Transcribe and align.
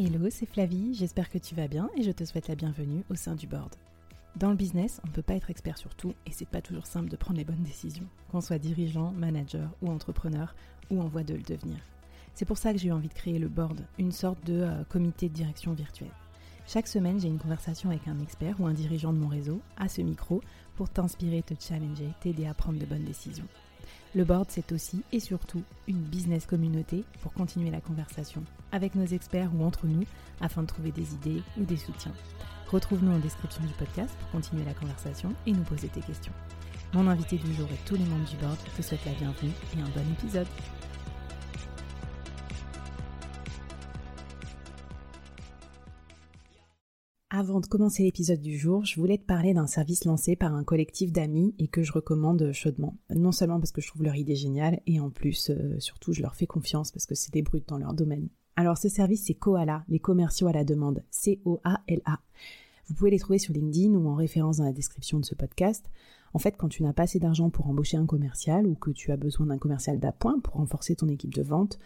Hello, 0.00 0.28
c'est 0.30 0.46
Flavie, 0.46 0.94
j'espère 0.94 1.28
que 1.28 1.38
tu 1.38 1.56
vas 1.56 1.66
bien 1.66 1.90
et 1.96 2.04
je 2.04 2.12
te 2.12 2.24
souhaite 2.24 2.46
la 2.46 2.54
bienvenue 2.54 3.02
au 3.10 3.16
sein 3.16 3.34
du 3.34 3.48
board. 3.48 3.74
Dans 4.36 4.50
le 4.50 4.54
business, 4.54 5.00
on 5.02 5.08
ne 5.08 5.12
peut 5.12 5.22
pas 5.22 5.34
être 5.34 5.50
expert 5.50 5.76
sur 5.76 5.92
tout 5.96 6.14
et 6.24 6.30
c'est 6.30 6.46
pas 6.46 6.62
toujours 6.62 6.86
simple 6.86 7.08
de 7.08 7.16
prendre 7.16 7.36
les 7.36 7.44
bonnes 7.44 7.64
décisions, 7.64 8.06
qu'on 8.30 8.40
soit 8.40 8.60
dirigeant, 8.60 9.10
manager 9.10 9.68
ou 9.82 9.90
entrepreneur 9.90 10.54
ou 10.92 11.02
en 11.02 11.08
voie 11.08 11.24
de 11.24 11.34
le 11.34 11.42
devenir. 11.42 11.78
C'est 12.34 12.44
pour 12.44 12.58
ça 12.58 12.72
que 12.72 12.78
j'ai 12.78 12.90
eu 12.90 12.92
envie 12.92 13.08
de 13.08 13.14
créer 13.14 13.40
le 13.40 13.48
board, 13.48 13.80
une 13.98 14.12
sorte 14.12 14.46
de 14.46 14.60
euh, 14.60 14.84
comité 14.84 15.28
de 15.28 15.34
direction 15.34 15.72
virtuel. 15.72 16.12
Chaque 16.68 16.86
semaine, 16.86 17.18
j'ai 17.18 17.26
une 17.26 17.40
conversation 17.40 17.90
avec 17.90 18.06
un 18.06 18.20
expert 18.20 18.60
ou 18.60 18.68
un 18.68 18.74
dirigeant 18.74 19.12
de 19.12 19.18
mon 19.18 19.26
réseau 19.26 19.60
à 19.76 19.88
ce 19.88 20.00
micro 20.00 20.42
pour 20.76 20.90
t'inspirer, 20.90 21.42
te 21.42 21.54
challenger, 21.58 22.10
t'aider 22.20 22.46
à 22.46 22.54
prendre 22.54 22.78
de 22.78 22.86
bonnes 22.86 23.04
décisions. 23.04 23.48
Le 24.14 24.24
board, 24.24 24.46
c'est 24.48 24.72
aussi 24.72 25.02
et 25.12 25.20
surtout 25.20 25.62
une 25.86 26.00
business 26.00 26.46
communauté 26.46 27.04
pour 27.20 27.32
continuer 27.32 27.70
la 27.70 27.80
conversation 27.80 28.42
avec 28.72 28.94
nos 28.94 29.04
experts 29.04 29.50
ou 29.54 29.64
entre 29.64 29.86
nous 29.86 30.04
afin 30.40 30.62
de 30.62 30.66
trouver 30.66 30.92
des 30.92 31.14
idées 31.14 31.42
ou 31.58 31.64
des 31.64 31.76
soutiens. 31.76 32.14
Retrouve-nous 32.70 33.12
en 33.12 33.18
description 33.18 33.62
du 33.64 33.72
podcast 33.74 34.14
pour 34.18 34.30
continuer 34.30 34.64
la 34.64 34.74
conversation 34.74 35.34
et 35.46 35.52
nous 35.52 35.62
poser 35.62 35.88
tes 35.88 36.00
questions. 36.00 36.32
Mon 36.94 37.06
invité 37.06 37.36
du 37.36 37.54
jour 37.54 37.68
et 37.70 37.86
tous 37.86 37.96
les 37.96 38.04
membres 38.04 38.28
du 38.28 38.36
board 38.36 38.56
te 38.76 38.82
souhaitent 38.82 39.04
la 39.04 39.12
bienvenue 39.12 39.52
et 39.76 39.80
un 39.80 39.88
bon 39.88 40.12
épisode. 40.12 40.46
Avant 47.38 47.60
de 47.60 47.66
commencer 47.66 48.02
l'épisode 48.02 48.40
du 48.40 48.58
jour, 48.58 48.84
je 48.84 48.98
voulais 48.98 49.16
te 49.16 49.24
parler 49.24 49.54
d'un 49.54 49.68
service 49.68 50.04
lancé 50.04 50.34
par 50.34 50.54
un 50.54 50.64
collectif 50.64 51.12
d'amis 51.12 51.54
et 51.60 51.68
que 51.68 51.84
je 51.84 51.92
recommande 51.92 52.50
chaudement. 52.50 52.96
Non 53.14 53.30
seulement 53.30 53.60
parce 53.60 53.70
que 53.70 53.80
je 53.80 53.86
trouve 53.86 54.02
leur 54.02 54.16
idée 54.16 54.34
géniale, 54.34 54.80
et 54.88 54.98
en 54.98 55.10
plus, 55.10 55.50
euh, 55.50 55.78
surtout, 55.78 56.12
je 56.12 56.20
leur 56.20 56.34
fais 56.34 56.48
confiance 56.48 56.90
parce 56.90 57.06
que 57.06 57.14
c'est 57.14 57.32
des 57.32 57.42
brutes 57.42 57.68
dans 57.68 57.78
leur 57.78 57.94
domaine. 57.94 58.28
Alors 58.56 58.76
ce 58.76 58.88
service, 58.88 59.26
c'est 59.26 59.34
Koala, 59.34 59.84
les 59.86 60.00
commerciaux 60.00 60.48
à 60.48 60.52
la 60.52 60.64
demande. 60.64 61.04
C-O-A-L-A. 61.12 62.18
Vous 62.88 62.94
pouvez 62.96 63.12
les 63.12 63.20
trouver 63.20 63.38
sur 63.38 63.54
LinkedIn 63.54 63.94
ou 63.94 64.08
en 64.08 64.16
référence 64.16 64.56
dans 64.56 64.64
la 64.64 64.72
description 64.72 65.20
de 65.20 65.24
ce 65.24 65.36
podcast. 65.36 65.88
En 66.34 66.40
fait, 66.40 66.56
quand 66.58 66.68
tu 66.68 66.82
n'as 66.82 66.92
pas 66.92 67.04
assez 67.04 67.20
d'argent 67.20 67.50
pour 67.50 67.68
embaucher 67.68 67.98
un 67.98 68.06
commercial 68.06 68.66
ou 68.66 68.74
que 68.74 68.90
tu 68.90 69.12
as 69.12 69.16
besoin 69.16 69.46
d'un 69.46 69.58
commercial 69.58 70.00
d'appoint 70.00 70.40
pour 70.40 70.54
renforcer 70.54 70.96
ton 70.96 71.06
équipe 71.06 71.34
de 71.34 71.42
vente, 71.44 71.78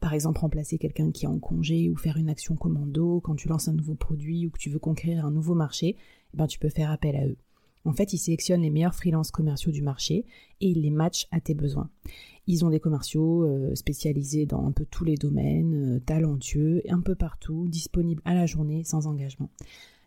par 0.00 0.14
exemple, 0.14 0.40
remplacer 0.40 0.78
quelqu'un 0.78 1.10
qui 1.10 1.26
est 1.26 1.28
en 1.28 1.38
congé 1.38 1.90
ou 1.90 1.96
faire 1.96 2.16
une 2.16 2.30
action 2.30 2.56
commando 2.56 3.20
quand 3.20 3.34
tu 3.34 3.48
lances 3.48 3.68
un 3.68 3.74
nouveau 3.74 3.94
produit 3.94 4.46
ou 4.46 4.50
que 4.50 4.58
tu 4.58 4.70
veux 4.70 4.78
conquérir 4.78 5.26
un 5.26 5.30
nouveau 5.30 5.54
marché, 5.54 5.96
eh 6.34 6.36
ben, 6.36 6.46
tu 6.46 6.58
peux 6.58 6.70
faire 6.70 6.90
appel 6.90 7.16
à 7.16 7.26
eux. 7.26 7.36
En 7.84 7.92
fait, 7.92 8.12
ils 8.12 8.18
sélectionnent 8.18 8.62
les 8.62 8.70
meilleurs 8.70 8.94
freelances 8.94 9.30
commerciaux 9.30 9.72
du 9.72 9.82
marché 9.82 10.26
et 10.60 10.68
ils 10.68 10.82
les 10.82 10.90
matchent 10.90 11.26
à 11.30 11.40
tes 11.40 11.54
besoins. 11.54 11.88
Ils 12.46 12.64
ont 12.64 12.70
des 12.70 12.80
commerciaux 12.80 13.44
euh, 13.44 13.74
spécialisés 13.74 14.44
dans 14.44 14.66
un 14.66 14.72
peu 14.72 14.84
tous 14.84 15.04
les 15.04 15.16
domaines, 15.16 15.96
euh, 15.96 16.00
talentueux, 16.00 16.82
un 16.88 17.00
peu 17.00 17.14
partout, 17.14 17.68
disponibles 17.68 18.22
à 18.24 18.34
la 18.34 18.46
journée 18.46 18.84
sans 18.84 19.06
engagement. 19.06 19.50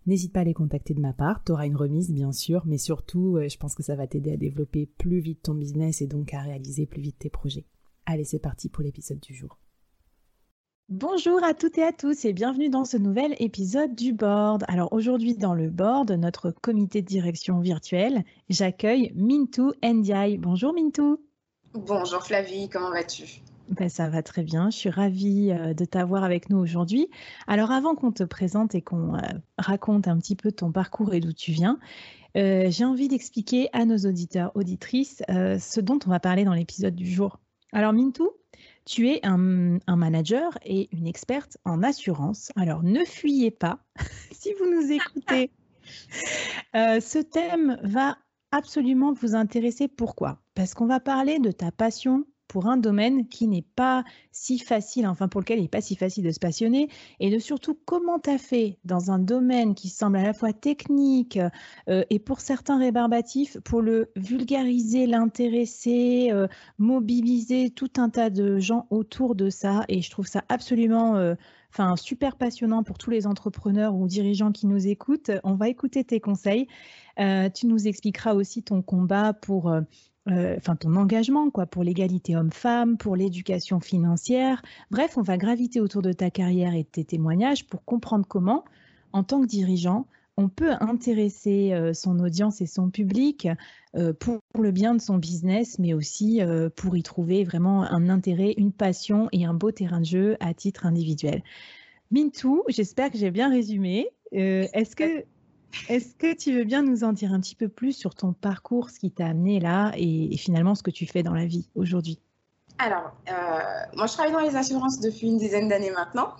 N'hésite 0.06 0.34
pas 0.34 0.42
à 0.42 0.44
les 0.44 0.54
contacter 0.54 0.94
de 0.94 1.00
ma 1.00 1.14
part, 1.14 1.44
tu 1.44 1.54
auras 1.54 1.66
une 1.66 1.78
remise 1.78 2.12
bien 2.12 2.34
sûr, 2.34 2.64
mais 2.66 2.78
surtout 2.78 3.38
euh, 3.38 3.48
je 3.48 3.58
pense 3.58 3.74
que 3.74 3.84
ça 3.84 3.96
va 3.96 4.06
t'aider 4.06 4.34
à 4.34 4.38
développer 4.38 4.86
plus 4.86 5.20
vite 5.20 5.44
ton 5.44 5.54
business 5.54 6.02
et 6.02 6.08
donc 6.08 6.34
à 6.34 6.42
réaliser 6.42 6.86
plus 6.86 7.02
vite 7.02 7.20
tes 7.20 7.30
projets. 7.30 7.66
Allez, 8.06 8.26
c'est 8.26 8.40
parti 8.40 8.68
pour 8.68 8.84
l'épisode 8.84 9.22
du 9.22 9.34
jour. 9.34 9.58
Bonjour 10.89 11.42
à 11.45 11.53
toutes 11.53 11.78
et 11.78 11.84
à 11.84 11.94
tous 11.94 12.26
et 12.26 12.34
bienvenue 12.34 12.67
dans 12.67 12.84
ce 12.84 12.98
nouvel 12.98 13.36
épisode 13.39 13.95
du 13.95 14.12
board. 14.12 14.66
Alors 14.67 14.92
aujourd'hui 14.92 15.34
dans 15.34 15.53
le 15.53 15.70
board, 15.70 16.12
notre 16.12 16.52
comité 16.52 17.02
de 17.02 17.08
direction 17.08 17.62
virtuel, 17.62 18.25
j'accueille 18.50 19.14
Mintou 19.16 19.72
Ndiaye. 19.81 20.38
Bonjour 20.38 20.73
Mintou. 20.73 21.22
Bonjour 21.73 22.22
Flavie, 22.22 22.67
comment 22.67 22.92
vas-tu? 22.92 23.42
Ben, 23.70 23.88
ça 23.88 24.09
va 24.09 24.22
très 24.22 24.44
bien, 24.44 24.70
je 24.70 24.78
suis 24.78 24.90
ravie 24.90 25.52
euh, 25.52 25.73
de 25.73 25.86
t'avoir 25.86 26.25
avec 26.25 26.50
nous 26.50 26.58
aujourd'hui. 26.58 27.09
Alors 27.47 27.72
avant 27.72 27.96
qu'on 27.96 28.12
te 28.12 28.24
présente 28.24 28.75
et 28.75 28.81
qu'on 28.81 29.16
euh, 29.16 29.19
raconte 29.58 30.09
un 30.09 30.18
petit 30.18 30.35
peu 30.35 30.52
ton 30.52 30.74
parcours 30.74 31.13
et 31.13 31.22
d'où 31.22 31.31
tu 31.31 31.53
viens, 31.53 31.79
euh, 32.35 32.69
j'ai 32.69 32.84
envie 32.84 33.08
d'expliquer 33.08 33.69
à 33.72 33.85
nos 33.85 34.00
auditeurs, 34.00 34.52
auditrices, 34.53 35.24
ce 35.29 35.79
dont 35.79 36.00
on 36.06 36.09
va 36.09 36.19
parler 36.19 36.44
dans 36.44 36.53
l'épisode 36.53 36.94
du 36.94 37.09
jour. 37.09 37.40
Alors 37.72 37.94
Mintou, 37.94 38.29
tu 38.86 39.10
es 39.10 39.20
un, 39.24 39.80
manager 39.88 40.58
et 40.66 40.90
une 40.92 41.08
experte 41.08 41.58
en 41.66 41.84
assurance. 41.84 42.52
Alors 42.56 42.84
ne 42.84 43.04
fuyez 43.06 43.52
pas 43.52 43.80
si 44.32 44.54
vous 44.60 44.70
nous 44.70 44.92
écoutez. 44.92 45.52
Euh, 46.76 47.02
ce 47.02 47.20
thème 47.20 47.78
va 47.84 48.18
absolument 48.52 49.12
vous 49.12 49.36
intéresser. 49.36 49.90
Pourquoi? 49.90 50.40
Parce 50.56 50.74
qu'on 50.74 50.86
va 50.86 51.02
parler 51.02 51.40
de 51.40 51.52
ta 51.52 51.72
passion 51.72 52.26
pour 52.53 52.68
un 52.68 52.78
domaine 52.78 53.28
qui 53.28 53.47
n'est 53.47 53.66
pas 53.75 54.03
si 54.31 54.59
facile, 54.59 55.08
enfin 55.08 55.28
pour 55.28 55.41
lequel 55.41 55.58
il 55.58 55.64
n'est 55.64 55.68
pas 55.68 55.81
si 55.81 55.96
facile 55.96 56.24
de 56.24 56.30
se 56.30 56.40
passionner, 56.40 56.88
et 57.19 57.31
de 57.31 57.40
surtout 57.40 57.75
comment 57.84 58.19
tu 58.19 58.30
as 58.30 58.38
fait 58.38 58.78
dans 58.86 59.09
un 59.09 59.18
domaine 59.18 59.74
qui 59.74 59.90
semble 59.90 60.18
à 60.18 60.24
la 60.24 60.34
fois 60.34 60.53
technique 60.53 61.40
euh, 61.90 62.03
et 62.12 62.19
pour 62.19 62.41
certains 62.41 62.78
rébarbatif, 62.78 63.58
pour 63.62 63.81
le 63.81 64.12
vulgariser, 64.16 65.08
l'intéresser, 65.08 66.30
euh, 66.31 66.47
mobiliser 66.78 67.72
tout 67.72 67.90
un 67.97 68.12
tas 68.12 68.30
de 68.30 68.59
gens 68.59 68.85
autour 68.91 69.34
de 69.34 69.50
ça, 69.50 69.84
et 69.88 70.03
je 70.03 70.12
trouve 70.12 70.28
ça 70.28 70.44
absolument... 70.47 71.16
Euh, 71.16 71.34
enfin, 71.72 71.96
super 71.96 72.35
passionnant 72.35 72.84
pour 72.84 73.00
tous 73.00 73.09
les 73.09 73.25
entrepreneurs 73.25 73.96
ou 73.96 74.06
dirigeants 74.06 74.52
qui 74.52 74.68
nous 74.68 74.85
écoutent. 74.85 75.31
On 75.44 75.56
va 75.56 75.70
écouter 75.70 76.03
tes 76.03 76.20
conseils. 76.20 76.68
tu 77.18 77.66
nous 77.66 77.88
expliqueras 77.88 78.35
aussi 78.35 78.62
ton 78.62 78.84
combat 78.84 79.34
pour 79.34 79.74
enfin 80.28 80.75
ton 80.75 80.95
engagement 80.95 81.50
quoi 81.50 81.66
pour 81.66 81.84
l'égalité 81.84 82.35
homme-femme, 82.35 82.97
pour 82.97 83.16
l'éducation 83.16 83.79
financière. 83.79 84.61
Bref, 84.91 85.17
on 85.17 85.22
va 85.22 85.38
graviter 85.38 85.81
autour 85.81 86.01
de 86.01 86.13
ta 86.13 86.29
carrière 86.29 86.73
et 86.73 86.84
de 86.84 86.88
tes 86.88 87.03
témoignages 87.03 87.66
pour 87.67 87.84
comprendre 87.84 88.25
comment, 88.28 88.63
en 89.11 89.23
tant 89.23 89.41
que 89.41 89.47
dirigeant, 89.47 90.07
on 90.38 90.50
peut 90.50 90.72
intéresser 90.79 91.73
euh, 91.73 91.94
son 91.94 92.19
audience 92.19 92.61
et 92.61 92.66
son 92.66 92.89
public 92.89 93.47
euh, 93.95 94.13
pour, 94.13 94.39
le 94.59 94.72
bien 94.72 94.95
de 94.95 95.01
son 95.01 95.17
business, 95.17 95.78
mais 95.78 95.94
aussi 95.94 96.41
pour 96.75 96.95
y 96.95 97.03
trouver 97.03 97.44
vraiment 97.44 97.84
un 97.84 98.09
intérêt, 98.09 98.53
une 98.57 98.72
passion 98.72 99.28
et 99.31 99.45
un 99.45 99.53
beau 99.53 99.72
terrain 99.72 100.00
de 100.00 100.05
jeu 100.05 100.38
à 100.40 100.53
titre 100.53 100.85
individuel. 100.85 101.44
Mintou, 102.11 102.63
j'espère 102.67 103.11
que 103.11 103.17
j'ai 103.17 103.31
bien 103.31 103.50
résumé. 103.50 104.09
Est-ce 104.31 104.95
que 104.95 105.25
est-ce 105.89 106.16
que 106.16 106.34
tu 106.35 106.56
veux 106.56 106.63
bien 106.63 106.81
nous 106.81 107.03
en 107.03 107.13
dire 107.13 107.34
un 107.34 107.39
petit 107.39 107.56
peu 107.56 107.67
plus 107.67 107.94
sur 107.94 108.16
ton 108.16 108.34
parcours, 108.34 108.89
ce 108.89 109.00
qui 109.00 109.11
t'a 109.11 109.28
amené 109.28 109.59
là 109.59 109.91
et, 109.95 110.35
finalement 110.38 110.75
ce 110.75 110.84
que 110.84 110.91
tu 110.91 111.06
fais 111.06 111.23
dans 111.23 111.34
la 111.34 111.45
vie 111.45 111.69
aujourd'hui? 111.75 112.19
Alors, 112.78 113.11
euh, 113.29 113.34
moi 113.95 114.07
je 114.07 114.13
travaille 114.13 114.31
dans 114.31 114.39
les 114.39 114.56
assurances 114.56 115.00
depuis 115.00 115.28
une 115.28 115.38
dizaine 115.38 115.67
d'années 115.67 115.91
maintenant. 115.91 116.34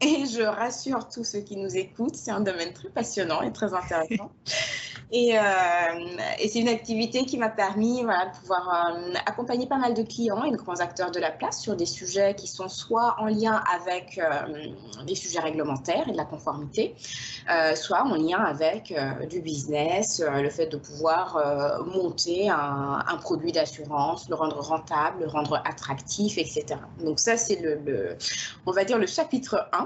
Et 0.00 0.26
je 0.26 0.42
rassure 0.42 1.08
tous 1.08 1.24
ceux 1.24 1.40
qui 1.40 1.56
nous 1.56 1.74
écoutent, 1.74 2.16
c'est 2.16 2.30
un 2.30 2.40
domaine 2.40 2.74
très 2.74 2.90
passionnant 2.90 3.40
et 3.40 3.50
très 3.50 3.72
intéressant. 3.72 4.30
Et, 5.12 5.38
euh, 5.38 5.42
et 6.38 6.48
c'est 6.48 6.60
une 6.60 6.68
activité 6.68 7.24
qui 7.24 7.38
m'a 7.38 7.48
permis 7.48 8.02
de 8.02 8.38
pouvoir 8.40 8.94
euh, 8.96 9.14
accompagner 9.26 9.66
pas 9.66 9.78
mal 9.78 9.94
de 9.94 10.02
clients 10.02 10.44
et 10.44 10.50
de 10.50 10.56
grands 10.56 10.80
acteurs 10.80 11.10
de 11.10 11.20
la 11.20 11.30
place 11.30 11.60
sur 11.60 11.76
des 11.76 11.86
sujets 11.86 12.34
qui 12.34 12.46
sont 12.48 12.68
soit 12.68 13.16
en 13.18 13.26
lien 13.26 13.62
avec 13.74 14.18
euh, 14.18 14.68
des 15.06 15.14
sujets 15.14 15.40
réglementaires 15.40 16.08
et 16.08 16.12
de 16.12 16.16
la 16.16 16.24
conformité, 16.24 16.94
soit 17.74 18.02
en 18.02 18.14
lien 18.14 18.38
avec 18.38 18.92
du 19.30 19.40
business, 19.40 20.22
le 20.24 20.50
fait 20.50 20.66
de 20.66 20.76
pouvoir 20.76 21.84
monter 21.86 22.48
un, 22.48 23.16
produit 23.20 23.52
d'assurance, 23.52 24.28
le 24.28 24.34
rendre 24.34 24.60
rentable, 24.60 25.22
le 25.22 25.28
rendre 25.28 25.60
attractif, 25.64 26.38
etc. 26.38 26.76
Donc 27.04 27.18
ça, 27.18 27.36
c'est 27.36 27.60
le, 27.60 28.16
on 28.66 28.72
va 28.72 28.84
dire 28.84 28.98
le 28.98 29.06
chapitre 29.06 29.68
1 29.72 29.78
euh, 29.78 29.84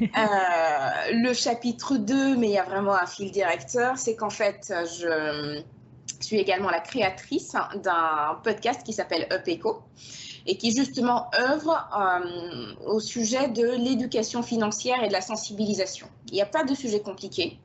le 0.00 1.32
chapitre 1.32 1.96
2, 1.96 2.36
mais 2.36 2.48
il 2.48 2.52
y 2.52 2.58
a 2.58 2.64
vraiment 2.64 2.94
un 2.94 3.06
fil 3.06 3.30
directeur, 3.30 3.98
c'est 3.98 4.16
qu'en 4.16 4.30
fait, 4.30 4.72
je 4.98 5.62
suis 6.20 6.36
également 6.36 6.70
la 6.70 6.80
créatrice 6.80 7.52
d'un 7.82 8.38
podcast 8.42 8.82
qui 8.84 8.92
s'appelle 8.92 9.26
Up 9.32 9.46
Echo 9.46 9.82
et 10.46 10.56
qui 10.56 10.74
justement 10.74 11.30
œuvre 11.38 11.88
euh, 11.96 12.74
au 12.86 13.00
sujet 13.00 13.48
de 13.48 13.66
l'éducation 13.66 14.42
financière 14.42 15.02
et 15.02 15.08
de 15.08 15.12
la 15.12 15.20
sensibilisation. 15.20 16.06
Il 16.28 16.34
n'y 16.34 16.42
a 16.42 16.46
pas 16.46 16.64
de 16.64 16.74
sujet 16.74 17.00
compliqué 17.00 17.58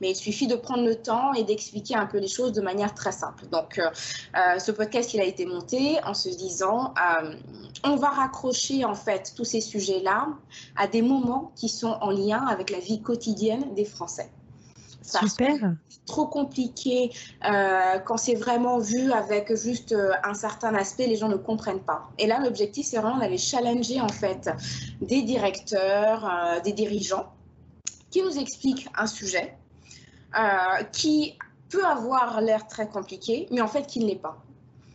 mais 0.00 0.10
il 0.10 0.16
suffit 0.16 0.46
de 0.46 0.56
prendre 0.56 0.84
le 0.84 0.96
temps 0.96 1.32
et 1.34 1.44
d'expliquer 1.44 1.94
un 1.96 2.06
peu 2.06 2.18
les 2.18 2.28
choses 2.28 2.52
de 2.52 2.60
manière 2.60 2.94
très 2.94 3.12
simple. 3.12 3.46
Donc, 3.46 3.78
euh, 3.78 3.90
euh, 4.36 4.58
ce 4.58 4.72
podcast, 4.72 5.14
il 5.14 5.20
a 5.20 5.24
été 5.24 5.46
monté 5.46 5.98
en 6.04 6.14
se 6.14 6.28
disant, 6.28 6.94
euh, 7.22 7.34
on 7.84 7.96
va 7.96 8.08
raccrocher 8.08 8.84
en 8.84 8.94
fait 8.94 9.32
tous 9.36 9.44
ces 9.44 9.60
sujets-là 9.60 10.28
à 10.76 10.86
des 10.86 11.02
moments 11.02 11.52
qui 11.56 11.68
sont 11.68 11.96
en 12.00 12.10
lien 12.10 12.46
avec 12.46 12.70
la 12.70 12.78
vie 12.78 13.00
quotidienne 13.00 13.74
des 13.74 13.84
Français. 13.84 14.30
Super. 15.02 15.76
Trop 16.04 16.26
compliqué 16.26 17.12
euh, 17.44 17.98
quand 18.04 18.16
c'est 18.16 18.34
vraiment 18.34 18.78
vu 18.78 19.12
avec 19.12 19.54
juste 19.54 19.94
un 20.24 20.34
certain 20.34 20.74
aspect, 20.74 21.06
les 21.06 21.16
gens 21.16 21.28
ne 21.28 21.36
comprennent 21.36 21.80
pas. 21.80 22.10
Et 22.18 22.26
là, 22.26 22.40
l'objectif, 22.40 22.86
c'est 22.86 22.98
vraiment 22.98 23.18
d'aller 23.18 23.38
challenger 23.38 24.00
en 24.00 24.08
fait 24.08 24.50
des 25.00 25.22
directeurs, 25.22 26.24
euh, 26.24 26.60
des 26.60 26.72
dirigeants 26.72 27.26
qui 28.10 28.22
nous 28.22 28.38
expliquent 28.38 28.88
un 28.96 29.06
sujet 29.06 29.56
euh, 30.34 30.82
qui 30.92 31.38
peut 31.68 31.84
avoir 31.84 32.40
l'air 32.40 32.66
très 32.66 32.88
compliqué, 32.88 33.46
mais 33.50 33.60
en 33.60 33.68
fait 33.68 33.86
qui 33.86 34.00
ne 34.00 34.06
l'est 34.06 34.20
pas. 34.20 34.42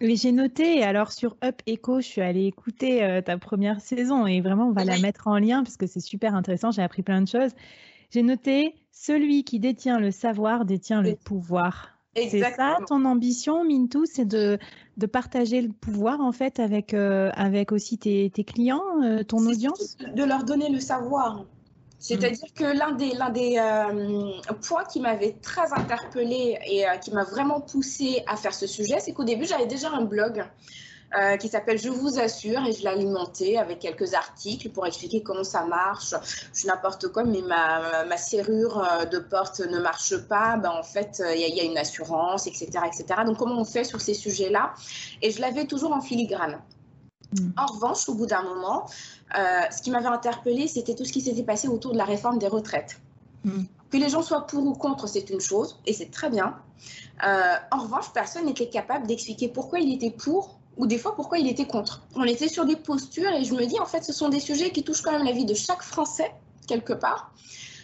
Oui, 0.02 0.16
j'ai 0.16 0.32
noté. 0.32 0.84
Alors 0.84 1.12
sur 1.12 1.38
Up 1.44 1.62
Echo, 1.68 2.02
je 2.02 2.08
suis 2.08 2.22
allée 2.22 2.46
écouter 2.46 3.04
euh, 3.04 3.22
ta 3.22 3.38
première 3.38 3.82
saison 3.82 4.26
et 4.26 4.42
vraiment 4.42 4.68
on 4.68 4.72
va 4.72 4.84
la 4.84 4.98
mettre 5.00 5.28
en 5.28 5.38
lien 5.38 5.64
parce 5.64 5.78
que 5.78 5.86
c'est 5.86 6.00
super 6.00 6.34
intéressant. 6.34 6.72
J'ai 6.72 6.82
appris 6.82 7.04
plein 7.04 7.22
de 7.22 7.28
choses. 7.28 7.52
J'ai 8.10 8.24
noté 8.24 8.76
celui 8.92 9.44
qui 9.44 9.60
détient 9.60 10.00
le 10.00 10.12
savoir 10.12 10.66
détient 10.66 11.02
le 11.02 11.16
pouvoir. 11.16 11.92
C'est 12.16 12.42
ça 12.42 12.78
ton 12.88 13.06
ambition, 13.06 13.64
Mintou, 13.64 14.06
c'est 14.06 14.26
de, 14.26 14.60
de, 14.98 15.06
partager 15.06 15.62
le 15.62 15.70
pouvoir 15.70 16.20
en 16.20 16.34
fait 16.34 16.60
avec, 16.60 16.94
euh, 16.94 17.30
avec 17.36 17.72
aussi 17.72 17.98
tes, 17.98 18.30
tes 18.30 18.44
clients, 18.44 18.84
euh, 19.02 19.24
ton 19.24 19.46
audience? 19.46 19.96
De 19.98 20.24
leur 20.24 20.44
donner 20.44 20.70
le 20.70 20.82
savoir. 20.82 21.46
C'est-à-dire 22.02 22.52
que 22.56 22.64
l'un 22.64 22.94
des, 22.94 23.14
l'un 23.14 23.30
des 23.30 23.58
euh, 23.60 24.54
points 24.68 24.84
qui 24.86 25.00
m'avait 25.00 25.34
très 25.34 25.72
interpellée 25.72 26.58
et 26.66 26.90
euh, 26.90 26.98
qui 26.98 27.12
m'a 27.12 27.24
vraiment 27.24 27.62
poussée 27.62 28.24
à 28.28 28.36
faire 28.36 28.56
ce 28.56 28.66
sujet, 28.66 29.00
c'est 29.00 29.14
qu'au 29.14 29.24
début, 29.24 29.46
j'avais 29.46 29.68
déjà 29.68 29.92
un 29.92 30.02
blog 30.02 30.44
euh, 31.16 31.38
qui 31.38 31.48
s'appelle 31.48 31.78
Je 31.78 31.90
vous 31.90 32.20
assure 32.20 32.66
et 32.66 32.72
je 32.72 32.84
l'alimentais 32.84 33.58
avec 33.58 33.78
quelques 33.78 34.16
articles 34.16 34.70
pour 34.70 34.88
expliquer 34.88 35.22
comment 35.22 35.44
ça 35.44 35.64
marche. 35.66 36.16
Je 36.56 36.66
n'importe 36.66 37.10
quoi, 37.10 37.24
mais 37.24 37.44
ma, 37.44 38.04
ma, 38.06 38.18
serrure 38.18 38.84
de 39.12 39.20
porte 39.20 39.60
ne 39.60 39.78
marche 39.78 40.18
pas. 40.28 40.58
Ben, 40.58 40.72
en 40.72 40.84
fait, 40.84 41.22
il 41.36 41.40
y, 41.40 41.56
y, 41.56 41.60
a 41.60 41.64
une 41.66 41.78
assurance, 41.78 42.48
etc., 42.48 42.66
etc. 42.88 43.22
Donc, 43.28 43.38
comment 43.38 43.62
on 43.62 43.66
fait 43.66 43.84
sur 43.84 44.02
ces 44.02 44.16
sujets-là? 44.16 44.74
Et 45.22 45.30
je 45.30 45.40
l'avais 45.40 45.68
toujours 45.68 45.94
en 45.94 46.02
filigrane. 46.02 46.60
Mm. 47.40 47.52
En 47.58 47.66
revanche, 47.68 48.10
au 48.10 48.16
bout 48.16 48.26
d'un 48.26 48.44
moment, 48.44 48.88
ce 49.34 49.82
qui 49.82 49.92
m'avait 49.92 50.08
interpellée, 50.08 50.68
c'était 50.68 50.96
tout 50.96 51.06
ce 51.06 51.12
qui 51.14 51.22
s'était 51.22 51.44
passé 51.44 51.68
autour 51.68 51.94
de 51.94 51.98
la 51.98 52.06
réforme 52.06 52.40
des 52.40 52.48
retraites. 52.48 53.00
Mm. 53.44 53.64
Que 53.90 53.98
les 53.98 54.10
gens 54.10 54.22
soient 54.22 54.48
pour 54.48 54.66
ou 54.66 54.74
contre, 54.74 55.08
c'est 55.08 55.30
une 55.30 55.42
chose, 55.42 55.80
et 55.86 55.94
c'est 55.94 56.12
très 56.12 56.30
bien. 56.30 56.56
Euh, 57.26 57.56
en 57.72 57.80
revanche, 57.80 58.12
personne 58.14 58.46
n'était 58.46 58.70
capable 58.70 59.08
d'expliquer 59.08 59.48
pourquoi 59.50 59.80
il 59.80 59.94
était 59.94 60.12
pour 60.12 60.58
ou 60.78 60.88
des 60.88 60.98
fois 60.98 61.16
pourquoi 61.16 61.38
il 61.38 61.48
était 61.48 61.68
contre. 61.68 62.02
On 62.16 62.24
était 62.24 62.48
sur 62.48 62.66
des 62.66 62.78
postures 62.78 63.32
et 63.32 63.44
je 63.44 63.54
me 63.54 63.66
dis, 63.66 63.80
en 63.80 63.86
fait, 63.86 64.04
ce 64.04 64.14
sont 64.14 64.30
des 64.30 64.40
sujets 64.40 64.72
qui 64.72 64.84
touchent 64.84 65.02
quand 65.02 65.12
même 65.12 65.26
la 65.26 65.34
vie 65.34 65.46
de 65.46 65.54
chaque 65.54 65.84
Français, 65.84 66.34
quelque 66.66 66.94
part. 66.94 67.34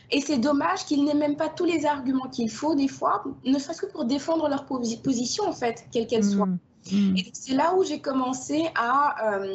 Et 0.09 0.21
c'est 0.21 0.37
dommage 0.37 0.85
qu'ils 0.85 1.03
n'aient 1.03 1.13
même 1.13 1.35
pas 1.35 1.49
tous 1.49 1.65
les 1.65 1.85
arguments 1.85 2.29
qu'il 2.29 2.49
faut, 2.49 2.75
des 2.75 2.87
fois, 2.87 3.23
ne 3.43 3.59
serait-ce 3.59 3.81
que 3.81 3.87
pour 3.87 4.05
défendre 4.05 4.47
leur 4.47 4.65
position, 4.65 5.43
en 5.43 5.51
fait, 5.51 5.85
quelle 5.91 6.07
qu'elle 6.07 6.23
soit. 6.23 6.47
Mm. 6.91 7.17
Et 7.17 7.29
c'est 7.33 7.53
là 7.53 7.73
où 7.75 7.83
j'ai 7.83 7.99
commencé 7.99 8.69
à 8.75 9.35
euh, 9.35 9.53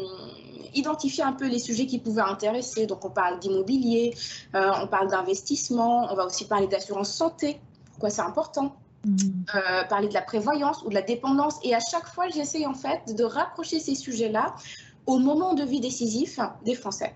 identifier 0.74 1.22
un 1.22 1.32
peu 1.32 1.48
les 1.48 1.58
sujets 1.58 1.86
qui 1.86 1.98
pouvaient 1.98 2.22
intéresser. 2.22 2.86
Donc 2.86 3.04
on 3.04 3.10
parle 3.10 3.38
d'immobilier, 3.40 4.14
euh, 4.54 4.70
on 4.82 4.86
parle 4.86 5.10
d'investissement, 5.10 6.08
on 6.10 6.14
va 6.14 6.26
aussi 6.26 6.46
parler 6.46 6.66
d'assurance 6.66 7.12
santé, 7.12 7.60
pourquoi 7.90 8.10
c'est 8.10 8.22
important? 8.22 8.76
Mm. 9.04 9.16
Euh, 9.54 9.84
parler 9.88 10.08
de 10.08 10.14
la 10.14 10.22
prévoyance 10.22 10.82
ou 10.84 10.88
de 10.88 10.94
la 10.94 11.02
dépendance. 11.02 11.58
Et 11.62 11.74
à 11.74 11.80
chaque 11.80 12.06
fois, 12.06 12.28
j'essaye 12.28 12.66
en 12.66 12.74
fait 12.74 13.14
de 13.16 13.24
rapprocher 13.24 13.80
ces 13.80 13.94
sujets-là 13.94 14.54
au 15.06 15.18
moment 15.18 15.54
de 15.54 15.64
vie 15.64 15.80
décisif 15.80 16.38
des 16.64 16.74
Français. 16.74 17.14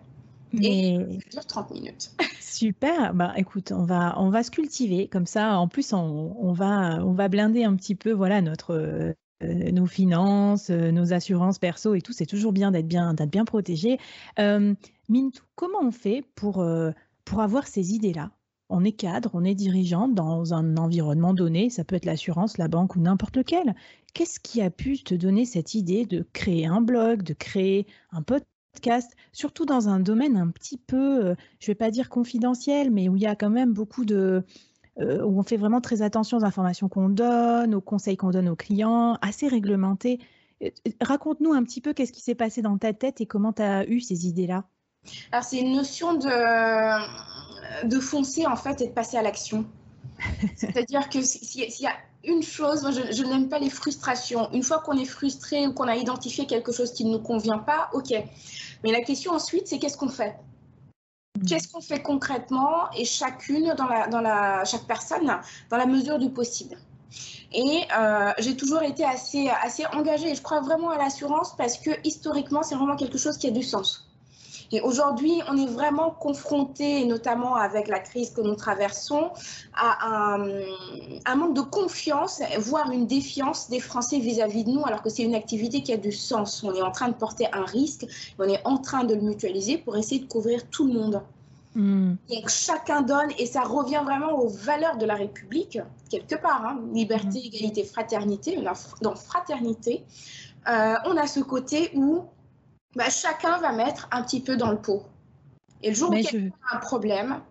Et 0.62 0.96
ça 1.24 1.40
dure 1.40 1.46
30 1.46 1.70
minutes. 1.72 2.10
Super. 2.40 3.14
Bah, 3.14 3.32
écoute, 3.36 3.72
on 3.72 3.84
va, 3.84 4.14
on 4.18 4.30
va 4.30 4.42
se 4.42 4.50
cultiver 4.50 5.08
comme 5.08 5.26
ça. 5.26 5.58
En 5.58 5.68
plus, 5.68 5.92
on, 5.92 6.36
on, 6.38 6.52
va, 6.52 6.98
on 7.04 7.12
va 7.12 7.28
blinder 7.28 7.64
un 7.64 7.76
petit 7.76 7.94
peu 7.94 8.12
voilà, 8.12 8.40
notre, 8.40 9.14
euh, 9.42 9.70
nos 9.70 9.84
finances, 9.84 10.70
euh, 10.70 10.90
nos 10.90 11.12
assurances 11.12 11.58
perso 11.58 11.94
et 11.94 12.00
tout, 12.00 12.12
c'est 12.12 12.24
toujours 12.24 12.52
bien 12.52 12.70
d'être 12.70 12.88
bien, 12.88 13.14
bien 13.14 13.44
protégé. 13.44 13.98
Euh, 14.38 14.74
Mintou, 15.10 15.42
comment 15.54 15.82
on 15.82 15.90
fait 15.90 16.24
pour, 16.34 16.66
pour 17.24 17.40
avoir 17.40 17.66
ces 17.66 17.92
idées-là? 17.92 18.30
On 18.68 18.82
est 18.82 18.92
cadre, 18.92 19.30
on 19.34 19.44
est 19.44 19.54
dirigeant 19.54 20.08
dans 20.08 20.54
un 20.54 20.76
environnement 20.76 21.34
donné, 21.34 21.70
ça 21.70 21.84
peut 21.84 21.94
être 21.94 22.06
l'assurance, 22.06 22.58
la 22.58 22.66
banque 22.66 22.96
ou 22.96 23.00
n'importe 23.00 23.36
lequel. 23.36 23.76
Qu'est-ce 24.14 24.40
qui 24.40 24.62
a 24.62 24.70
pu 24.70 24.98
te 24.98 25.14
donner 25.14 25.44
cette 25.44 25.74
idée 25.74 26.06
de 26.06 26.26
créer 26.32 26.66
un 26.66 26.80
blog, 26.80 27.22
de 27.22 27.34
créer 27.34 27.86
un 28.10 28.22
podcast, 28.22 29.12
surtout 29.32 29.66
dans 29.66 29.88
un 29.88 30.00
domaine 30.00 30.36
un 30.36 30.48
petit 30.48 30.78
peu, 30.78 31.36
je 31.60 31.66
ne 31.66 31.66
vais 31.68 31.74
pas 31.76 31.92
dire 31.92 32.08
confidentiel, 32.08 32.90
mais 32.90 33.08
où 33.08 33.14
il 33.14 33.22
y 33.22 33.26
a 33.26 33.36
quand 33.36 33.50
même 33.50 33.72
beaucoup 33.72 34.04
de, 34.04 34.42
euh, 34.98 35.22
où 35.25 35.38
on 35.38 35.43
fait 35.43 35.56
vraiment 35.56 35.81
très 35.81 36.02
attention 36.02 36.38
aux 36.38 36.44
informations 36.44 36.88
qu'on 36.88 37.08
donne, 37.08 37.75
aux 37.75 37.81
conseils 37.81 38.16
qu'on 38.16 38.31
donne 38.31 38.48
aux 38.48 38.56
clients, 38.56 39.19
assez 39.20 39.48
réglementé. 39.48 40.20
Raconte-nous 41.02 41.52
un 41.52 41.62
petit 41.64 41.82
peu 41.82 41.93
qu'est-ce 41.93 42.12
qui 42.12 42.22
s'est 42.22 42.34
passé 42.34 42.62
dans 42.62 42.78
ta 42.78 42.94
tête 42.94 43.20
et 43.20 43.26
comment 43.26 43.52
tu 43.52 43.62
as 43.62 43.87
eu 43.87 44.00
ces 44.00 44.26
idées-là. 44.26 44.64
Alors, 45.32 45.44
c'est 45.44 45.58
une 45.58 45.76
notion 45.76 46.14
de, 46.14 47.87
de 47.87 48.00
foncer 48.00 48.46
en 48.46 48.56
fait 48.56 48.81
et 48.81 48.88
de 48.88 48.93
passer 48.93 49.19
à 49.19 49.22
l'action. 49.22 49.66
C'est-à-dire 50.56 51.10
que 51.10 51.20
s'il 51.20 51.62
y 51.62 51.87
a 51.87 51.92
une 52.25 52.42
chose, 52.42 52.88
je, 52.90 53.14
je 53.14 53.22
n'aime 53.22 53.49
pas 53.49 53.58
les 53.58 53.70
frustrations. 53.70 54.50
Une 54.52 54.62
fois 54.62 54.78
qu'on 54.78 54.99
est 54.99 55.04
frustré 55.04 55.66
ou 55.66 55.75
qu'on 55.75 55.88
a 55.88 55.96
identifié 55.96 56.46
quelque 56.46 56.72
chose 56.72 56.92
qui 56.92 57.04
ne 57.04 57.12
nous 57.12 57.22
convient 57.22 57.58
pas, 57.58 57.90
ok. 57.92 58.14
Mais 58.82 58.92
la 58.92 59.02
question 59.02 59.32
ensuite, 59.32 59.69
c'est 59.69 59.78
qu'est-ce 59.78 59.99
qu'on 59.99 60.08
fait? 60.08 60.37
Qu'est-ce 61.46 61.69
qu'on 61.69 61.81
fait 61.81 62.02
concrètement 62.02 62.90
et 62.96 63.04
chacune 63.04 63.75
dans 63.75 63.87
la, 63.87 64.06
dans 64.08 64.20
la, 64.20 64.64
chaque 64.64 64.84
personne 64.84 65.40
dans 65.70 65.76
la 65.76 65.87
mesure 65.87 66.19
du 66.19 66.31
possible. 66.31 66.76
Et 67.52 67.82
euh, 67.96 68.32
j'ai 68.38 68.56
toujours 68.56 68.82
été 68.82 69.04
assez, 69.04 69.48
assez 69.48 69.87
engagée 69.87 70.31
et 70.31 70.34
je 70.34 70.43
crois 70.43 70.60
vraiment 70.60 70.90
à 70.90 70.98
l'assurance 70.98 71.54
parce 71.56 71.78
que 71.78 71.90
historiquement, 72.04 72.62
c'est 72.62 72.75
vraiment 72.75 72.96
quelque 72.96 73.19
chose 73.19 73.38
qui 73.38 73.46
a 73.46 73.50
du 73.50 73.62
sens. 73.62 74.06
Et 74.72 74.81
aujourd'hui, 74.81 75.40
on 75.48 75.56
est 75.56 75.66
vraiment 75.66 76.10
confronté, 76.10 77.04
notamment 77.04 77.54
avec 77.54 77.87
la 77.87 78.00
crise 78.00 78.31
que 78.31 78.40
nous 78.40 78.56
traversons, 78.56 79.31
à 79.75 80.08
un, 80.08 80.49
un 81.25 81.34
manque 81.37 81.54
de 81.54 81.60
confiance, 81.60 82.42
voire 82.58 82.90
une 82.90 83.06
défiance 83.06 83.70
des 83.70 83.78
Français 83.78 84.19
vis-à-vis 84.19 84.62
-vis 84.62 84.66
de 84.66 84.70
nous, 84.72 84.84
alors 84.84 85.02
que 85.02 85.08
c'est 85.08 85.22
une 85.22 85.37
activité 85.37 85.82
qui 85.84 85.92
a 85.92 85.96
du 85.96 86.10
sens. 86.10 86.64
On 86.64 86.75
est 86.75 86.82
en 86.82 86.90
train 86.90 87.08
de 87.08 87.14
porter 87.14 87.46
un 87.52 87.64
risque, 87.64 88.06
on 88.40 88.49
est 88.49 88.60
en 88.64 88.78
train 88.78 89.04
de 89.04 89.14
le 89.14 89.20
mutualiser 89.20 89.78
pour 89.78 89.96
essayer 89.96 90.20
de 90.20 90.26
couvrir 90.26 90.69
tout 90.69 90.84
le 90.88 90.94
monde. 90.94 91.22
Hmm. 91.76 92.14
Et 92.31 92.43
chacun 92.49 93.02
donne, 93.02 93.31
et 93.38 93.44
ça 93.44 93.61
revient 93.61 94.00
vraiment 94.02 94.32
aux 94.32 94.49
valeurs 94.49 94.96
de 94.96 95.05
la 95.05 95.14
République, 95.14 95.78
quelque 96.08 96.34
part, 96.34 96.64
hein. 96.64 96.81
liberté, 96.94 97.38
hmm. 97.38 97.55
égalité, 97.55 97.84
fraternité. 97.84 98.58
Dans 99.02 99.14
fraternité, 99.14 100.02
euh, 100.69 100.94
on 101.05 101.19
a 101.19 101.26
ce 101.26 101.40
côté 101.40 101.90
où 101.94 102.25
bah, 102.94 103.11
chacun 103.11 103.58
va 103.58 103.73
mettre 103.73 104.08
un 104.11 104.23
petit 104.23 104.40
peu 104.40 104.56
dans 104.56 104.70
le 104.70 104.81
pot. 104.81 105.02
Et 105.82 105.90
le 105.90 105.94
jour 105.94 106.08
où 106.08 106.14
quelqu'un 106.14 106.50
a 106.70 106.76
un 106.76 106.81
problème, 106.81 107.43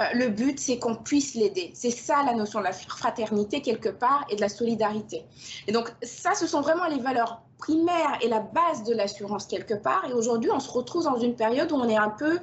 euh, 0.00 0.04
le 0.14 0.30
but, 0.30 0.58
c'est 0.58 0.80
qu'on 0.80 0.96
puisse 0.96 1.34
l'aider. 1.34 1.70
C'est 1.74 1.92
ça 1.92 2.24
la 2.24 2.34
notion 2.34 2.58
de 2.58 2.64
la 2.64 2.72
fraternité 2.72 3.62
quelque 3.62 3.88
part 3.88 4.26
et 4.30 4.36
de 4.36 4.40
la 4.40 4.48
solidarité. 4.48 5.24
Et 5.68 5.72
donc 5.72 5.94
ça, 6.02 6.34
ce 6.34 6.48
sont 6.48 6.60
vraiment 6.60 6.86
les 6.86 6.98
valeurs 6.98 7.42
primaires 7.60 8.18
et 8.22 8.28
la 8.28 8.40
base 8.40 8.84
de 8.84 8.94
l'assurance 8.94 9.46
quelque 9.46 9.74
part. 9.74 10.04
Et 10.08 10.12
aujourd'hui, 10.12 10.50
on 10.50 10.60
se 10.60 10.70
retrouve 10.70 11.04
dans 11.04 11.18
une 11.18 11.36
période 11.36 11.70
où 11.72 11.76
on 11.76 11.88
est 11.88 11.96
un 11.96 12.10
peu 12.10 12.38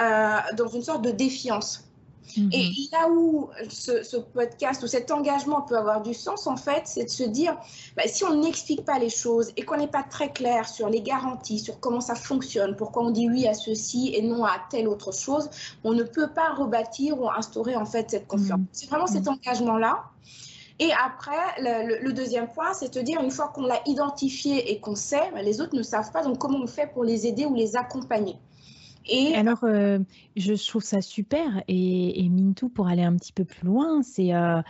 euh, 0.00 0.36
dans 0.56 0.68
une 0.68 0.82
sorte 0.82 1.02
de 1.02 1.10
défiance. 1.10 1.88
Et 2.36 2.40
mhm. 2.42 2.74
là 2.92 3.08
où 3.10 3.48
ce, 3.70 4.16
podcast 4.16 4.82
ou 4.82 4.86
cet 4.86 5.10
engagement 5.10 5.62
peut 5.62 5.76
avoir 5.76 6.02
du 6.02 6.14
sens, 6.14 6.46
en 6.46 6.56
fait, 6.56 6.82
c'est 6.84 7.04
de 7.04 7.10
se 7.10 7.24
dire, 7.24 7.56
bah, 7.96 8.02
si 8.06 8.24
on 8.24 8.34
n'explique 8.34 8.84
pas 8.84 8.98
les 8.98 9.08
choses 9.08 9.50
et 9.56 9.62
qu'on 9.64 9.76
n'est 9.76 9.88
pas 9.88 10.02
très 10.02 10.30
clair 10.30 10.68
sur 10.68 10.88
les 10.88 11.00
garanties, 11.00 11.58
sur 11.58 11.80
comment 11.80 12.00
ça 12.00 12.14
fonctionne, 12.14 12.76
pourquoi 12.76 13.04
on 13.04 13.10
dit 13.10 13.28
oui 13.28 13.46
à 13.46 13.54
ceci 13.54 14.12
et 14.14 14.22
non 14.22 14.44
à 14.44 14.56
telle 14.70 14.88
autre 14.88 15.12
chose, 15.12 15.48
on 15.84 15.92
ne 15.92 16.02
peut 16.02 16.28
pas 16.28 16.52
rebâtir 16.52 17.20
ou 17.20 17.30
instaurer 17.30 17.76
en 17.76 17.86
fait 17.86 18.10
cette 18.10 18.26
confiance. 18.26 18.60
Mhm. 18.60 18.66
C'est 18.72 18.90
vraiment 18.90 19.06
cet 19.06 19.24
mhm. 19.24 19.38
engagement-là. 19.38 20.04
Et 20.80 20.90
après, 20.92 21.60
le, 22.02 22.12
deuxième 22.12 22.48
point, 22.48 22.72
c'est 22.72 22.94
de 22.94 23.00
dire, 23.00 23.20
une 23.20 23.30
fois 23.30 23.48
qu'on 23.48 23.62
l'a 23.62 23.80
identifié 23.86 24.70
et 24.70 24.78
qu'on 24.80 24.94
sait, 24.94 25.30
bah, 25.32 25.42
les 25.42 25.60
autres 25.60 25.76
ne 25.76 25.82
savent 25.82 26.12
pas, 26.12 26.22
donc 26.22 26.38
comment 26.38 26.58
on 26.58 26.66
fait 26.66 26.86
pour 26.92 27.04
les 27.04 27.26
aider 27.26 27.46
ou 27.46 27.54
les 27.54 27.76
accompagner 27.76 28.36
et 29.08 29.34
alors, 29.34 29.64
euh, 29.64 29.98
je 30.36 30.52
trouve 30.68 30.82
ça 30.82 31.00
super. 31.00 31.62
Et, 31.66 32.22
et, 32.22 32.28
Mintou, 32.28 32.68
pour 32.68 32.88
aller 32.88 33.02
un 33.02 33.16
petit 33.16 33.32
peu 33.32 33.44
plus 33.44 33.66
loin, 33.66 34.02
c'est 34.02 34.34
euh, 34.34 34.60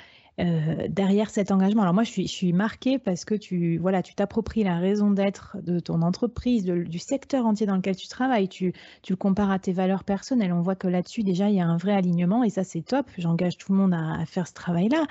euh, 0.40 0.86
derrière 0.88 1.30
cet 1.30 1.50
engagement. 1.50 1.82
Alors 1.82 1.94
moi, 1.94 2.04
je 2.04 2.22
suis, 2.22 2.52
marquée 2.52 2.98
parce 2.98 3.24
que 3.24 3.34
tu 3.34 3.78
voilà, 3.78 4.02
tu 4.02 4.14
t'appropries 4.14 4.62
la 4.62 4.78
raison 4.78 5.10
d'être 5.10 5.56
de 5.62 5.80
ton 5.80 6.02
entreprise, 6.02 6.64
du 6.64 6.98
secteur 6.98 7.46
entier 7.46 7.66
dans 7.66 7.74
lequel 7.74 7.96
tu 7.96 8.06
travailles. 8.06 8.48
Tu, 8.48 8.72
le 9.08 9.16
compares 9.16 9.50
à 9.50 9.58
tes 9.58 9.72
valeurs 9.72 10.04
personnelles. 10.04 10.52
On 10.52 10.60
voit 10.60 10.76
que 10.76 10.86
là-dessus, 10.86 11.24
déjà, 11.24 11.48
il 11.48 11.56
y 11.56 11.60
a 11.60 11.66
un 11.66 11.76
vrai 11.76 11.92
alignement 11.92 12.44
et 12.44 12.50
ça, 12.50 12.62
c'est 12.62 12.82
top. 12.82 13.06
J'engage 13.18 13.58
tout 13.58 13.72
le 13.72 13.78
monde 13.78 13.94
à 13.94 14.24
faire 14.26 14.46
ce 14.46 14.54
travail-là. 14.54 15.04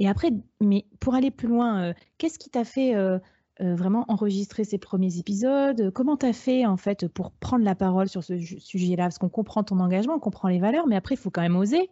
Et 0.00 0.08
après, 0.08 0.30
mais 0.60 0.86
pour 0.98 1.14
aller 1.14 1.30
plus 1.30 1.46
loin, 1.46 1.94
qu'est-ce 2.18 2.38
qui 2.38 2.50
t'a 2.50 2.64
fait 2.64 2.96
euh, 3.60 3.74
vraiment 3.74 4.06
enregistrer 4.08 4.64
ces 4.64 4.78
premiers 4.78 5.18
épisodes? 5.18 5.90
Comment 5.92 6.16
tu 6.16 6.26
as 6.26 6.32
fait 6.32 6.66
en 6.66 6.76
fait 6.76 7.06
pour 7.06 7.30
prendre 7.32 7.64
la 7.64 7.74
parole 7.74 8.08
sur 8.08 8.24
ce 8.24 8.38
sujet-là? 8.38 9.04
Parce 9.04 9.18
qu'on 9.18 9.28
comprend 9.28 9.62
ton 9.62 9.78
engagement, 9.78 10.14
on 10.14 10.20
comprend 10.20 10.48
les 10.48 10.58
valeurs, 10.58 10.86
mais 10.86 10.96
après, 10.96 11.14
il 11.14 11.18
faut 11.18 11.30
quand 11.30 11.42
même 11.42 11.56
oser. 11.56 11.90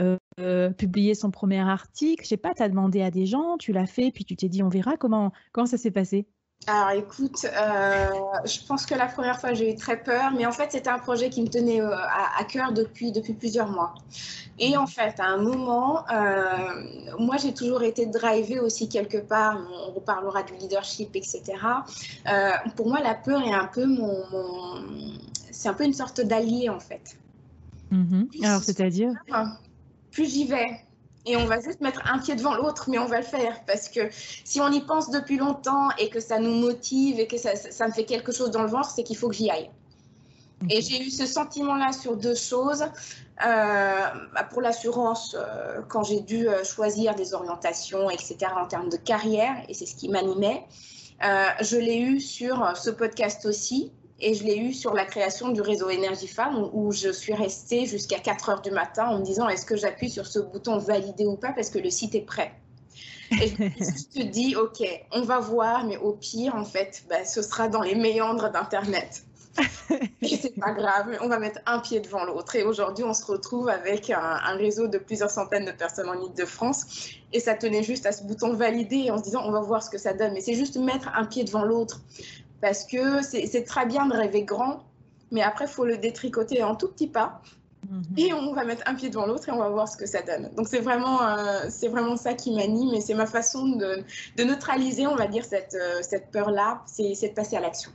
Euh, 0.00 0.18
euh, 0.40 0.70
publier 0.70 1.14
son 1.14 1.30
premier 1.30 1.60
article, 1.60 2.24
je 2.24 2.28
sais 2.30 2.36
pas, 2.36 2.52
tu 2.52 2.68
demandé 2.68 3.00
à 3.00 3.12
des 3.12 3.26
gens, 3.26 3.56
tu 3.58 3.72
l'as 3.72 3.86
fait, 3.86 4.10
puis 4.10 4.24
tu 4.24 4.34
t'es 4.34 4.48
dit 4.48 4.64
on 4.64 4.68
verra 4.68 4.96
comment, 4.96 5.30
comment 5.52 5.66
ça 5.66 5.78
s'est 5.78 5.92
passé? 5.92 6.26
Alors 6.66 6.90
écoute, 6.90 7.44
euh, 7.44 8.10
je 8.46 8.66
pense 8.66 8.86
que 8.86 8.94
la 8.94 9.06
première 9.06 9.38
fois 9.38 9.52
j'ai 9.52 9.72
eu 9.72 9.74
très 9.74 10.02
peur, 10.02 10.32
mais 10.34 10.46
en 10.46 10.52
fait 10.52 10.72
c'était 10.72 10.88
un 10.88 10.98
projet 10.98 11.28
qui 11.28 11.42
me 11.42 11.48
tenait 11.48 11.82
euh, 11.82 11.94
à, 11.94 12.42
cœur 12.44 12.72
depuis, 12.72 13.12
depuis 13.12 13.34
plusieurs 13.34 13.68
mois. 13.68 13.94
Et 14.58 14.76
en 14.76 14.86
fait, 14.86 15.18
à 15.20 15.26
un 15.26 15.36
moment, 15.36 16.08
euh, 16.10 17.16
moi 17.18 17.36
j'ai 17.36 17.52
toujours 17.52 17.82
été 17.82 18.06
drivée 18.06 18.60
aussi 18.60 18.88
quelque 18.88 19.18
part, 19.18 19.60
on 19.88 19.92
reparlera 19.92 20.42
du 20.42 20.54
leadership, 20.54 21.14
etc. 21.14 21.42
pour 22.76 22.88
moi, 22.88 23.00
la 23.00 23.14
peur 23.14 23.42
est 23.42 23.52
un 23.52 23.66
peu 23.66 23.84
mon, 23.84 24.24
c'est 25.50 25.68
un 25.68 25.74
peu 25.74 25.84
une 25.84 25.94
sorte 25.94 26.22
d'allié 26.22 26.70
en 26.70 26.80
fait. 26.80 27.18
Mm-hmm. 27.92 28.46
Alors 28.46 28.62
c'est-à-dire? 28.62 29.12
Plus 30.12 30.32
j'y 30.32 30.46
vais, 30.46 30.80
et 31.26 31.36
on 31.36 31.46
va 31.46 31.60
juste 31.60 31.80
mettre 31.80 32.02
un 32.06 32.18
pied 32.18 32.34
devant 32.34 32.54
l'autre, 32.54 32.88
mais 32.88 32.98
on 32.98 33.06
va 33.06 33.18
le 33.18 33.24
faire 33.24 33.64
parce 33.66 33.88
que 33.88 34.00
si 34.12 34.60
on 34.60 34.70
y 34.70 34.80
pense 34.80 35.10
depuis 35.10 35.38
longtemps 35.38 35.88
et 35.98 36.10
que 36.10 36.20
ça 36.20 36.38
nous 36.38 36.54
motive 36.54 37.18
et 37.18 37.26
que 37.26 37.38
ça, 37.38 37.56
ça 37.56 37.86
me 37.86 37.92
fait 37.92 38.04
quelque 38.04 38.32
chose 38.32 38.50
dans 38.50 38.62
le 38.62 38.68
ventre, 38.68 38.90
c'est 38.90 39.02
qu'il 39.02 39.16
faut 39.16 39.28
que 39.28 39.34
j'y 39.34 39.50
aille. 39.50 39.70
Et 40.70 40.80
j'ai 40.80 41.02
eu 41.02 41.10
ce 41.10 41.26
sentiment-là 41.26 41.92
sur 41.92 42.16
deux 42.16 42.34
choses. 42.34 42.84
Euh, 43.44 44.06
bah, 44.34 44.44
pour 44.50 44.62
l'assurance, 44.62 45.36
euh, 45.38 45.82
quand 45.88 46.04
j'ai 46.04 46.20
dû 46.20 46.48
euh, 46.48 46.62
choisir 46.64 47.14
des 47.14 47.34
orientations, 47.34 48.08
etc., 48.08 48.36
en 48.56 48.66
termes 48.66 48.88
de 48.88 48.96
carrière, 48.96 49.56
et 49.68 49.74
c'est 49.74 49.86
ce 49.86 49.96
qui 49.96 50.08
m'animait, 50.08 50.64
je 51.20 51.76
l'ai 51.76 52.00
eu 52.00 52.20
sur 52.20 52.76
ce 52.76 52.90
podcast 52.90 53.46
aussi, 53.46 53.92
et 54.24 54.34
je 54.34 54.44
l'ai 54.44 54.56
eu 54.56 54.72
sur 54.72 54.94
la 54.94 55.04
création 55.04 55.50
du 55.50 55.60
réseau 55.60 55.90
Énergie 55.90 56.26
Femmes 56.26 56.70
où, 56.72 56.92
je 56.92 57.10
suis 57.10 57.34
restée 57.34 57.84
jusqu'à 57.84 58.18
4 58.18 58.48
heures 58.48 58.62
du 58.62 58.70
matin 58.70 59.06
en 59.06 59.18
me 59.18 59.24
disant 59.24 59.48
est-ce 59.48 59.66
que 59.66 59.76
j'appuie 59.76 60.10
sur 60.10 60.26
ce 60.26 60.38
bouton 60.38 60.78
valider 60.78 61.26
ou 61.26 61.36
pas 61.36 61.52
parce 61.52 61.68
que 61.68 61.78
le 61.78 61.90
site 61.90 62.14
est 62.14 62.22
prêt? 62.22 62.52
Et 63.32 63.48
je 63.48 64.20
te 64.20 64.22
dis 64.26 64.56
ok, 64.56 64.82
on 65.12 65.22
va 65.22 65.40
voir, 65.40 65.84
mais 65.84 65.98
au 65.98 66.12
pire, 66.12 66.54
en 66.54 66.64
fait, 66.64 67.04
bah, 67.08 67.24
ce 67.24 67.42
sera 67.42 67.68
dans 67.68 67.82
les 67.82 67.94
méandres 67.94 68.50
d'Internet. 68.50 69.24
Et 70.22 70.36
c'est 70.36 70.58
pas 70.58 70.72
grave, 70.72 71.16
on 71.20 71.28
va 71.28 71.38
mettre 71.38 71.60
un 71.66 71.78
pied 71.78 72.00
devant 72.00 72.24
l'autre. 72.24 72.56
Et 72.56 72.64
aujourd'hui, 72.64 73.04
on 73.04 73.14
se 73.14 73.24
retrouve 73.24 73.68
avec 73.68 74.10
un, 74.10 74.18
un, 74.18 74.56
réseau 74.56 74.88
de 74.88 74.98
plusieurs 74.98 75.30
centaines 75.30 75.64
de 75.64 75.70
personnes 75.70 76.08
en 76.08 76.20
Ile-de-France. 76.20 77.10
Et 77.32 77.38
ça 77.38 77.54
tenait 77.54 77.84
juste 77.84 78.04
à 78.06 78.12
ce 78.12 78.24
bouton 78.24 78.54
valider 78.54 79.10
en 79.10 79.18
se 79.18 79.22
disant 79.22 79.42
on 79.44 79.52
va 79.52 79.60
voir 79.60 79.82
ce 79.82 79.90
que 79.90 79.98
ça 79.98 80.12
donne. 80.12 80.32
Mais 80.32 80.40
c'est 80.40 80.54
juste 80.54 80.76
mettre 80.76 81.08
un 81.14 81.24
pied 81.24 81.44
devant 81.44 81.62
l'autre 81.62 82.00
parce 82.60 82.84
que 82.84 83.22
c'est 83.22 83.64
très 83.64 83.86
bien 83.86 84.06
de 84.06 84.14
rêver 84.14 84.42
grand, 84.42 84.84
mais 85.30 85.42
après, 85.42 85.66
il 85.66 85.70
faut 85.70 85.84
le 85.84 85.98
détricoter 85.98 86.62
en 86.62 86.74
tout 86.74 86.88
petits 86.88 87.08
pas. 87.08 87.40
Mhm. 87.90 88.02
Et 88.16 88.32
on 88.32 88.54
va 88.54 88.64
mettre 88.64 88.82
un 88.86 88.94
pied 88.94 89.10
devant 89.10 89.26
l'autre 89.26 89.48
et 89.48 89.52
on 89.52 89.58
va 89.58 89.68
voir 89.68 89.88
ce 89.88 89.96
que 89.96 90.06
ça 90.06 90.22
donne. 90.22 90.50
Donc 90.56 90.68
c'est 90.68 90.80
vraiment, 90.80 91.22
euh, 91.22 91.66
c'est 91.68 91.88
vraiment 91.88 92.16
ça 92.16 92.32
qui 92.34 92.54
m'anime 92.54 92.94
et 92.94 93.00
c'est 93.00 93.14
ma 93.14 93.26
façon 93.26 93.66
de, 93.66 94.02
neutraliser, 94.42 95.06
on 95.06 95.16
va 95.16 95.26
dire, 95.26 95.44
cette, 95.44 95.74
euh, 95.74 96.00
cette 96.02 96.30
peur-là, 96.30 96.82
c'est 96.86 97.12
de 97.12 97.34
passer 97.34 97.56
à 97.56 97.60
l'action 97.60 97.90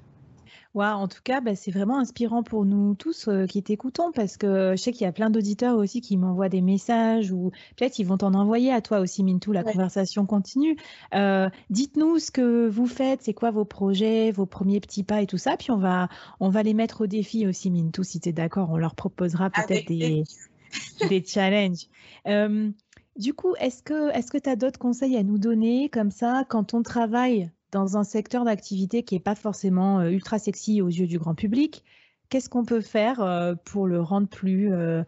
en 0.76 1.08
tout 1.08 1.22
cas, 1.24 1.42
bah, 1.42 1.56
c'est 1.56 1.72
vraiment 1.72 1.98
inspirant 1.98 2.44
pour 2.44 2.66
nous 2.66 2.94
tous 2.96 3.28
euh, 3.28 3.46
qui 3.46 3.64
t'écoutons 3.64 4.12
parce 4.12 4.38
que 4.38 4.74
je 4.76 4.82
sais 4.82 4.92
qu'il 4.92 5.02
y 5.02 5.08
a 5.08 5.12
plein 5.12 5.30
d'auditeurs 5.30 5.78
aussi 5.78 6.02
qui 6.02 6.16
m'envoient 6.16 6.50
des 6.50 6.62
messages 6.62 7.32
ou 7.32 7.52
peut-être 7.76 7.98
ils 8.00 8.06
vont 8.06 8.18
t'en 8.18 8.34
envoyer 8.34 8.72
à 8.72 8.82
toi 8.82 9.00
aussi, 9.00 9.24
Mintou. 9.24 9.52
La 9.52 9.64
conversation 9.64 10.26
continue. 10.26 10.78
Euh, 11.16 11.50
dites-nous 11.70 12.20
ce 12.20 12.32
que 12.32 12.68
vous 12.68 12.86
faites, 12.86 13.24
c'est 13.24 13.34
quoi 13.34 13.52
vos 13.52 13.66
projets, 13.66 14.32
vos 14.32 14.46
premiers 14.46 14.80
petits 14.80 15.04
pas 15.04 15.22
et 15.22 15.28
tout 15.28 15.38
ça. 15.38 15.58
Puis 15.58 15.72
on 15.72 15.78
va, 15.78 16.08
on 16.40 16.50
va 16.50 16.62
les 16.64 16.74
mettre 16.74 17.02
au 17.02 17.08
défi 17.08 17.48
aussi, 17.48 17.72
Mintou, 17.72 18.04
si 18.04 18.20
tu 18.20 18.30
es 18.30 18.34
d'accord. 18.34 18.70
On 18.72 18.78
leur 18.78 18.96
proposera 18.96 19.50
peut-être 19.50 19.88
des, 19.88 20.24
des 21.10 21.24
challenges. 21.26 21.88
Euh, 22.28 22.70
du 23.16 23.34
coup, 23.34 23.56
est-ce 23.60 23.82
que 23.82 24.38
tu 24.38 24.50
as 24.50 24.56
d'autres 24.56 24.80
conseils 24.80 25.18
à 25.18 25.24
nous 25.24 25.40
donner 25.40 25.90
comme 25.90 26.12
ça 26.12 26.46
quand 26.48 26.74
on 26.74 26.84
travaille 26.84 27.50
dans 27.72 27.98
un 27.98 28.04
secteur 28.04 28.46
d'activité 28.46 29.04
qui 29.04 29.16
n'est 29.16 29.22
pas 29.22 29.36
forcément 29.36 30.00
euh, 30.00 30.10
ultra 30.10 30.40
sexy 30.40 30.82
aux 30.82 30.88
yeux 30.88 31.08
du 31.08 31.20
grand 31.20 31.36
public, 31.36 31.84
qu'est-ce 32.30 32.50
qu'on 32.50 32.66
peut 32.66 32.82
faire 32.82 33.22
euh, 33.22 33.56
pour 33.66 33.88
le 33.88 34.02
rendre 34.02 34.28
plus, 34.28 34.74
euh, 34.74 35.04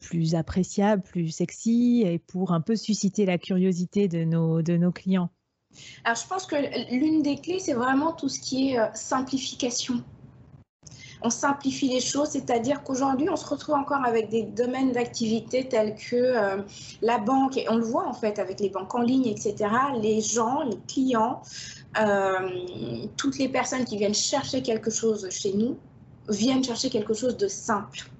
plus 0.00 0.34
appréciable, 0.34 1.02
plus 1.02 1.28
sexy 1.28 2.04
et 2.06 2.18
pour 2.18 2.52
un 2.52 2.60
peu 2.60 2.76
susciter 2.76 3.26
la 3.26 3.38
curiosité 3.38 4.08
de 4.08 4.24
nos, 4.24 4.62
de 4.62 4.76
nos 4.76 4.92
clients? 4.92 5.30
Alors, 6.04 6.16
je 6.16 6.26
pense 6.26 6.46
que 6.46 6.56
l'une 6.94 7.22
des 7.22 7.36
clés, 7.36 7.58
c'est 7.58 7.74
vraiment 7.74 8.12
tout 8.12 8.28
ce 8.28 8.40
qui 8.40 8.70
est 8.70 8.78
simplification 8.94 10.02
on 11.22 11.30
simplifie 11.30 11.88
les 11.88 12.00
choses, 12.00 12.28
c'est-à-dire 12.30 12.82
qu'aujourd'hui, 12.82 13.28
on 13.30 13.36
se 13.36 13.46
retrouve 13.46 13.74
encore 13.74 14.04
avec 14.04 14.28
des 14.28 14.42
domaines 14.42 14.92
d'activité 14.92 15.68
tels 15.68 15.94
que 15.94 16.16
euh, 16.16 16.62
la 17.02 17.18
banque, 17.18 17.56
et 17.56 17.68
on 17.68 17.76
le 17.76 17.84
voit 17.84 18.06
en 18.06 18.12
fait 18.12 18.38
avec 18.38 18.60
les 18.60 18.68
banques 18.68 18.94
en 18.94 19.02
ligne, 19.02 19.26
etc. 19.26 19.54
Les 20.00 20.20
gens, 20.20 20.62
les 20.62 20.78
clients, 20.88 21.42
euh, 21.98 23.06
toutes 23.16 23.38
les 23.38 23.48
personnes 23.48 23.84
qui 23.84 23.96
viennent 23.96 24.14
chercher 24.14 24.62
quelque 24.62 24.90
chose 24.90 25.28
chez 25.30 25.52
nous 25.54 25.76
viennent 26.28 26.64
chercher 26.64 26.90
quelque 26.90 27.14
chose 27.14 27.36
de 27.36 27.48
simple. 27.48 28.10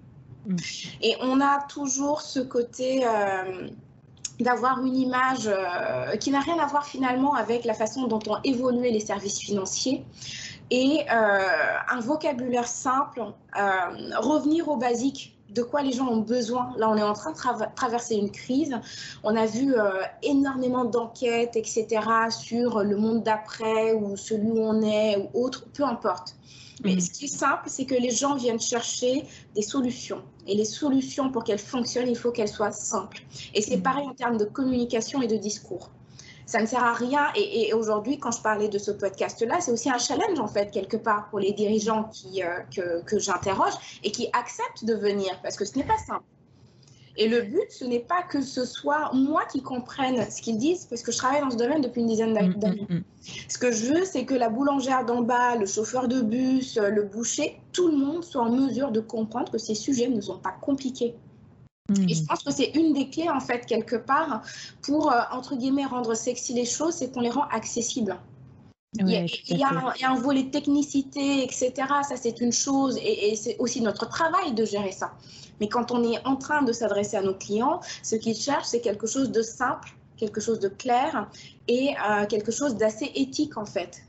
Mm. 0.46 0.56
Et 1.02 1.16
on 1.20 1.40
a 1.40 1.62
toujours 1.68 2.22
ce 2.22 2.40
côté... 2.40 3.04
Euh, 3.06 3.68
d'avoir 4.38 4.84
une 4.84 4.94
image 4.94 5.50
qui 6.20 6.30
n'a 6.30 6.40
rien 6.40 6.58
à 6.58 6.66
voir 6.66 6.84
finalement 6.84 7.32
avec 7.32 7.64
la 7.64 7.72
façon 7.72 8.06
dont 8.06 8.18
ont 8.28 8.36
évolué 8.44 8.90
les 8.90 9.00
services 9.00 9.38
financiers 9.38 10.04
et 10.70 11.04
euh, 11.10 11.78
un 11.88 12.00
vocabulaire 12.00 12.66
simple, 12.66 13.20
euh, 13.20 13.60
revenir 14.18 14.68
aux 14.68 14.76
basiques 14.76 15.36
de 15.50 15.62
quoi 15.62 15.82
les 15.82 15.92
gens 15.92 16.08
ont 16.08 16.20
besoin. 16.20 16.74
Là, 16.76 16.90
on 16.90 16.96
est 16.96 17.02
en 17.02 17.12
train 17.12 17.32
de 17.32 17.74
traverser 17.74 18.16
une 18.16 18.30
crise. 18.30 18.76
On 19.22 19.36
a 19.36 19.46
vu 19.46 19.74
euh, 19.74 20.02
énormément 20.22 20.84
d'enquêtes, 20.84 21.56
etc., 21.56 21.86
sur 22.30 22.82
le 22.82 22.96
monde 22.96 23.22
d'après 23.22 23.92
ou 23.92 24.16
celui 24.16 24.50
où 24.50 24.58
on 24.58 24.82
est 24.82 25.16
ou 25.16 25.44
autre, 25.44 25.66
peu 25.72 25.84
importe. 25.84 26.34
Mais 26.84 26.96
mm. 26.96 27.00
ce 27.00 27.10
qui 27.10 27.24
est 27.26 27.28
simple, 27.28 27.64
c'est 27.68 27.86
que 27.86 27.94
les 27.94 28.10
gens 28.10 28.34
viennent 28.34 28.60
chercher 28.60 29.24
des 29.54 29.62
solutions. 29.62 30.22
Et 30.48 30.56
les 30.56 30.64
solutions, 30.64 31.30
pour 31.30 31.44
qu'elles 31.44 31.58
fonctionnent, 31.58 32.08
il 32.08 32.18
faut 32.18 32.32
qu'elles 32.32 32.48
soient 32.48 32.72
simples. 32.72 33.22
Et 33.54 33.62
c'est 33.62 33.78
mm. 33.78 33.82
pareil 33.82 34.06
en 34.08 34.14
termes 34.14 34.36
de 34.36 34.44
communication 34.44 35.22
et 35.22 35.28
de 35.28 35.36
discours 35.36 35.90
ça 36.46 36.60
ne 36.60 36.66
sert 36.66 36.82
à 36.82 36.94
rien. 36.94 37.26
Et, 37.34 37.74
aujourd'hui, 37.74 38.18
quand 38.18 38.30
je 38.30 38.40
parlais 38.40 38.68
de 38.68 38.78
ce 38.78 38.92
podcast-là, 38.92 39.60
c'est 39.60 39.72
aussi 39.72 39.90
un 39.90 39.98
challenge, 39.98 40.38
en 40.38 40.46
fait, 40.46 40.70
quelque 40.70 40.96
part, 40.96 41.28
pour 41.28 41.40
les 41.40 41.52
dirigeants 41.52 42.04
qui, 42.04 42.42
euh, 42.42 42.60
que, 42.74 43.02
que 43.02 43.18
j'interroge 43.18 43.74
et 44.04 44.12
qui 44.12 44.28
acceptent 44.32 44.84
de 44.84 44.94
venir, 44.94 45.38
parce 45.42 45.56
que 45.56 45.64
ce 45.64 45.76
n'est 45.76 45.84
pas 45.84 45.98
simple. 45.98 46.24
Et 47.18 47.28
le 47.28 47.42
but, 47.42 47.70
ce 47.70 47.84
n'est 47.84 48.00
pas 48.00 48.22
que 48.22 48.42
ce 48.42 48.64
soit 48.64 49.10
moi 49.14 49.44
qui 49.46 49.62
comprenne 49.62 50.30
ce 50.30 50.42
qu'ils 50.42 50.58
disent, 50.58 50.84
parce 50.84 51.02
que 51.02 51.10
je 51.10 51.16
travaille 51.16 51.40
dans 51.40 51.50
ce 51.50 51.56
domaine 51.56 51.80
depuis 51.80 52.02
une 52.02 52.08
dizaine 52.08 52.32
mm, 52.32 52.48
mm, 52.48 52.54
d'années. 52.58 52.86
Mm. 52.88 53.00
Ce 53.48 53.58
que 53.58 53.72
je 53.72 53.86
veux, 53.86 54.04
c'est 54.04 54.24
que 54.24 54.34
la 54.34 54.50
boulangère 54.50 55.04
d'en 55.04 55.22
bas, 55.22 55.56
le 55.56 55.66
chauffeur 55.66 56.08
de 56.08 56.20
bus, 56.20 56.76
le 56.76 57.02
boucher, 57.02 57.58
tout 57.72 57.88
le 57.88 57.96
monde 57.96 58.22
soit 58.22 58.42
en 58.42 58.50
mesure 58.50 58.92
de 58.92 59.00
comprendre 59.00 59.50
que 59.50 59.58
ces 59.58 59.74
sujets 59.74 60.08
ne 60.08 60.20
sont 60.20 60.38
pas 60.38 60.54
compliqués. 60.60 61.16
Et 61.90 62.14
je 62.14 62.22
hmm. 62.22 62.26
pense 62.26 62.42
que 62.42 62.52
c'est 62.52 62.70
une 62.74 62.92
des 62.92 63.08
clés, 63.08 63.28
en 63.28 63.40
fait, 63.40 63.64
quelque 63.66 63.96
part, 63.96 64.42
pour, 64.82 65.12
euh, 65.12 65.20
entre 65.30 65.54
guillemets, 65.54 65.84
rendre 65.84 66.14
sexy 66.14 66.52
les 66.52 66.64
choses, 66.64 66.94
c'est 66.94 67.12
qu'on 67.12 67.20
les 67.20 67.30
rend 67.30 67.46
accessibles. 67.50 68.18
il, 68.98 69.08
y 69.48 69.62
a, 69.62 70.10
un, 70.10 70.14
volet 70.16 70.50
technicité, 70.50 71.44
etc. 71.44 71.72
Ça, 72.08 72.16
c'est 72.16 72.40
une 72.40 72.52
chose, 72.52 72.98
et, 73.02 73.36
c'est 73.36 73.56
aussi 73.58 73.80
notre 73.80 74.08
travail 74.08 74.54
de 74.54 74.64
gérer 74.64 74.92
ça. 74.92 75.12
Mais 75.60 75.68
quand 75.68 75.92
on 75.92 76.02
est 76.10 76.24
en 76.26 76.36
train 76.36 76.62
de 76.62 76.72
s'adresser 76.72 77.16
à 77.16 77.22
nos 77.22 77.34
clients, 77.34 77.80
ce 78.02 78.16
qu'ils 78.16 78.36
cherchent, 78.36 78.66
c'est 78.66 78.80
quelque 78.80 79.06
chose 79.06 79.30
de 79.30 79.42
simple, 79.42 79.96
quelque 80.16 80.40
chose 80.40 80.58
de 80.60 80.68
clair 80.68 81.28
et 81.68 81.90
euh, 81.90 82.26
quelque 82.26 82.50
chose 82.50 82.76
d'assez 82.76 83.12
éthique, 83.14 83.56
en 83.56 83.66
fait. 83.66 84.02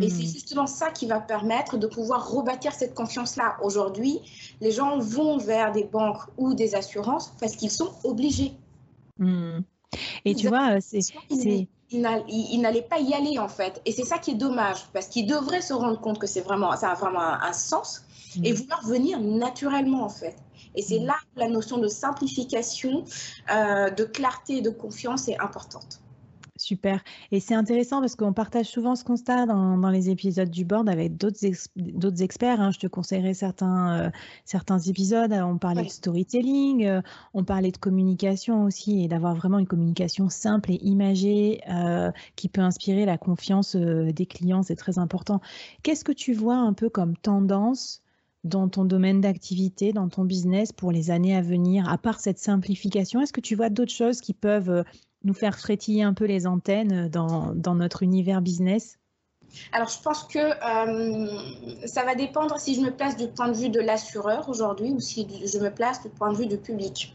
Et 0.00 0.08
c'est 0.08 0.22
hmm. 0.22 0.32
justement 0.32 0.66
ça 0.66 0.90
qui 0.90 1.06
va 1.06 1.20
permettre 1.20 1.76
de 1.76 1.86
pouvoir 1.86 2.30
rebâtir 2.30 2.72
cette 2.72 2.94
confiance-là. 2.94 3.56
Aujourd'hui, 3.62 4.20
les 4.60 4.70
gens 4.70 4.98
vont 4.98 5.38
vers 5.38 5.72
des 5.72 5.84
banques 5.84 6.22
ou 6.38 6.54
des 6.54 6.74
assurances 6.74 7.32
parce 7.40 7.56
qu'ils 7.56 7.70
sont 7.70 7.92
obligés. 8.04 8.52
Hmm. 9.18 9.60
Et 10.24 10.34
tu 10.34 10.48
vois, 10.48 10.80
c'est... 10.80 11.00
Ils 11.92 12.60
n'allaient 12.60 12.82
pas 12.82 13.00
y 13.00 13.14
aller 13.14 13.38
en 13.40 13.48
fait. 13.48 13.82
Et 13.84 13.90
c'est 13.90 14.04
ça 14.04 14.18
qui 14.18 14.30
est 14.32 14.36
dommage 14.36 14.86
parce 14.92 15.08
qu'ils 15.08 15.26
devraient 15.26 15.60
se 15.60 15.72
rendre 15.72 16.00
compte 16.00 16.20
que 16.20 16.28
c'est 16.28 16.40
vraiment, 16.40 16.76
ça 16.76 16.90
a 16.90 16.94
vraiment 16.94 17.20
un, 17.20 17.52
sens 17.52 18.04
et 18.44 18.52
hmm. 18.52 18.56
vouloir 18.56 18.86
venir 18.86 19.20
naturellement 19.20 20.04
en 20.04 20.08
fait. 20.08 20.36
Et 20.76 20.82
c'est 20.82 21.00
là 21.00 21.14
que 21.34 21.40
la 21.40 21.48
notion 21.48 21.78
de 21.78 21.88
simplification, 21.88 23.04
euh, 23.52 23.90
de 23.90 24.04
clarté 24.04 24.58
et 24.58 24.62
de 24.62 24.70
confiance 24.70 25.28
est 25.28 25.38
importante. 25.40 25.99
Super. 26.70 27.02
Et 27.32 27.40
c'est 27.40 27.56
intéressant 27.56 27.98
parce 27.98 28.14
qu'on 28.14 28.32
partage 28.32 28.66
souvent 28.66 28.94
ce 28.94 29.02
constat 29.02 29.44
dans, 29.46 29.90
les 29.90 30.08
épisodes 30.08 30.48
du 30.48 30.64
board 30.64 30.88
avec 30.88 31.16
d'autres 31.16 32.22
experts. 32.22 32.60
Hein. 32.60 32.70
Je 32.70 32.78
te 32.78 32.86
conseillerais 32.86 33.34
certains, 33.34 33.98
euh, 33.98 34.10
certains 34.44 34.78
épisodes. 34.78 35.32
On 35.32 35.58
parlait 35.58 35.82
de 35.82 35.88
storytelling, 35.88 36.86
euh, 36.86 37.02
on 37.34 37.42
parlait 37.42 37.72
de 37.72 37.76
communication 37.76 38.62
aussi 38.62 39.02
et 39.02 39.08
d'avoir 39.08 39.34
vraiment 39.34 39.58
une 39.58 39.66
communication 39.66 40.28
simple 40.28 40.70
et 40.70 40.78
imagée 40.82 41.60
euh, 41.68 42.12
qui 42.36 42.48
peut 42.48 42.60
inspirer 42.60 43.04
la 43.04 43.18
confiance 43.18 43.74
des 43.74 44.26
clients. 44.26 44.62
C'est 44.62 44.76
très 44.76 45.00
important. 45.00 45.40
Qu'est-ce 45.82 46.04
que 46.04 46.12
tu 46.12 46.34
vois 46.34 46.58
un 46.58 46.72
peu 46.72 46.88
comme 46.88 47.16
tendance 47.16 48.00
dans 48.44 48.68
ton 48.68 48.84
domaine 48.84 49.20
d'activité, 49.20 49.92
dans 49.92 50.08
ton 50.08 50.24
business 50.24 50.70
pour 50.70 50.92
les 50.92 51.10
années 51.10 51.34
à 51.34 51.42
venir, 51.42 51.88
à 51.88 51.98
part 51.98 52.20
cette 52.20 52.38
simplification? 52.38 53.20
Est-ce 53.20 53.32
que 53.32 53.40
tu 53.40 53.56
vois 53.56 53.70
d'autres 53.70 53.92
choses 53.92 54.20
qui 54.20 54.34
peuvent 54.34 54.84
nous 55.24 55.34
faire 55.34 55.58
frétiller 55.58 56.02
un 56.02 56.14
peu 56.14 56.24
les 56.24 56.46
antennes 56.46 57.08
dans, 57.08 57.52
dans 57.54 57.74
notre 57.74 58.02
univers 58.02 58.40
business? 58.40 58.98
Alors, 59.72 59.88
je 59.88 60.00
pense 60.00 60.24
que 60.24 60.38
euh, 60.38 61.86
ça 61.86 62.04
va 62.04 62.14
dépendre 62.14 62.58
si 62.58 62.74
je 62.74 62.80
me 62.80 62.90
place 62.90 63.16
du 63.16 63.28
point 63.28 63.48
de 63.48 63.56
vue 63.56 63.68
de 63.68 63.80
l'assureur 63.80 64.48
aujourd'hui 64.48 64.92
ou 64.92 65.00
si 65.00 65.26
je 65.44 65.58
me 65.58 65.70
place 65.70 66.02
du 66.02 66.08
point 66.08 66.32
de 66.32 66.36
vue 66.36 66.46
du 66.46 66.58
public. 66.58 67.14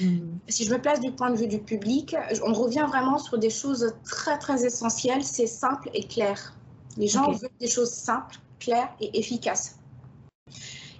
Hmm. 0.00 0.38
Si 0.48 0.64
je 0.64 0.72
me 0.72 0.80
place 0.80 1.00
du 1.00 1.12
point 1.12 1.30
de 1.30 1.36
vue 1.36 1.46
du 1.46 1.58
public, 1.58 2.16
on 2.44 2.52
revient 2.52 2.86
vraiment 2.88 3.18
sur 3.18 3.38
des 3.38 3.50
choses 3.50 3.94
très 4.04 4.38
très 4.38 4.64
essentielles. 4.64 5.22
C'est 5.22 5.46
simple 5.46 5.90
et 5.94 6.04
clair. 6.04 6.54
Les 6.96 7.08
gens 7.08 7.30
veulent 7.30 7.50
des 7.60 7.68
choses 7.68 7.90
simples, 7.90 8.36
claires 8.58 8.88
et 9.00 9.18
efficaces. 9.18 9.78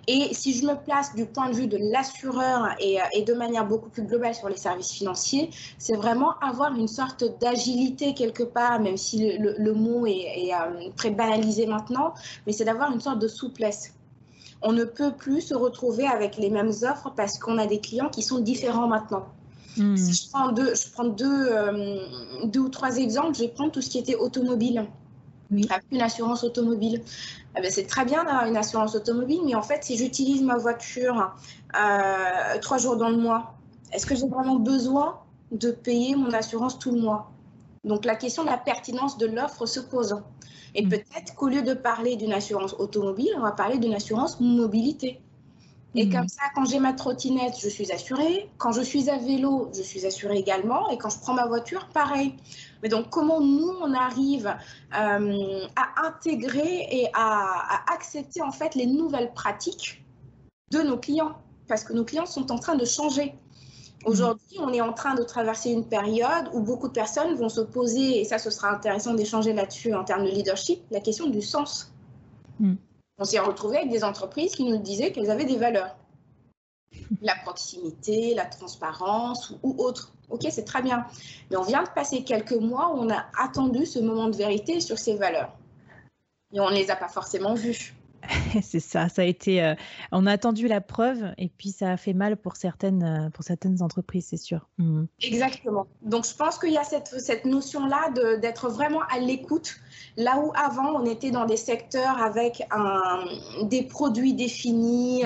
Et 0.09 0.33
si 0.33 0.53
je 0.53 0.65
me 0.65 0.75
place 0.75 1.15
du 1.15 1.27
point 1.27 1.51
de 1.51 1.55
vue 1.55 1.67
de 1.67 1.79
l'assureur 1.79 2.69
et, 2.79 3.01
euh, 3.01 3.25
de 3.25 3.35
manière 3.35 3.67
beaucoup 3.67 3.89
plus 3.89 4.05
globale 4.05 4.35
sur 4.35 4.49
les 4.49 4.57
services 4.57 4.93
financiers, 4.93 5.51
c'est 5.79 5.97
vraiment 5.97 6.39
avoir 6.39 6.75
une 6.75 6.87
sorte 6.87 7.25
d'agilité 7.41 8.15
quelque 8.15 8.45
part, 8.45 8.79
même 8.79 8.97
si 8.97 9.37
le, 9.37 9.73
mot 9.73 10.07
est, 10.07 10.53
euh, 10.55 10.91
très 10.97 11.11
banalisé 11.11 11.67
maintenant, 11.67 12.15
mais 12.47 12.53
c'est 12.53 12.65
d'avoir 12.65 12.93
une 12.93 13.01
sorte 13.01 13.19
de 13.19 13.27
souplesse. 13.27 13.95
On 14.63 14.73
ne 14.73 14.85
peut 14.85 15.13
plus 15.13 15.41
se 15.41 15.55
retrouver 15.55 16.07
avec 16.07 16.37
les 16.37 16.51
mêmes 16.51 16.73
offres 16.83 17.13
parce 17.17 17.39
qu'on 17.39 17.59
a 17.59 17.67
des 17.67 17.81
clients 17.81 18.09
qui 18.09 18.23
sont 18.23 18.39
différents 18.39 18.87
maintenant. 18.87 19.27
Hmm. 19.77 19.97
Si 19.97 20.13
je 20.13 20.31
prends, 20.31 20.53
deux, 20.53 20.75
je 20.75 20.91
prends 20.93 21.05
deux, 21.05 21.49
euh, 21.51 21.99
deux 22.45 22.61
ou 22.61 22.69
trois 22.69 22.97
exemples, 22.97 23.35
je 23.35 23.41
vais 23.41 23.49
prendre 23.49 23.73
tout 23.73 23.83
ce 23.83 23.91
qui 23.91 23.99
était 23.99 24.15
automobile 24.15 24.87
oui. 25.51 25.69
une 25.93 26.03
assurance 26.03 26.45
automobile. 26.45 27.03
Eh 27.57 27.61
ben, 27.61 27.71
c'est 27.71 27.87
très 27.87 28.05
bien 28.05 28.25
d'avoir 28.25 28.47
une 28.47 28.57
assurance 28.57 28.95
automobile, 28.95 29.41
mais 29.45 29.55
en 29.55 29.63
fait, 29.63 29.85
si 29.85 29.97
j'utilise 29.97 30.43
ma 30.43 30.57
voiture 30.57 31.35
euh, 31.75 32.59
trois 32.61 32.79
jours 32.79 32.97
dans 32.97 33.09
le 33.09 33.17
mois, 33.17 33.55
est-ce 33.93 34.07
que 34.07 34.15
j'ai 34.15 34.29
vraiment 34.29 34.57
besoin 34.57 35.21
de 35.53 35.71
payer 35.71 36.17
mon 36.17 36.33
assurance 36.33 36.79
tout 36.79 36.93
le 36.93 37.01
mois? 37.01 37.31
Donc 37.85 38.05
la 38.05 38.17
question 38.17 38.43
de 38.43 38.49
la 38.49 38.59
pertinence 38.59 39.17
de 39.17 39.27
l'offre 39.27 39.65
se 39.65 39.81
pose. 39.81 40.23
Et 40.75 40.85
mm. 40.85 40.89
peut-être 40.89 41.35
qu'au 41.35 41.49
lieu 41.49 41.63
de 41.63 41.73
parler 41.73 42.17
d'une 42.17 42.33
assurance 42.33 42.75
automobile, 42.75 43.31
on 43.37 43.41
va 43.41 43.53
parler 43.53 43.79
d'une 43.79 43.95
assurance 43.95 44.41
mobilité. 44.41 45.21
Et 45.95 46.07
mm. 46.07 46.13
comme 46.13 46.29
ça, 46.29 46.43
quand 46.55 46.67
j'ai 46.67 46.81
ma 46.81 46.93
trottinette, 46.93 47.55
je 47.59 47.69
suis 47.69 47.91
assurée. 47.93 48.51
Quand 48.59 48.73
je 48.73 48.83
suis 48.83 49.09
à 49.09 49.17
vélo, 49.19 49.71
je 49.75 49.83
suis 49.83 50.05
assurée 50.05 50.37
également. 50.37 50.91
Et 50.91 50.99
quand 50.99 51.11
je 51.11 51.19
prends 51.19 51.35
ma 51.35 51.47
voiture, 51.47 51.89
pareil. 51.95 52.35
Mais 52.87 52.91
donc, 52.91 53.11
comment 53.11 53.41
nous, 53.41 53.73
on 53.83 53.95
arrive 53.95 54.47
euh, 54.97 55.67
à 55.75 56.07
intégrer 56.07 56.87
et 56.89 57.09
à, 57.15 57.83
accepter 57.93 58.43
en 58.43 58.53
fait 58.53 58.77
les 58.77 58.87
nouvelles 58.87 59.33
pratiques 59.33 60.05
de 60.71 60.83
nos 60.83 60.97
clients? 60.97 61.33
Parce 61.67 61.83
que 61.83 61.93
nos 61.93 62.05
clients 62.05 62.27
sont 62.27 62.53
en 62.53 62.61
train 62.61 62.77
de 62.77 62.85
changer. 62.85 63.35
Aujourd'hui, 64.05 64.59
on 64.61 64.73
est 64.73 64.81
en 64.81 64.93
train 64.93 65.17
de 65.17 65.25
traverser 65.25 65.73
une 65.73 65.85
période 65.85 66.49
où 66.53 66.61
beaucoup 66.61 66.87
de 66.87 66.93
personnes 66.93 67.35
vont 67.35 67.49
se 67.49 67.61
poser, 67.61 68.21
et 68.21 68.25
ça, 68.25 68.39
ce 68.39 68.51
sera 68.51 68.71
intéressant 68.71 69.15
d'échanger 69.15 69.53
là-dessus 69.53 69.93
en 69.93 70.05
termes 70.05 70.23
de 70.23 70.31
leadership, 70.31 70.81
la 70.93 71.01
question 71.01 71.27
du 71.27 71.43
sens. 71.43 71.93
Mm. 72.61 72.75
On 73.19 73.25
s'est 73.25 73.41
retrouvé 73.41 73.79
avec 73.79 73.91
des 73.91 74.05
entreprises 74.05 74.55
qui 74.55 74.63
nous 74.63 74.79
disaient 74.79 75.11
qu'elles 75.11 75.33
avaient 75.33 75.45
des 75.45 75.59
valeurs. 75.59 75.97
La 77.23 77.35
proximité, 77.37 78.35
la 78.35 78.47
transparence 78.47 79.55
ou, 79.63 79.75
autre. 79.79 80.13
Ok, 80.29 80.47
c'est 80.51 80.65
très 80.65 80.83
bien. 80.83 81.07
Mais 81.51 81.57
on 81.57 81.63
vient 81.63 81.83
de 81.83 81.89
passer 81.89 82.25
quelques 82.25 82.53
mois 82.53 82.93
où 82.95 82.99
on 82.99 83.11
a 83.11 83.27
attendu 83.39 83.87
ce 83.87 83.99
moment 83.99 84.29
de 84.29 84.37
vérité 84.37 84.81
sur 84.81 84.99
ces 84.99 85.17
valeurs. 85.17 85.53
Et 86.53 86.61
on 86.61 86.71
ne 86.71 86.75
les 86.75 86.91
a 86.91 86.97
pas 86.97 87.09
forcément 87.09 87.55
vues. 87.55 87.95
c'est 88.63 88.81
ça, 88.81 89.09
ça 89.09 89.23
a 89.23 89.25
été. 89.25 89.63
Euh, 89.63 89.75
on 90.13 90.27
a 90.27 90.33
attendu 90.33 90.69
la 90.69 90.81
preuve 90.81 91.33
et 91.39 91.49
puis 91.49 91.71
ça 91.71 91.93
a 91.93 91.97
fait 91.97 92.13
mal 92.13 92.37
pour 92.37 92.57
certaines, 92.57 93.03
euh, 93.03 93.31
pour 93.31 93.45
certaines 93.45 93.83
entreprises, 93.83 94.27
c'est 94.31 94.37
sûr. 94.37 94.69
Mmh. 94.79 95.05
Exactement. 95.23 95.87
Donc 96.03 96.27
je 96.27 96.35
pense 96.35 96.59
qu'il 96.59 96.73
y 96.73 96.79
a 96.79 96.85
cette, 96.85 97.09
cette 97.21 97.45
notion-là 97.45 98.11
d'être 98.39 98.69
vraiment 98.69 99.03
à 99.11 99.19
l'écoute. 99.19 99.77
Là 100.17 100.39
où 100.39 100.53
avant 100.55 101.01
on 101.01 101.05
était 101.05 101.31
dans 101.31 101.45
des 101.45 101.57
secteurs 101.57 102.19
avec 102.23 102.67
des 103.65 103.83
produits 103.83 104.33
définis, 104.33 105.25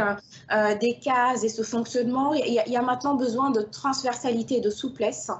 euh, 0.52 0.74
des 0.78 0.98
cases 0.98 1.44
et 1.44 1.48
ce 1.48 1.62
fonctionnement, 1.62 2.34
il 2.34 2.52
y, 2.52 2.76
a, 2.76 2.82
maintenant 2.82 3.14
besoin 3.14 3.50
de 3.50 3.60
transversalité 3.60 4.56
et 4.56 4.60
de 4.60 4.70
souplesse 4.70 5.30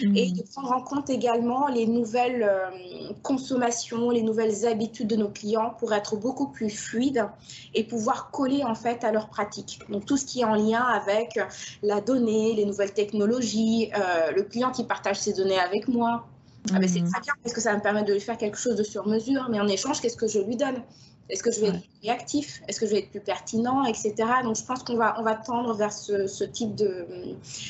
et 0.00 0.32
de 0.32 0.42
prendre 0.42 0.72
en 0.72 0.82
compte 0.82 1.10
également 1.10 1.68
les 1.68 1.86
nouvelles 1.86 2.42
euh, 2.42 3.12
consommations, 3.22 4.10
les 4.10 4.22
nouvelles 4.22 4.66
habitudes 4.66 5.08
de 5.08 5.16
nos 5.16 5.28
clients 5.28 5.74
pour 5.78 5.92
être 5.92 6.16
beaucoup 6.16 6.48
plus 6.48 6.70
fluides 6.70 7.26
et 7.74 7.84
pouvoir 7.84 8.30
coller 8.30 8.64
en 8.64 8.74
fait 8.74 9.04
à 9.04 9.12
leurs 9.12 9.28
pratiques. 9.28 9.80
Donc 9.88 10.06
tout 10.06 10.16
ce 10.16 10.24
qui 10.24 10.40
est 10.40 10.44
en 10.44 10.54
lien 10.54 10.82
avec 10.82 11.38
la 11.82 12.00
donnée, 12.00 12.54
les 12.54 12.64
nouvelles 12.64 12.92
technologies, 12.92 13.90
euh, 13.94 14.32
le 14.32 14.42
client 14.42 14.70
qui 14.70 14.84
partage 14.84 15.18
ses 15.18 15.32
données 15.32 15.58
avec 15.58 15.88
moi. 15.88 16.26
Ah 16.72 16.78
ben, 16.78 16.88
c'est 16.88 17.00
mmh. 17.00 17.10
très 17.10 17.20
bien 17.20 17.32
parce 17.42 17.54
que 17.54 17.60
ça 17.60 17.74
me 17.74 17.80
permet 17.80 18.04
de 18.04 18.12
lui 18.12 18.20
faire 18.20 18.36
quelque 18.36 18.58
chose 18.58 18.76
de 18.76 18.82
sur 18.82 19.06
mesure, 19.06 19.48
mais 19.50 19.60
en 19.60 19.68
échange, 19.68 20.00
qu'est-ce 20.00 20.16
que 20.16 20.26
je 20.26 20.40
lui 20.40 20.56
donne? 20.56 20.82
Est-ce 21.28 21.42
que 21.42 21.52
je 21.52 21.60
vais 21.60 21.68
être 21.68 21.80
plus 21.80 22.08
réactif? 22.08 22.62
Est-ce 22.68 22.80
que 22.80 22.86
je 22.86 22.92
vais 22.92 22.98
être 23.00 23.10
plus 23.10 23.20
pertinent, 23.20 23.84
etc. 23.84 24.14
Donc, 24.42 24.56
je 24.56 24.64
pense 24.64 24.82
qu'on 24.82 24.96
va, 24.96 25.16
on 25.18 25.22
va 25.22 25.34
tendre 25.34 25.74
vers 25.74 25.92
ce, 25.92 26.44
type 26.44 26.74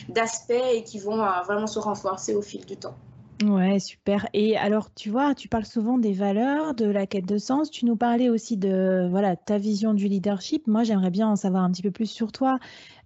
d'aspects 0.09 0.53
et 0.73 0.85
qui 0.85 0.99
vont 0.99 1.21
euh, 1.21 1.43
vraiment 1.47 1.67
se 1.67 1.79
renforcer 1.79 2.35
au 2.35 2.43
fil 2.43 2.65
du 2.65 2.77
temps. 2.77 2.95
Ouais, 3.45 3.79
super. 3.79 4.29
Et 4.33 4.57
alors, 4.57 4.93
tu 4.95 5.11
vois, 5.11 5.35
tu 5.35 5.49
parles 5.49 5.65
souvent 5.65 5.97
des 5.97 6.13
valeurs, 6.13 6.75
de 6.75 6.87
la 6.87 7.07
quête 7.07 7.27
de 7.27 7.39
sens. 7.39 7.71
Tu 7.71 7.85
nous 7.85 7.97
parlais 7.97 8.29
aussi 8.29 8.57
de 8.57 9.07
voilà 9.11 9.37
ta 9.37 9.59
vision 9.59 9.95
du 9.95 10.09
leadership. 10.09 10.67
Moi, 10.67 10.83
j'aimerais 10.83 11.11
bien 11.11 11.29
en 11.29 11.37
savoir 11.37 11.63
un 11.63 11.71
petit 11.71 11.83
peu 11.83 11.93
plus 11.93 12.11
sur 12.11 12.33
toi. 12.33 12.59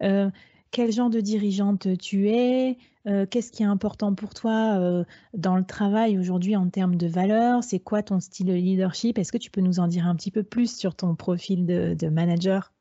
Euh, 0.02 0.30
quel 0.72 0.90
genre 0.90 1.10
de 1.10 1.20
dirigeante 1.20 1.98
tu 1.98 2.30
es, 2.30 2.78
euh, 3.06 3.26
qu'est-ce 3.26 3.52
qui 3.52 3.62
est 3.62 3.66
important 3.66 4.14
pour 4.14 4.34
toi 4.34 4.78
euh, 4.78 5.04
dans 5.34 5.54
le 5.54 5.64
travail 5.64 6.18
aujourd'hui 6.18 6.56
en 6.56 6.68
termes 6.68 6.96
de 6.96 7.06
valeurs, 7.06 7.62
c'est 7.62 7.78
quoi 7.78 8.02
ton 8.02 8.18
style 8.18 8.46
de 8.46 8.54
leadership, 8.54 9.18
est-ce 9.18 9.30
que 9.30 9.38
tu 9.38 9.50
peux 9.50 9.60
nous 9.60 9.78
en 9.78 9.86
dire 9.86 10.06
un 10.06 10.16
petit 10.16 10.30
peu 10.30 10.42
plus 10.42 10.74
sur 10.74 10.96
ton 10.96 11.14
profil 11.14 11.66
de, 11.66 12.08
manager? 12.08 12.72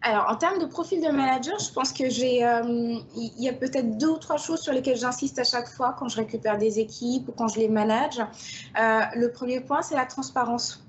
Alors, 0.00 0.26
en 0.28 0.36
termes 0.36 0.58
de 0.58 0.66
profil 0.66 1.00
de 1.00 1.08
manager, 1.08 1.58
je 1.60 1.72
pense 1.72 1.92
que 1.92 2.08
j'ai, 2.08 2.44
euh, 2.44 2.96
il 3.14 3.42
y 3.42 3.48
a 3.48 3.52
peut-être 3.52 3.98
deux 3.98 4.08
ou 4.08 4.18
trois 4.18 4.38
choses 4.38 4.60
sur 4.60 4.72
lesquelles 4.72 4.96
j'insiste 4.96 5.38
à 5.38 5.44
chaque 5.44 5.68
fois 5.68 5.94
quand 5.96 6.08
je 6.08 6.16
récupère 6.16 6.58
des 6.58 6.80
équipes 6.80 7.28
ou 7.28 7.32
quand 7.32 7.46
je 7.46 7.60
les 7.60 7.68
manage. 7.68 8.18
le 8.74 9.26
premier 9.28 9.60
point, 9.60 9.82
c'est 9.82 9.94
la 9.94 10.06
transparence 10.06 10.82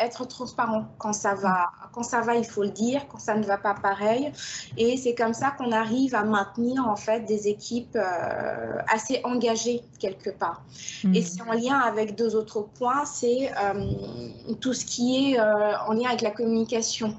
être 0.00 0.26
transparent. 0.26 0.86
Quand 0.98 1.12
ça 1.12 1.34
va, 1.34 1.70
quand 1.92 2.02
ça 2.02 2.20
va, 2.20 2.36
il 2.36 2.44
faut 2.44 2.62
le 2.62 2.70
dire. 2.70 3.06
Quand 3.08 3.18
ça 3.18 3.34
ne 3.34 3.44
va 3.44 3.58
pas, 3.58 3.74
pareil. 3.74 4.32
Et 4.76 4.96
c'est 4.96 5.14
comme 5.14 5.34
ça 5.34 5.50
qu'on 5.50 5.72
arrive 5.72 6.14
à 6.14 6.24
maintenir 6.24 6.86
en 6.86 6.96
fait 6.96 7.20
des 7.20 7.48
équipes 7.48 7.96
euh, 7.96 8.78
assez 8.92 9.20
engagées 9.24 9.82
quelque 9.98 10.30
part. 10.30 10.62
Et 11.04 11.08
mhm. 11.08 11.22
c'est 11.22 11.42
en 11.42 11.52
lien 11.52 11.78
avec 11.78 12.16
deux 12.16 12.36
autres 12.36 12.62
points, 12.62 13.04
c'est 13.04 13.50
euh, 13.56 14.54
tout 14.60 14.72
ce 14.72 14.84
qui 14.84 15.32
est 15.32 15.40
euh, 15.40 15.78
en 15.86 15.92
lien 15.92 16.08
avec 16.08 16.22
la 16.22 16.30
communication. 16.30 17.16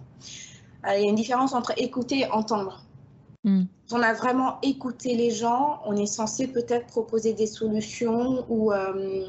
il 0.88 1.04
y 1.04 1.06
a 1.06 1.10
une 1.10 1.16
différence 1.16 1.54
entre 1.54 1.74
écouter 1.78 2.22
et 2.22 2.32
entendre. 2.32 2.84
Mm. 3.44 3.66
On 3.92 4.02
a 4.02 4.14
vraiment 4.14 4.58
écouté 4.64 5.16
les 5.16 5.30
gens, 5.30 5.80
on 5.86 5.96
est 5.96 6.08
censé 6.08 6.48
peut-être 6.48 6.88
proposer 6.88 7.34
des 7.34 7.46
solutions 7.46 8.44
ou 8.50 8.72
euh, 8.72 9.24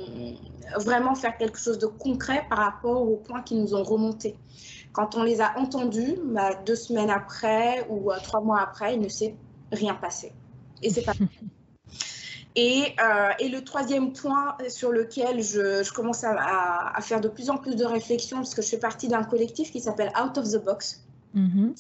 vraiment 0.79 1.15
faire 1.15 1.37
quelque 1.37 1.59
chose 1.59 1.79
de 1.79 1.87
concret 1.87 2.47
par 2.49 2.59
rapport 2.59 3.03
aux 3.03 3.17
points 3.17 3.43
qui 3.43 3.55
nous 3.55 3.75
ont 3.75 3.83
remontés. 3.83 4.35
Quand 4.93 5.15
on 5.15 5.25
les 5.25 5.43
a 5.43 5.59
entendus, 5.59 6.17
bah, 6.25 6.55
deux 6.65 6.75
semaines 6.75 7.11
après 7.11 7.87
ou 7.91 8.11
euh, 8.11 8.17
trois 8.23 8.41
mois 8.41 8.61
après, 8.61 8.95
il 8.95 9.01
ne 9.01 9.09
s'est 9.09 9.37
rien 9.73 9.95
passé. 9.95 10.33
Et 10.83 10.91
c'est 10.91 11.03
pas 11.03 11.13
Et, 12.59 12.95
euh, 13.05 13.33
et, 13.39 13.51
le 13.51 13.63
troisième 13.63 14.15
point 14.15 14.57
sur 14.71 14.91
lequel 14.91 15.43
je, 15.43 15.93
commence 15.93 16.25
à, 16.25 16.91
à, 16.95 17.01
faire 17.03 17.21
de 17.21 17.29
plus 17.29 17.51
en 17.51 17.59
plus 17.59 17.77
de 17.77 17.85
réflexions, 17.85 18.39
parce 18.39 18.55
que 18.55 18.63
je 18.63 18.69
fais 18.69 18.79
partie 18.79 19.09
d'un 19.09 19.25
collectif 19.25 19.71
qui 19.71 19.81
s'appelle 19.81 20.11
Out 20.19 20.39
of 20.39 20.51
the 20.51 20.65
Box, 20.65 21.06
Mhm. 21.37 21.75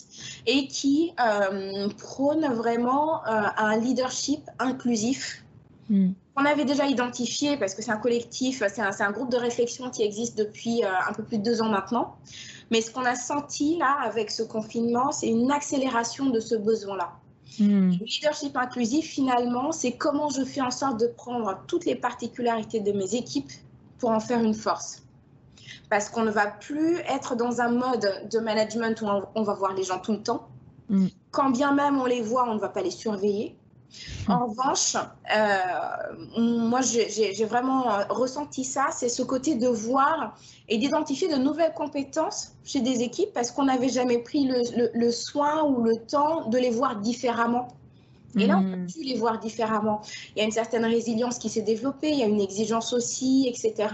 et 0.47 0.69
qui 0.69 1.15
euh, 1.19 1.89
prône 1.97 2.47
vraiment 2.53 3.25
euh, 3.25 3.43
un 3.57 3.79
leadership 3.79 4.43
inclusif. 4.59 5.43
Mm. 5.89 6.11
On 6.37 6.45
avait 6.45 6.67
déjà 6.67 6.85
identifié, 6.87 7.57
parce 7.57 7.75
que 7.75 7.81
c'est 7.81 7.91
un 7.91 7.97
collectif, 7.97 8.63
c'est 8.69 9.03
un, 9.03 9.11
groupe 9.13 9.31
de 9.31 9.39
réflexion 9.39 9.89
qui 9.89 10.03
existe 10.03 10.37
depuis 10.37 10.85
euh, 10.85 10.89
un 11.09 11.15
peu 11.15 11.23
plus 11.23 11.39
de 11.39 11.43
deux 11.43 11.63
ans 11.63 11.71
maintenant. 11.71 12.17
Mais 12.71 12.83
ce 12.83 12.91
qu'on 12.91 13.07
a 13.07 13.15
senti 13.15 13.79
là 13.79 13.97
avec 14.05 14.31
ce 14.31 14.43
confinement, 14.43 15.11
c'est 15.11 15.29
une 15.29 15.51
accélération 15.51 16.27
de 16.27 16.39
ce 16.39 16.55
besoin-là. 16.55 17.13
Mm. 17.59 17.93
Le 17.93 18.05
leadership 18.05 18.55
inclusif, 18.59 19.07
finalement, 19.07 19.73
c'est 19.73 19.93
comment 19.93 20.29
je 20.29 20.45
fais 20.45 20.61
en 20.61 20.71
sorte 20.71 21.01
de 21.01 21.07
prendre 21.07 21.63
toutes 21.67 21.87
les 21.87 21.95
particularités 21.95 22.81
de 22.81 22.93
mes 22.93 23.15
équipes 23.15 23.53
pour 23.99 24.11
en 24.11 24.21
faire 24.21 24.43
une 24.45 24.53
force 24.53 25.06
parce 25.91 26.09
qu'on 26.09 26.23
ne 26.23 26.31
va 26.31 26.47
plus 26.47 26.99
être 27.09 27.37
dans 27.37 27.61
un 27.61 27.71
mode 27.71 28.29
de 28.31 28.39
management 28.39 29.01
où 29.03 29.07
on, 29.35 29.43
va 29.43 29.55
voir 29.55 29.75
les 29.75 29.85
gens 29.85 29.99
tout 29.99 30.13
le 30.13 30.23
temps. 30.23 30.49
Mm. 30.89 31.07
Quand 31.31 31.51
bien 31.51 31.73
même 31.73 32.01
on 32.01 32.07
les 32.07 32.23
voit, 32.23 32.49
on 32.49 32.55
ne 32.55 32.61
va 32.61 32.69
pas 32.69 32.83
les 32.83 32.91
surveiller. 32.91 33.57
Mm. 34.29 34.33
En 34.33 34.47
revanche, 34.47 34.97
euh, 35.35 36.41
moi 36.41 36.81
j'ai 36.81 37.45
vraiment 37.45 37.91
euh, 37.91 38.05
ressenti 38.09 38.65
ça, 38.65 38.89
c'est 38.91 39.09
ce 39.09 39.23
côté 39.23 39.55
de 39.55 39.69
voir 39.69 40.37
et 40.69 40.79
d'identifier 40.79 41.29
de 41.29 41.37
nouvelles 41.37 41.75
compétences 41.75 42.53
chez 42.65 42.81
des 42.81 43.03
équipes 43.03 43.33
parce 43.33 43.51
qu'on 43.51 43.65
n'avait 43.65 43.89
jamais 43.89 44.19
pris 44.19 44.49
le, 44.95 45.11
soin 45.11 45.65
ou 45.65 45.83
le 45.83 45.97
temps 45.97 46.49
de 46.49 46.59
les 46.59 46.71
voir 46.71 46.97
différemment. 46.97 47.69
Et 48.39 48.47
là, 48.47 48.59
on 48.59 48.65
peut 48.65 48.77
mm. 48.77 48.87
plus 48.87 49.03
les 49.03 49.17
voir 49.17 49.39
différemment. 49.39 50.03
Il 50.35 50.41
y 50.41 50.43
a 50.43 50.45
une 50.45 50.53
certaine 50.53 50.85
résilience 50.85 51.39
qui 51.39 51.49
s'est 51.49 51.63
développée, 51.63 52.11
il 52.11 52.19
y 52.19 52.23
a 52.23 52.27
une 52.27 52.41
exigence 52.41 52.93
aussi, 52.93 53.49
etc. 53.49 53.89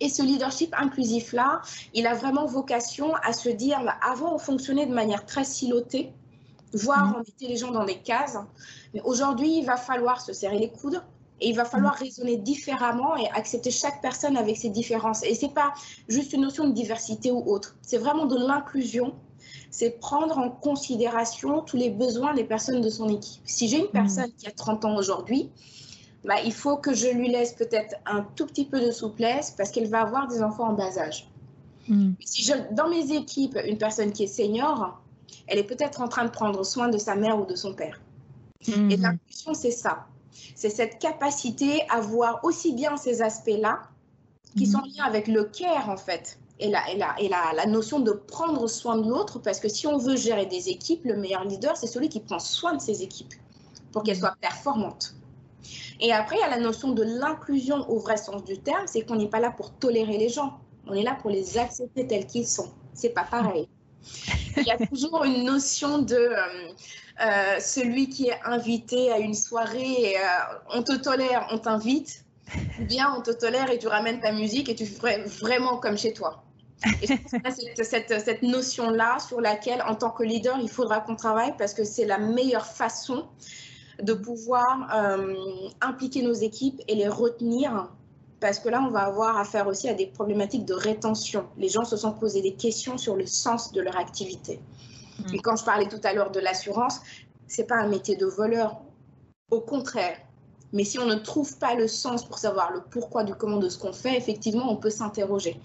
Et 0.00 0.08
ce 0.08 0.22
leadership 0.22 0.74
inclusif-là, 0.76 1.62
il 1.94 2.06
a 2.06 2.14
vraiment 2.14 2.46
vocation 2.46 3.14
à 3.16 3.32
se 3.32 3.48
dire, 3.48 3.82
bah, 3.84 3.96
avant 4.02 4.34
on 4.34 4.38
fonctionnait 4.38 4.86
de 4.86 4.94
manière 4.94 5.24
très 5.24 5.44
silotée, 5.44 6.12
voire 6.72 7.14
on 7.16 7.18
mettait 7.20 7.48
les 7.48 7.56
gens 7.56 7.70
dans 7.70 7.84
des 7.84 7.98
cases, 7.98 8.36
mais 8.92 9.00
aujourd'hui 9.02 9.58
il 9.58 9.64
va 9.64 9.76
falloir 9.76 10.20
se 10.20 10.32
serrer 10.32 10.58
les 10.58 10.70
coudes, 10.70 11.02
et 11.40 11.50
il 11.50 11.56
va 11.56 11.64
falloir 11.64 11.94
raisonner 11.94 12.36
différemment 12.36 13.16
et 13.16 13.28
accepter 13.30 13.70
chaque 13.70 14.00
personne 14.00 14.36
avec 14.36 14.56
ses 14.56 14.70
différences. 14.70 15.22
Et 15.22 15.34
ce 15.34 15.46
n'est 15.46 15.52
pas 15.52 15.74
juste 16.08 16.32
une 16.32 16.42
notion 16.42 16.66
de 16.66 16.72
diversité 16.72 17.30
ou 17.30 17.42
autre, 17.46 17.76
c'est 17.82 17.98
vraiment 17.98 18.26
de 18.26 18.36
l'inclusion. 18.36 19.14
C'est 19.70 20.00
prendre 20.00 20.38
en 20.38 20.50
considération 20.50 21.60
tous 21.60 21.76
les 21.76 21.90
besoins 21.90 22.34
des 22.34 22.44
personnes 22.44 22.80
de 22.80 22.88
son 22.88 23.08
équipe. 23.08 23.42
Si 23.44 23.68
j'ai 23.68 23.78
une 23.78 23.90
personne 23.90 24.32
qui 24.38 24.46
a 24.46 24.50
30 24.50 24.84
ans 24.86 24.96
aujourd'hui, 24.96 25.50
bah, 26.26 26.40
il 26.44 26.52
faut 26.52 26.76
que 26.76 26.92
je 26.92 27.06
lui 27.06 27.28
laisse 27.28 27.52
peut-être 27.52 27.94
un 28.04 28.26
tout 28.34 28.46
petit 28.46 28.64
peu 28.64 28.84
de 28.84 28.90
souplesse 28.90 29.52
parce 29.52 29.70
qu'elle 29.70 29.88
va 29.88 30.00
avoir 30.00 30.26
des 30.26 30.42
enfants 30.42 30.68
en 30.68 30.72
bas 30.72 30.98
âge. 30.98 31.28
Mm. 31.88 32.12
Si 32.24 32.42
je, 32.42 32.52
dans 32.72 32.88
mes 32.88 33.12
équipes, 33.12 33.56
une 33.64 33.78
personne 33.78 34.12
qui 34.12 34.24
est 34.24 34.26
senior, 34.26 35.00
elle 35.46 35.58
est 35.58 35.64
peut-être 35.64 36.00
en 36.00 36.08
train 36.08 36.24
de 36.24 36.30
prendre 36.30 36.64
soin 36.64 36.88
de 36.88 36.98
sa 36.98 37.14
mère 37.14 37.38
ou 37.38 37.46
de 37.46 37.54
son 37.54 37.74
père. 37.74 38.00
Mm. 38.66 38.90
Et 38.90 38.96
l'inclusion, 38.96 39.54
c'est 39.54 39.70
ça. 39.70 40.06
C'est 40.56 40.70
cette 40.70 40.98
capacité 40.98 41.82
à 41.90 42.00
voir 42.00 42.40
aussi 42.42 42.72
bien 42.72 42.96
ces 42.96 43.22
aspects-là 43.22 43.82
qui 44.56 44.66
mm. 44.66 44.72
sont 44.72 44.82
liés 44.82 45.02
avec 45.04 45.28
le 45.28 45.44
care, 45.44 45.88
en 45.88 45.96
fait, 45.96 46.40
et, 46.58 46.70
la, 46.70 46.90
et, 46.90 46.96
la, 46.96 47.14
et 47.20 47.28
la, 47.28 47.52
la 47.54 47.66
notion 47.66 48.00
de 48.00 48.10
prendre 48.10 48.66
soin 48.66 48.96
de 48.96 49.08
l'autre, 49.08 49.38
parce 49.38 49.60
que 49.60 49.68
si 49.68 49.86
on 49.86 49.98
veut 49.98 50.16
gérer 50.16 50.46
des 50.46 50.70
équipes, 50.70 51.04
le 51.04 51.16
meilleur 51.16 51.44
leader, 51.44 51.76
c'est 51.76 51.86
celui 51.86 52.08
qui 52.08 52.18
prend 52.18 52.40
soin 52.40 52.74
de 52.74 52.80
ses 52.80 53.04
équipes 53.04 53.34
pour 53.92 54.02
qu'elles 54.02 54.18
soient 54.18 54.36
performantes. 54.40 55.15
Et 56.00 56.12
après, 56.12 56.36
il 56.36 56.40
y 56.40 56.42
a 56.42 56.50
la 56.50 56.60
notion 56.60 56.92
de 56.92 57.02
l'inclusion 57.02 57.88
au 57.88 57.98
vrai 57.98 58.16
sens 58.16 58.44
du 58.44 58.58
terme, 58.58 58.86
c'est 58.86 59.02
qu'on 59.02 59.16
n'est 59.16 59.28
pas 59.28 59.40
là 59.40 59.50
pour 59.50 59.72
tolérer 59.72 60.18
les 60.18 60.28
gens, 60.28 60.58
on 60.86 60.94
est 60.94 61.02
là 61.02 61.16
pour 61.20 61.30
les 61.30 61.58
accepter 61.58 62.06
tels 62.06 62.26
qu'ils 62.26 62.46
sont. 62.46 62.70
C'est 62.94 63.10
pas 63.10 63.24
pareil. 63.24 63.68
Il 64.56 64.64
y 64.64 64.70
a 64.70 64.78
toujours 64.86 65.24
une 65.24 65.44
notion 65.44 65.98
de 65.98 66.14
euh, 66.14 66.36
euh, 67.20 67.60
celui 67.60 68.08
qui 68.08 68.28
est 68.28 68.38
invité 68.44 69.10
à 69.12 69.18
une 69.18 69.34
soirée, 69.34 70.12
et, 70.12 70.18
euh, 70.18 70.22
on 70.74 70.82
te 70.82 70.94
tolère, 70.96 71.48
on 71.50 71.58
t'invite, 71.58 72.24
ou 72.80 72.84
bien 72.84 73.12
on 73.16 73.22
te 73.22 73.30
tolère 73.30 73.70
et 73.70 73.78
tu 73.78 73.88
ramènes 73.88 74.20
ta 74.20 74.32
musique 74.32 74.68
et 74.68 74.74
tu 74.74 74.86
fais 74.86 75.22
vraiment 75.24 75.78
comme 75.78 75.98
chez 75.98 76.12
toi. 76.12 76.44
Et 77.02 77.06
c'est 77.06 77.84
cette, 77.84 78.20
cette 78.20 78.42
notion-là 78.42 79.18
sur 79.18 79.40
laquelle, 79.40 79.82
en 79.82 79.94
tant 79.94 80.10
que 80.10 80.22
leader, 80.22 80.58
il 80.60 80.68
faudra 80.68 81.00
qu'on 81.00 81.16
travaille 81.16 81.54
parce 81.56 81.74
que 81.74 81.84
c'est 81.84 82.04
la 82.04 82.18
meilleure 82.18 82.66
façon 82.66 83.26
de 84.02 84.12
pouvoir 84.12 84.88
euh, 84.94 85.34
impliquer 85.80 86.22
nos 86.22 86.32
équipes 86.32 86.80
et 86.88 86.94
les 86.94 87.08
retenir 87.08 87.88
parce 88.40 88.58
que 88.58 88.68
là, 88.68 88.82
on 88.86 88.90
va 88.90 89.00
avoir 89.00 89.38
affaire 89.38 89.66
aussi 89.66 89.88
à 89.88 89.94
des 89.94 90.06
problématiques 90.06 90.66
de 90.66 90.74
rétention. 90.74 91.46
Les 91.56 91.68
gens 91.68 91.84
se 91.84 91.96
sont 91.96 92.12
posés 92.12 92.42
des 92.42 92.54
questions 92.54 92.98
sur 92.98 93.16
le 93.16 93.26
sens 93.26 93.72
de 93.72 93.80
leur 93.80 93.96
activité. 93.96 94.60
Mm. 95.18 95.34
Et 95.34 95.38
quand 95.38 95.56
je 95.56 95.64
parlais 95.64 95.88
tout 95.88 96.00
à 96.04 96.12
l'heure 96.12 96.30
de 96.30 96.40
l'assurance, 96.40 97.00
c'est 97.46 97.66
pas 97.66 97.76
un 97.76 97.88
métier 97.88 98.16
de 98.16 98.26
voleur. 98.26 98.80
Au 99.50 99.60
contraire. 99.60 100.18
Mais 100.72 100.84
si 100.84 100.98
on 100.98 101.06
ne 101.06 101.14
trouve 101.14 101.56
pas 101.58 101.74
le 101.74 101.88
sens 101.88 102.24
pour 102.26 102.38
savoir 102.38 102.72
le 102.72 102.82
pourquoi 102.90 103.24
du 103.24 103.34
comment 103.34 103.56
de 103.56 103.68
ce 103.68 103.78
qu'on 103.78 103.92
fait, 103.92 104.16
effectivement, 104.16 104.70
on 104.70 104.76
peut 104.76 104.90
s'interroger. 104.90 105.58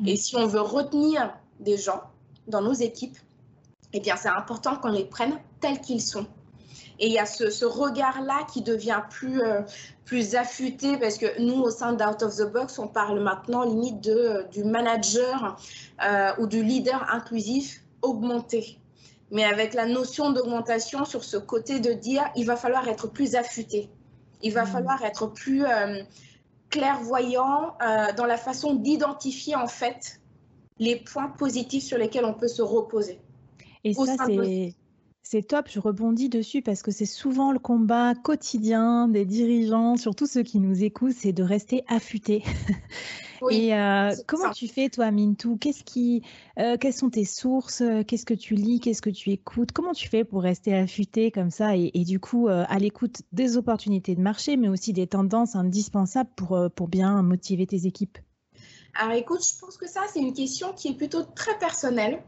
Mm. 0.00 0.08
Et 0.08 0.16
si 0.16 0.36
on 0.36 0.46
veut 0.46 0.60
retenir 0.60 1.32
des 1.58 1.78
gens 1.78 2.02
dans 2.48 2.60
nos 2.60 2.74
équipes, 2.74 3.16
eh 3.92 4.00
bien, 4.00 4.16
c'est 4.16 4.28
important 4.28 4.76
qu'on 4.76 4.88
les 4.90 5.04
prenne 5.04 5.40
tels 5.60 5.80
qu'ils 5.80 6.02
sont 6.02 6.26
et 7.00 7.06
il 7.06 7.12
y 7.12 7.18
a 7.18 7.24
ce, 7.24 7.64
regard-là 7.64 8.46
qui 8.52 8.60
devient 8.60 9.02
plus, 9.08 9.40
euh, 9.40 9.62
plus 10.04 10.34
affûté 10.34 10.98
parce 10.98 11.16
que 11.16 11.40
nous, 11.40 11.60
au 11.62 11.70
sein 11.70 11.94
d'Out 11.94 12.22
of 12.22 12.36
the 12.36 12.52
Box, 12.52 12.78
on 12.78 12.88
parle 12.88 13.20
maintenant 13.20 13.64
limite 13.64 14.02
de, 14.02 14.44
du 14.52 14.64
manager 14.64 15.56
euh, 16.04 16.32
ou 16.38 16.46
du 16.46 16.62
leader 16.62 17.10
inclusif 17.10 17.82
augmenté. 18.02 18.78
Mais 19.30 19.44
avec 19.44 19.72
la 19.72 19.86
notion 19.86 20.30
d'augmentation 20.30 21.06
sur 21.06 21.24
ce 21.24 21.38
côté 21.38 21.80
de 21.80 21.94
dire, 21.94 22.24
il 22.36 22.44
va 22.44 22.56
falloir 22.56 22.86
être 22.86 23.06
plus 23.06 23.34
affûté. 23.34 23.88
Il 24.42 24.52
va 24.52 24.64
mmh. 24.64 24.68
falloir 24.68 25.02
être 25.02 25.26
plus 25.26 25.64
euh, 25.64 26.02
clairvoyant 26.68 27.76
dans 28.16 28.26
la 28.26 28.36
façon 28.36 28.74
d'identifier 28.74 29.56
en 29.56 29.66
fait 29.66 30.20
les 30.78 30.96
points 30.96 31.28
positifs 31.28 31.82
sur 31.82 31.98
lesquels 31.98 32.24
on 32.24 32.34
peut 32.34 32.48
se 32.48 32.62
reposer. 32.62 33.20
Et 33.84 33.94
ça, 33.94 34.16
c'est 34.26 34.74
c'est 35.30 35.42
top, 35.44 35.68
je 35.70 35.78
rebondis 35.78 36.28
dessus 36.28 36.60
parce 36.60 36.82
que 36.82 36.90
c'est 36.90 37.06
souvent 37.06 37.52
le 37.52 37.60
combat 37.60 38.16
quotidien 38.16 39.06
des 39.06 39.24
dirigeants, 39.24 39.96
surtout 39.96 40.26
ceux 40.26 40.42
qui 40.42 40.58
nous 40.58 40.82
écoutent, 40.82 41.14
c'est 41.16 41.32
de 41.32 41.44
rester 41.44 41.84
affûté. 41.86 42.42
Et 43.52 43.72
euh, 43.72 44.10
comment 44.26 44.50
tu 44.50 44.66
fais, 44.66 44.88
toi, 44.88 45.12
Mintou? 45.12 45.56
Qu'est-ce 45.56 45.84
qui, 45.84 46.24
euh, 46.58 46.76
Quelles 46.80 46.92
sont 46.92 47.10
tes 47.10 47.24
sources? 47.24 47.80
Qu'est-ce 48.08 48.26
que 48.26 48.34
tu 48.34 48.56
lis? 48.56 48.80
Qu'est-ce 48.80 49.02
que 49.02 49.08
tu 49.08 49.30
écoutes? 49.30 49.70
Comment 49.70 49.92
tu 49.92 50.08
fais 50.08 50.24
pour 50.24 50.42
rester 50.42 50.74
affûté 50.74 51.30
comme 51.30 51.50
ça 51.50 51.76
et, 51.76 51.92
du 52.04 52.18
coup 52.18 52.48
euh, 52.48 52.64
à 52.68 52.80
l'écoute 52.80 53.22
des 53.30 53.56
opportunités 53.56 54.16
de 54.16 54.20
marché, 54.20 54.56
mais 54.56 54.68
aussi 54.68 54.92
des 54.92 55.06
tendances 55.06 55.54
indispensables 55.54 56.30
pour, 56.34 56.58
pour 56.74 56.88
bien 56.88 57.22
motiver 57.22 57.68
tes 57.68 57.86
équipes? 57.86 58.18
Alors 58.94 59.14
écoute, 59.14 59.46
je 59.48 59.56
pense 59.60 59.76
que 59.76 59.86
ça, 59.86 60.00
c'est 60.12 60.18
une 60.18 60.34
question 60.34 60.72
qui 60.72 60.88
est 60.88 60.96
plutôt 60.96 61.22
très 61.22 61.56
personnelle. 61.60 62.20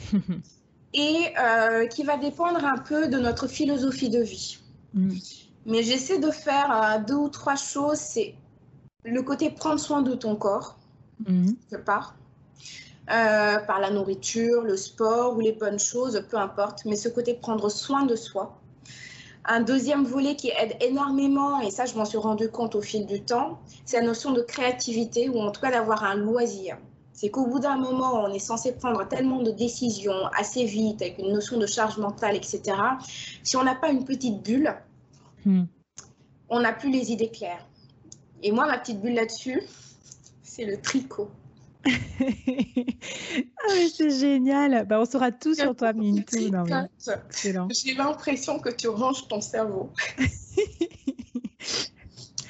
et 0.94 1.32
euh, 1.38 1.86
qui 1.86 2.02
va 2.02 2.16
dépendre 2.16 2.64
un 2.64 2.78
peu 2.78 3.08
de 3.08 3.18
notre 3.18 3.46
philosophie 3.46 4.08
de 4.08 4.20
vie. 4.20 4.58
Mm. 4.94 5.14
Mais 5.66 5.82
j'essaie 5.82 6.18
de 6.18 6.30
faire 6.30 6.70
euh, 6.70 6.98
deux 7.06 7.14
ou 7.14 7.28
trois 7.28 7.56
choses. 7.56 7.98
C'est 7.98 8.34
le 9.04 9.22
côté 9.22 9.50
prendre 9.50 9.78
soin 9.78 10.02
de 10.02 10.14
ton 10.14 10.36
corps, 10.36 10.78
mm. 11.26 11.50
quelque 11.70 11.84
part, 11.84 12.16
euh, 13.10 13.58
par 13.58 13.80
la 13.80 13.90
nourriture, 13.90 14.62
le 14.62 14.76
sport 14.76 15.36
ou 15.36 15.40
les 15.40 15.52
bonnes 15.52 15.78
choses, 15.78 16.24
peu 16.30 16.38
importe, 16.38 16.84
mais 16.84 16.96
ce 16.96 17.08
côté 17.08 17.34
prendre 17.34 17.68
soin 17.68 18.04
de 18.04 18.16
soi. 18.16 18.58
Un 19.50 19.60
deuxième 19.60 20.04
volet 20.04 20.36
qui 20.36 20.50
aide 20.50 20.76
énormément, 20.82 21.60
et 21.60 21.70
ça 21.70 21.86
je 21.86 21.94
m'en 21.94 22.04
suis 22.04 22.18
rendu 22.18 22.50
compte 22.50 22.74
au 22.74 22.82
fil 22.82 23.06
du 23.06 23.22
temps, 23.22 23.58
c'est 23.86 23.98
la 23.98 24.06
notion 24.06 24.32
de 24.32 24.42
créativité 24.42 25.30
ou 25.30 25.38
en 25.40 25.50
tout 25.52 25.60
cas 25.62 25.70
d'avoir 25.70 26.04
un 26.04 26.16
loisir 26.16 26.76
c'est 27.20 27.30
qu'au 27.30 27.46
bout 27.48 27.58
d'un 27.58 27.76
moment, 27.76 28.22
on 28.22 28.32
est 28.32 28.38
censé 28.38 28.70
prendre 28.70 29.02
tellement 29.08 29.42
de 29.42 29.50
décisions 29.50 30.28
assez 30.36 30.64
vite, 30.64 31.02
avec 31.02 31.18
une 31.18 31.32
notion 31.32 31.58
de 31.58 31.66
charge 31.66 31.98
mentale, 31.98 32.36
etc. 32.36 32.62
Si 33.42 33.56
on 33.56 33.64
n'a 33.64 33.74
pas 33.74 33.90
une 33.90 34.04
petite 34.04 34.40
bulle, 34.40 34.72
hmm. 35.44 35.64
on 36.48 36.60
n'a 36.60 36.72
plus 36.72 36.92
les 36.92 37.10
idées 37.10 37.32
claires. 37.32 37.66
Et 38.44 38.52
moi, 38.52 38.68
ma 38.68 38.78
petite 38.78 39.00
bulle 39.00 39.14
là-dessus, 39.14 39.60
c'est 40.44 40.64
le 40.64 40.80
tricot. 40.80 41.28
ah 41.86 41.90
c'est 43.92 44.10
génial. 44.10 44.86
Bah, 44.86 45.00
on 45.00 45.04
saura 45.04 45.32
tout 45.32 45.56
sur 45.56 45.74
toi, 45.74 45.92
Mintou. 45.92 46.36
J'ai 46.38 47.94
l'impression 47.94 48.60
que 48.60 48.68
tu 48.68 48.86
ranges 48.86 49.26
ton 49.26 49.40
cerveau. 49.40 49.90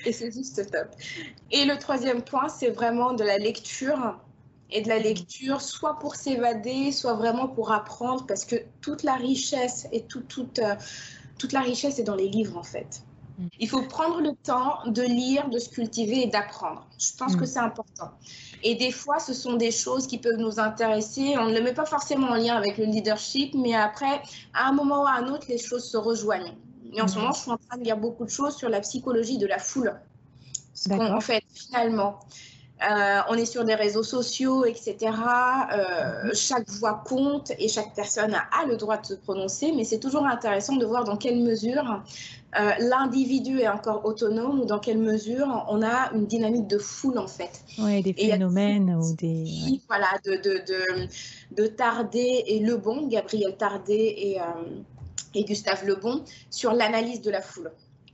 Et 0.04 0.12
c'est 0.12 0.30
juste 0.30 0.70
top. 0.70 0.88
Et 1.52 1.64
le 1.64 1.78
troisième 1.78 2.20
point, 2.20 2.50
c'est 2.50 2.68
vraiment 2.68 3.14
de 3.14 3.24
la 3.24 3.38
lecture 3.38 4.18
et 4.70 4.82
de 4.82 4.88
la 4.88 4.98
lecture, 4.98 5.60
soit 5.60 5.98
pour 5.98 6.16
s'évader, 6.16 6.92
soit 6.92 7.14
vraiment 7.14 7.48
pour 7.48 7.72
apprendre, 7.72 8.26
parce 8.26 8.44
que 8.44 8.56
toute 8.80 9.02
la 9.02 9.14
richesse 9.14 9.86
et 9.92 10.02
toute, 10.02 10.58
euh, 10.58 10.74
toute 11.38 11.52
la 11.52 11.60
richesse 11.60 11.98
est 11.98 12.04
dans 12.04 12.14
les 12.14 12.28
livres 12.28 12.56
en 12.58 12.62
fait. 12.62 13.02
Mm. 13.38 13.46
Il 13.60 13.68
faut 13.68 13.82
prendre 13.82 14.20
le 14.20 14.32
temps 14.34 14.78
de 14.86 15.02
lire, 15.02 15.48
de 15.48 15.58
se 15.58 15.70
cultiver 15.70 16.24
et 16.24 16.26
d'apprendre. 16.26 16.86
Je 16.98 17.16
pense 17.16 17.36
que 17.36 17.44
mm. 17.44 17.46
c'est 17.46 17.58
important. 17.60 18.10
Et 18.62 18.74
des 18.74 18.90
fois, 18.90 19.18
ce 19.18 19.32
sont 19.32 19.54
des 19.54 19.70
choses 19.70 20.06
qui 20.06 20.18
peuvent 20.18 20.38
nous 20.38 20.60
intéresser. 20.60 21.36
On 21.38 21.46
ne 21.46 21.54
le 21.54 21.62
met 21.62 21.74
pas 21.74 21.86
forcément 21.86 22.28
en 22.28 22.34
lien 22.34 22.56
avec 22.56 22.76
le 22.76 22.84
leadership, 22.84 23.54
mais 23.54 23.74
après, 23.74 24.22
à 24.52 24.68
un 24.68 24.72
moment 24.72 25.02
ou 25.02 25.06
à 25.06 25.12
un 25.12 25.28
autre, 25.28 25.46
les 25.48 25.58
choses 25.58 25.84
se 25.84 25.96
rejoignent. 25.96 26.54
Et 26.92 27.00
en 27.00 27.08
ce 27.08 27.16
mm. 27.16 27.20
moment, 27.20 27.32
je 27.32 27.40
suis 27.40 27.50
en 27.50 27.58
train 27.58 27.78
de 27.78 27.84
lire 27.84 27.96
beaucoup 27.96 28.24
de 28.24 28.30
choses 28.30 28.56
sur 28.56 28.68
la 28.68 28.80
psychologie 28.80 29.38
de 29.38 29.46
la 29.46 29.58
foule. 29.58 29.98
En 30.90 31.20
fait, 31.20 31.42
finalement, 31.54 32.20
euh, 32.82 33.20
on 33.28 33.34
est 33.34 33.46
sur 33.46 33.64
des 33.64 33.74
réseaux 33.74 34.02
sociaux, 34.02 34.64
etc. 34.64 34.96
Euh, 35.72 36.30
chaque 36.32 36.68
voix 36.70 37.02
compte 37.04 37.50
et 37.58 37.68
chaque 37.68 37.94
personne 37.94 38.34
a, 38.34 38.66
le 38.66 38.76
droit 38.76 38.98
de 38.98 39.06
se 39.06 39.14
prononcer, 39.14 39.72
mais 39.72 39.84
c'est 39.84 39.98
toujours 39.98 40.26
intéressant 40.26 40.76
de 40.76 40.86
voir 40.86 41.04
dans 41.04 41.16
quelle 41.16 41.40
mesure 41.40 42.02
euh, 42.58 42.70
l'individu 42.78 43.60
est 43.60 43.68
encore 43.68 44.04
autonome 44.04 44.60
ou 44.60 44.64
dans 44.64 44.78
quelle 44.78 44.98
mesure 44.98 45.66
on 45.68 45.82
a 45.82 46.12
une 46.14 46.26
dynamique 46.26 46.68
de 46.68 46.78
foule 46.78 47.18
en 47.18 47.26
fait. 47.26 47.62
Oui, 47.78 48.00
des 48.02 48.12
phénomènes 48.12 48.94
ou 48.94 49.14
des... 49.16 49.46
Voilà, 49.88 50.08
de, 50.24 50.36
de, 50.36 51.08
de, 51.56 51.66
Tardet 51.66 52.44
et 52.46 52.60
Lebon, 52.60 53.08
Gabriel 53.08 53.56
Tardet 53.56 54.14
et, 54.16 54.38
et 55.34 55.44
Gustave 55.44 55.84
Lebon, 55.84 56.22
sur 56.48 56.72
l'analyse 56.72 57.22
de 57.22 57.30
la 57.30 57.42
foule. 57.42 57.70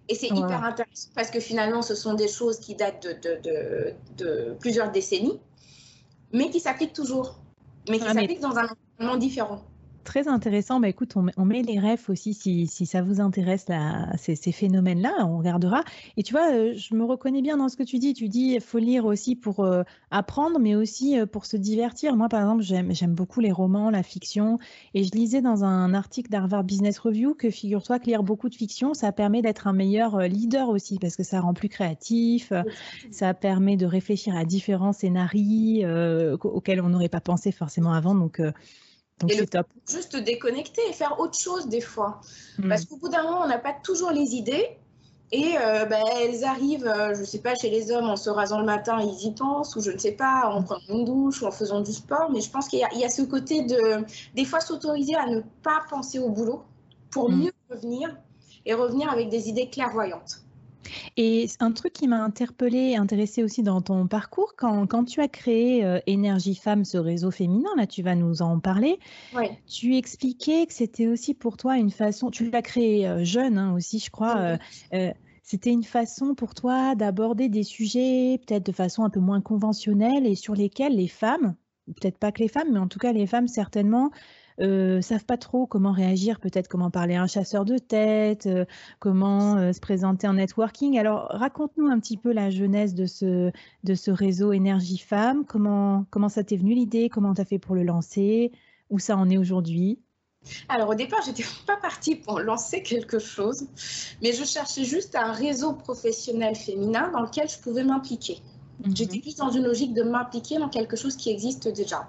Et 0.08 0.14
c'est 0.14 0.28
hyper 0.28 0.62
intéressant 0.64 1.08
parce 1.14 1.30
que 1.30 1.40
finalement, 1.40 1.80
ce 1.80 1.94
sont 1.94 2.14
des 2.14 2.28
choses 2.28 2.60
qui 2.60 2.74
datent 2.74 3.06
de, 3.06 3.94
de, 4.16 4.54
plusieurs 4.60 4.90
décennies, 4.90 5.40
mais 6.32 6.50
qui 6.50 6.60
s'appliquent 6.60 6.92
toujours, 6.92 7.38
mais 7.88 7.98
qui 7.98 8.04
s'appliquent 8.04 8.40
dans 8.40 8.56
un 8.56 8.68
environnement 8.98 9.16
différent. 9.18 9.62
Très 10.04 10.28
intéressant. 10.28 10.78
Bah, 10.78 10.88
écoute, 10.88 11.14
on, 11.16 11.44
met 11.44 11.62
les 11.62 11.80
refs 11.80 12.08
aussi 12.08 12.34
si, 12.34 12.86
ça 12.86 13.02
vous 13.02 13.20
intéresse 13.20 13.66
ces, 14.18 14.52
phénomènes-là, 14.52 15.26
on 15.26 15.38
regardera. 15.38 15.82
Et 16.16 16.22
tu 16.22 16.32
vois, 16.32 16.52
euh, 16.52 16.74
je 16.76 16.94
me 16.94 17.04
reconnais 17.04 17.42
bien 17.42 17.56
dans 17.56 17.68
ce 17.68 17.76
que 17.76 17.82
tu 17.82 17.98
dis. 17.98 18.14
Tu 18.14 18.28
dis, 18.28 18.54
il 18.54 18.60
faut 18.60 18.78
lire 18.78 19.04
aussi 19.06 19.34
pour 19.34 19.60
euh, 19.60 19.82
apprendre, 20.10 20.58
mais 20.60 20.74
aussi 20.74 21.18
euh, 21.18 21.26
pour 21.26 21.46
se 21.46 21.56
divertir. 21.56 22.16
Moi, 22.16 22.28
par 22.28 22.40
exemple, 22.40 22.62
j'aime 22.62 23.14
beaucoup 23.14 23.40
les 23.40 23.50
romans, 23.50 23.90
la 23.90 24.02
fiction. 24.02 24.58
Et 24.94 25.02
je 25.04 25.10
lisais 25.12 25.40
dans 25.40 25.64
un 25.64 25.94
article 25.94 26.30
d'Harvard 26.30 26.64
Business 26.64 26.98
Review 26.98 27.34
que 27.34 27.50
figure-toi 27.50 27.98
que 27.98 28.06
lire 28.06 28.22
beaucoup 28.22 28.48
de 28.48 28.54
fiction, 28.54 28.94
ça 28.94 29.10
permet 29.12 29.42
d'être 29.42 29.66
un 29.66 29.72
meilleur 29.72 30.20
leader 30.20 30.68
aussi, 30.68 30.98
parce 30.98 31.16
que 31.16 31.22
ça 31.22 31.40
rend 31.40 31.54
plus 31.54 31.68
créatif, 31.68 32.52
ça 33.10 33.34
permet 33.34 33.76
de 33.76 33.86
réfléchir 33.86 34.36
à 34.36 34.44
différents 34.44 34.92
scénarios 34.92 35.24
auxquels 36.42 36.80
on 36.80 36.88
n'aurait 36.90 37.08
pas 37.08 37.20
pensé 37.20 37.50
forcément 37.50 37.92
avant. 37.92 38.14
Donc, 38.14 38.40
donc 39.20 39.50
top. 39.50 39.66
Juste 39.88 40.16
déconnecter 40.16 40.83
et 40.88 40.92
faire 40.92 41.18
autre 41.20 41.38
chose 41.38 41.68
des 41.68 41.81
fois. 41.81 42.20
Hmm. 42.59 42.68
Parce 42.68 42.85
qu'au 42.85 42.96
bout 42.96 43.09
d'un 43.09 43.22
moment, 43.22 43.42
on 43.42 43.48
n'a 43.48 43.59
pas 43.59 43.72
toujours 43.72 44.11
les 44.11 44.35
idées. 44.35 44.79
Et 45.33 45.57
euh, 45.59 45.85
ben, 45.87 46.03
elles 46.20 46.44
arrivent, 46.44 46.87
euh, 46.87 47.14
je 47.14 47.20
ne 47.20 47.24
sais 47.24 47.40
pas, 47.40 47.55
chez 47.55 47.70
les 47.70 47.90
hommes, 47.90 48.05
en 48.05 48.16
se 48.16 48.31
rasant 48.31 48.59
le 48.61 48.66
matin, 48.66 49.00
ils 49.00 49.27
y 49.27 49.33
pensent, 49.33 49.74
ou 49.74 49.81
je 49.81 49.90
ne 49.90 49.98
sais 49.98 50.12
pas, 50.12 50.48
en 50.48 50.62
prenant 50.62 50.81
une 50.90 51.05
douche 51.05 51.42
ou 51.42 51.46
en 51.46 51.50
faisant 51.50 51.81
du 51.81 51.92
sport. 51.92 52.31
Mais 52.31 52.40
je 52.40 52.50
pense 52.50 52.68
qu'il 52.68 52.79
y, 52.79 53.05
a 53.05 53.09
ce 53.09 53.22
côté 53.22 53.62
de, 53.62 54.05
des 54.35 54.44
fois, 54.44 54.61
s'autoriser 54.61 55.16
à 55.16 55.27
ne 55.27 55.40
pas 55.62 55.81
penser 55.90 56.18
au 56.18 56.29
boulot 56.29 56.62
pour 57.11 57.31
hmm. 57.31 57.44
mieux 57.44 57.53
revenir 57.70 58.16
et 58.66 58.74
revenir 58.74 59.11
avec 59.11 59.29
des 59.29 59.48
idées 59.48 59.68
clairvoyantes. 59.70 60.43
Et 61.16 61.46
un 61.60 61.72
truc 61.72 61.92
qui 61.92 62.08
m'a 62.08 62.22
interpellée, 62.22 62.96
intéressée 62.96 63.42
aussi 63.42 63.62
dans 63.62 63.80
ton 63.80 64.06
parcours, 64.06 64.54
quand, 64.56 64.86
quand 64.86 65.04
tu 65.04 65.20
as 65.20 65.28
créé 65.28 65.84
euh, 65.84 65.98
Énergie 66.06 66.54
Femme, 66.54 66.84
ce 66.84 66.98
réseau 66.98 67.30
féminin, 67.30 67.70
là 67.76 67.86
tu 67.86 68.02
vas 68.02 68.14
nous 68.14 68.42
en 68.42 68.58
parler, 68.60 68.98
tu 69.66 69.96
expliquais 69.96 70.66
que 70.66 70.72
c'était 70.72 71.06
aussi 71.06 71.34
pour 71.34 71.56
toi 71.56 71.76
une 71.76 71.90
façon, 71.90 72.30
tu 72.30 72.50
l'as 72.50 72.62
créé 72.62 73.06
euh, 73.06 73.24
jeune 73.24 73.58
hein, 73.58 73.74
aussi 73.74 73.98
je 73.98 74.10
crois, 74.10 74.58
euh, 74.92 75.12
c'était 75.42 75.70
une 75.70 75.84
façon 75.84 76.34
pour 76.34 76.54
toi 76.54 76.94
d'aborder 76.94 77.48
des 77.48 77.62
sujets 77.62 78.40
peut-être 78.46 78.66
de 78.66 78.72
façon 78.72 79.04
un 79.04 79.10
peu 79.10 79.20
moins 79.20 79.40
conventionnelle 79.40 80.26
et 80.26 80.34
sur 80.34 80.54
lesquels 80.54 80.96
les 80.96 81.08
femmes, 81.08 81.54
peut-être 81.86 82.18
pas 82.18 82.32
que 82.32 82.42
les 82.42 82.48
femmes, 82.48 82.72
mais 82.72 82.78
en 82.78 82.88
tout 82.88 82.98
cas 82.98 83.12
les 83.12 83.26
femmes 83.26 83.48
certainement, 83.48 84.10
euh, 84.60 85.00
savent 85.00 85.24
pas 85.24 85.36
trop 85.36 85.66
comment 85.66 85.92
réagir, 85.92 86.38
peut-être 86.40 86.68
comment 86.68 86.90
parler 86.90 87.14
à 87.14 87.22
un 87.22 87.26
chasseur 87.26 87.64
de 87.64 87.78
tête, 87.78 88.46
euh, 88.46 88.64
comment 89.00 89.56
euh, 89.56 89.72
se 89.72 89.80
présenter 89.80 90.28
en 90.28 90.34
networking. 90.34 90.98
Alors, 90.98 91.26
raconte-nous 91.30 91.86
un 91.86 91.98
petit 91.98 92.16
peu 92.16 92.32
la 92.32 92.50
jeunesse 92.50 92.94
de 92.94 93.06
ce, 93.06 93.50
de 93.82 93.94
ce 93.94 94.10
réseau 94.10 94.52
Énergie 94.52 94.98
Femmes. 94.98 95.44
Comment, 95.46 96.06
comment 96.10 96.28
ça 96.28 96.44
t'est 96.44 96.56
venu 96.56 96.74
l'idée? 96.74 97.08
Comment 97.08 97.34
tu 97.34 97.40
as 97.40 97.44
fait 97.44 97.58
pour 97.58 97.74
le 97.74 97.82
lancer? 97.82 98.52
Où 98.90 98.98
ça 98.98 99.16
en 99.16 99.28
est 99.28 99.38
aujourd'hui? 99.38 99.98
Alors 100.68 100.90
au 100.90 100.94
départ, 100.94 101.20
j'étais 101.24 101.44
pas 101.66 101.76
partie 101.76 102.16
pour 102.16 102.38
lancer 102.38 102.82
quelque 102.82 103.18
chose, 103.18 103.66
mais 104.22 104.32
je 104.32 104.44
cherchais 104.44 104.84
juste 104.84 105.16
un 105.16 105.32
réseau 105.32 105.72
professionnel 105.72 106.54
féminin 106.54 107.10
dans 107.12 107.22
lequel 107.22 107.48
je 107.48 107.58
pouvais 107.58 107.82
m'impliquer. 107.82 108.38
Mhm. 108.84 108.96
J'étais 108.96 109.18
plus 109.18 109.36
dans 109.36 109.50
une 109.50 109.64
logique 109.64 109.94
de 109.94 110.02
m'impliquer 110.02 110.58
dans 110.58 110.68
quelque 110.68 110.96
chose 110.96 111.16
qui 111.16 111.30
existe 111.30 111.68
déjà. 111.68 112.08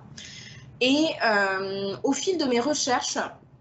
Et 0.82 1.08
euh, 1.26 1.96
au 2.04 2.12
fil 2.12 2.38
de 2.38 2.46
mes 2.46 2.60
recherches, 2.60 3.18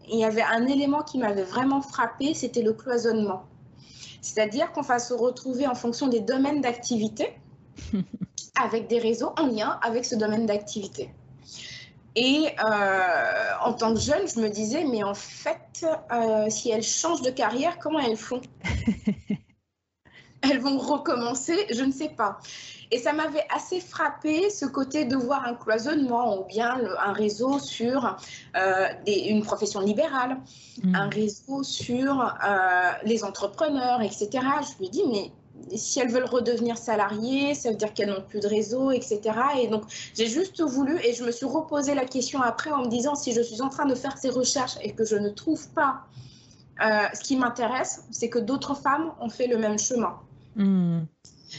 il 0.09 0.19
y 0.19 0.25
avait 0.25 0.43
un 0.43 0.67
élément 0.67 1.03
qui 1.03 1.19
m'avait 1.19 1.45
vraiment 1.45 1.81
frappé, 1.81 2.35
c'était 2.35 2.63
le 2.63 2.73
cloisonnement. 2.73 3.45
C'est-à-dire 4.21 4.73
qu'on 4.73 4.83
va 4.83 4.99
se 4.99 5.15
retrouver 5.15 5.67
en 5.67 5.75
fonction 5.75 6.09
des 6.09 6.21
domaines 6.21 6.61
d'activité 6.61 7.35
avec 8.61 8.89
des 8.89 8.99
réseaux 8.99 9.33
en 9.39 9.47
lien 9.47 9.79
avec 9.83 10.05
ce 10.05 10.15
domaine 10.15 10.47
d'activité. 10.47 11.11
Et 12.17 12.47
euh, 12.65 13.51
en 13.63 13.73
tant 13.73 13.93
que 13.93 14.01
jeune, 14.01 14.29
je 14.29 14.39
me 14.41 14.49
disais, 14.49 14.85
mais 14.85 15.03
en 15.03 15.15
fait, 15.15 15.85
euh, 16.13 16.47
si 16.49 16.71
elles 16.71 16.85
changent 16.85 17.23
de 17.23 17.31
carrière, 17.31 17.79
comment 17.79 17.99
elles 17.99 18.17
font? 18.17 18.41
Elles 20.47 20.61
vont 20.61 20.77
recommencer, 20.77 21.55
je 21.71 21.83
ne 21.83 21.91
sais 21.91 22.11
pas. 22.11 22.39
Et 22.95 22.99
ça 22.99 23.13
m'avait 23.13 23.45
assez 23.53 23.81
frappé 23.81 24.51
ce 24.51 24.67
côté 24.67 25.05
de 25.05 25.17
voir 25.17 25.45
un 25.45 25.55
cloisonnement 25.55 26.39
ou 26.39 26.45
bien 26.45 26.79
un 27.05 27.13
réseau 27.13 27.59
sur 27.59 28.17
euh, 28.57 28.87
une 29.09 29.43
profession 29.43 29.81
libérale, 29.81 30.37
mm. 30.81 30.95
un 30.95 31.09
réseau 31.09 31.65
sur 31.65 32.21
euh, 32.21 32.93
les 33.05 33.25
entrepreneurs, 33.25 34.01
etc. 34.01 34.29
Je 34.33 34.85
me 34.85 34.89
dis, 34.89 35.03
mais 35.11 35.77
si 35.77 35.99
elles 35.99 36.13
veulent 36.13 36.23
redevenir 36.39 36.79
salariées, 36.79 37.57
ça 37.57 37.71
veut 37.71 37.77
dire 37.77 37.93
qu'elles 37.95 38.11
n'ont 38.11 38.23
plus 38.29 38.39
de 38.39 38.47
réseau, 38.47 38.93
etc. 38.93 39.21
Et 39.61 39.67
donc, 39.67 39.83
j'ai 40.15 40.29
juste 40.29 40.63
voulu, 40.63 40.97
et 41.03 41.15
je 41.15 41.25
me 41.25 41.33
suis 41.33 41.47
reposé 41.47 41.97
la 41.97 42.05
question 42.05 42.43
après 42.43 42.71
en 42.71 42.85
me 42.85 42.89
disant, 42.89 43.17
si 43.17 43.33
je 43.33 43.41
suis 43.41 43.61
en 43.61 43.71
train 43.71 43.87
de 43.87 43.97
faire 43.97 44.17
ces 44.17 44.31
recherches 44.31 44.77
et 44.83 44.93
que 44.93 45.05
je 45.05 45.17
ne 45.17 45.31
trouve 45.31 45.69
pas 45.71 46.03
euh, 46.81 47.07
ce 47.13 47.23
qui 47.25 47.37
m'intéresse, 47.37 48.05
c'est 48.13 48.29
que 48.29 48.39
d'autres 48.39 48.77
femmes 48.77 49.11
ont 49.21 49.31
fait 49.31 49.49
le 49.49 49.59
même 49.59 49.81
chemin. 49.81 50.15
Mm. 50.55 51.01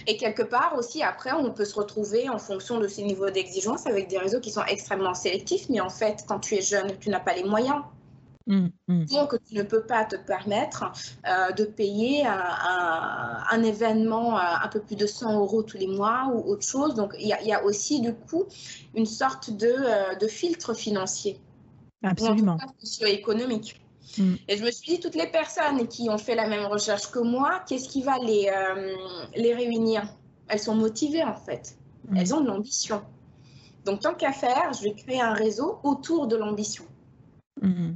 Et 0.08 0.18
quelque 0.18 0.44
part 0.44 0.76
aussi, 0.78 1.04
après, 1.04 1.32
on 1.34 1.52
peut 1.52 1.66
se 1.66 1.76
retrouver 1.76 2.30
en 2.30 2.40
fonction 2.40 2.80
de 2.80 2.88
ces 2.88 3.04
niveaux 3.04 3.30
d'exigence 3.30 3.88
avec 3.88 4.08
des 4.08 4.18
réseaux 4.18 4.40
qui 4.40 4.52
sont 4.52 4.64
extrêmement 4.66 5.14
sélectifs, 5.14 5.68
mais 5.70 5.80
en 5.80 5.90
fait, 5.90 6.26
quand 6.28 6.40
tu 6.40 6.56
es 6.56 6.62
jeune, 6.62 6.98
tu 7.00 7.10
n'as 7.10 7.20
pas 7.20 7.34
les 7.34 7.44
moyens. 7.44 7.82
Mmh, 8.48 8.68
mmh. 8.88 9.06
Donc, 9.06 9.36
tu 9.48 9.56
ne 9.56 9.64
peux 9.64 9.82
pas 9.82 10.06
te 10.06 10.16
permettre 10.16 10.92
euh, 11.28 11.52
de 11.52 11.66
payer 11.66 12.26
un, 12.28 13.64
événement 13.64 14.38
à 14.38 14.64
un 14.64 14.68
peu 14.68 14.80
plus 14.80 14.96
de 14.96 15.08
100 15.08 15.40
euros 15.40 15.64
tous 15.64 15.78
les 15.78 15.88
mois 15.88 16.30
ou 16.32 16.52
autre 16.52 16.66
chose. 16.66 16.94
Donc, 16.94 17.16
il 17.20 17.28
y, 17.28 17.54
a 17.54 17.64
aussi, 17.64 18.02
du 18.02 18.14
coup, 18.14 18.46
une 18.94 19.08
sorte 19.08 19.50
de, 19.50 19.74
euh, 19.76 20.16
de 20.16 20.28
filtre 20.28 20.76
financier. 20.76 21.40
Absolument. 22.04 22.58
Socio-économique. 22.80 23.82
Mm. 24.18 24.36
Et 24.48 24.58
je 24.58 24.64
me 24.64 24.72
suis 24.72 24.96
dit, 24.96 25.00
toutes 25.00 25.16
les 25.16 25.28
personnes 25.28 25.88
qui 25.88 26.10
ont 26.10 26.18
fait 26.18 26.36
la 26.36 26.48
même 26.48 26.66
recherche 26.66 27.10
que 27.12 27.20
moi, 27.20 27.62
qu'est-ce 27.68 27.90
qui 27.90 28.02
va 28.02 28.18
les, 28.20 28.52
euh, 28.54 28.96
les 29.36 29.54
réunir? 29.54 30.04
Elles 30.48 30.60
sont 30.60 30.76
motivées 30.76 31.24
en 31.24 31.36
fait. 31.36 31.78
Mm. 32.10 32.18
Elles 32.18 32.36
ont 32.36 32.42
de 32.42 32.48
l'ambition. 32.48 33.02
Donc, 33.86 34.00
tant 34.02 34.16
qu'à 34.16 34.32
faire, 34.32 34.72
je 34.74 34.84
vais 34.84 34.94
créer 34.94 35.22
un 35.22 35.34
réseau 35.34 35.80
autour 35.84 36.28
de 36.28 36.36
l'ambition. 36.36 36.86
Mm. 37.62 37.94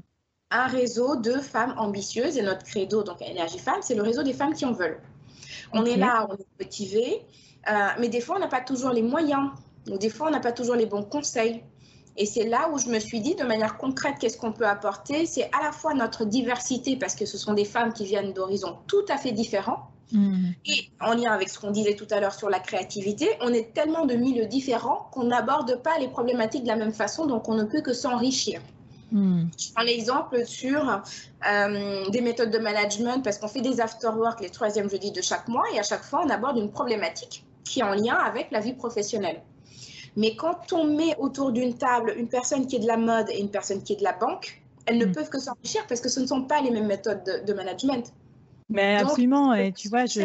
Un 0.52 0.68
réseau 0.68 1.16
de 1.16 1.34
femmes 1.34 1.74
ambitieuses. 1.78 2.38
Et 2.38 2.42
notre 2.42 2.64
credo, 2.64 3.04
donc 3.04 3.22
Énergie 3.22 3.60
Femmes, 3.60 3.82
c'est 3.82 3.96
le 3.96 4.04
réseau 4.04 4.24
des 4.24 4.34
femmes 4.34 4.54
qui 4.54 4.66
en 4.66 4.72
veulent. 4.72 5.02
On 5.74 5.86
est 5.86 5.98
là, 5.98 6.28
on 6.30 6.36
est 6.36 6.64
motivé, 6.64 7.22
euh, 7.70 7.74
mais 8.00 8.10
des 8.10 8.22
fois, 8.22 8.38
on 8.38 8.40
n'a 8.40 8.48
pas 8.48 8.62
toujours 8.62 8.92
les 8.92 9.04
moyens. 9.04 9.52
Ou 9.90 9.98
des 9.98 10.10
fois, 10.10 10.28
on 10.28 10.32
n'a 10.32 10.40
pas 10.40 10.52
toujours 10.52 10.76
les 10.76 10.86
bons 10.86 11.04
conseils. 11.04 11.64
Et 12.20 12.26
c'est 12.26 12.44
là 12.44 12.70
où 12.72 12.78
je 12.78 12.88
me 12.88 13.00
suis 13.00 13.22
dit, 13.22 13.34
de 13.36 13.46
manière 13.46 13.78
concrète, 13.78 14.16
qu'est-ce 14.20 14.38
qu'on 14.38 14.52
peut 14.52 14.68
apporter? 14.68 15.26
C'est 15.26 15.50
à 15.58 15.64
la 15.64 15.72
fois 15.72 15.94
notre 15.94 16.26
diversité, 16.26 16.98
parce 16.98 17.16
que 17.16 17.26
ce 17.26 17.38
sont 17.38 17.54
des 17.54 17.64
femmes 17.64 17.94
qui 17.94 18.04
viennent 18.04 18.34
d'horizons 18.34 18.78
tout 18.88 19.06
à 19.08 19.16
fait 19.16 19.32
différents. 19.32 19.90
Mm. 20.12 20.50
Et 20.66 20.90
en 21.00 21.14
lien 21.14 21.32
avec 21.32 21.48
ce 21.48 21.58
qu'on 21.58 21.72
disait 21.72 21.96
tout 21.96 22.08
à 22.12 22.20
l'heure 22.20 22.34
sur 22.34 22.50
la 22.50 22.60
créativité, 22.60 23.30
on 23.40 23.54
est 23.54 23.74
tellement 23.74 24.06
de 24.06 24.16
milieux 24.16 24.48
différents 24.48 25.08
qu'on 25.14 25.24
n'aborde 25.24 25.82
pas 25.82 25.98
les 25.98 26.10
problématiques 26.10 26.64
de 26.64 26.68
la 26.68 26.76
même 26.76 26.92
façon, 26.92 27.26
donc 27.26 27.48
on 27.48 27.56
ne 27.56 27.64
peut 27.64 27.82
que 27.82 27.94
s'enrichir. 27.94 28.60
Mm. 29.14 29.46
Je 29.58 29.72
prends 29.74 29.84
l'exemple 29.84 30.46
sur 30.46 31.02
euh, 31.50 32.10
des 32.10 32.20
méthodes 32.20 32.52
de 32.52 32.60
management 32.60 33.24
parce 33.24 33.38
qu'on 33.38 33.48
fait 33.48 33.62
des 33.62 33.80
after-work 33.80 34.42
les 34.42 34.50
troisièmes 34.50 34.90
jeudis 34.90 35.12
de 35.12 35.22
chaque 35.22 35.48
mois 35.48 35.64
et 35.74 35.80
à 35.80 35.84
chaque 35.84 36.04
fois 36.04 36.22
on 36.26 36.30
aborde 36.30 36.58
une 36.58 36.70
problématique 36.72 37.46
qui 37.64 37.80
est 37.80 37.84
en 37.84 37.94
lien 37.94 38.16
avec 38.16 38.52
la 38.52 38.60
vie 38.60 38.74
professionnelle. 38.74 39.42
Mais 40.16 40.36
quand 40.36 40.74
on 40.74 40.86
met 40.86 41.16
autour 41.18 41.52
d'une 41.52 41.76
table 41.76 42.14
une 42.18 42.28
personne 42.28 42.68
qui 42.68 42.76
est 42.76 42.80
de 42.80 42.88
la 42.88 42.98
mode 42.98 43.30
et 43.30 43.40
une 43.40 43.50
personne 43.50 43.84
qui 43.84 43.94
est 43.94 43.98
de 43.98 44.04
la 44.04 44.14
banque, 44.14 44.62
elles 44.86 44.98
ne 44.98 45.06
mm. 45.06 45.12
peuvent 45.12 45.30
que 45.30 45.40
s'enrichir 45.40 45.86
parce 45.88 46.02
que 46.02 46.10
ce 46.10 46.20
ne 46.20 46.28
sont 46.28 46.44
pas 46.44 46.62
les 46.62 46.72
mêmes 46.72 46.88
méthodes 46.88 47.44
de, 47.46 47.54
management. 47.54 48.14
Mais 48.70 48.98
absolument, 48.98 49.54
et 49.54 49.72
tu 49.72 49.90
vois, 49.90 50.06
je, 50.06 50.22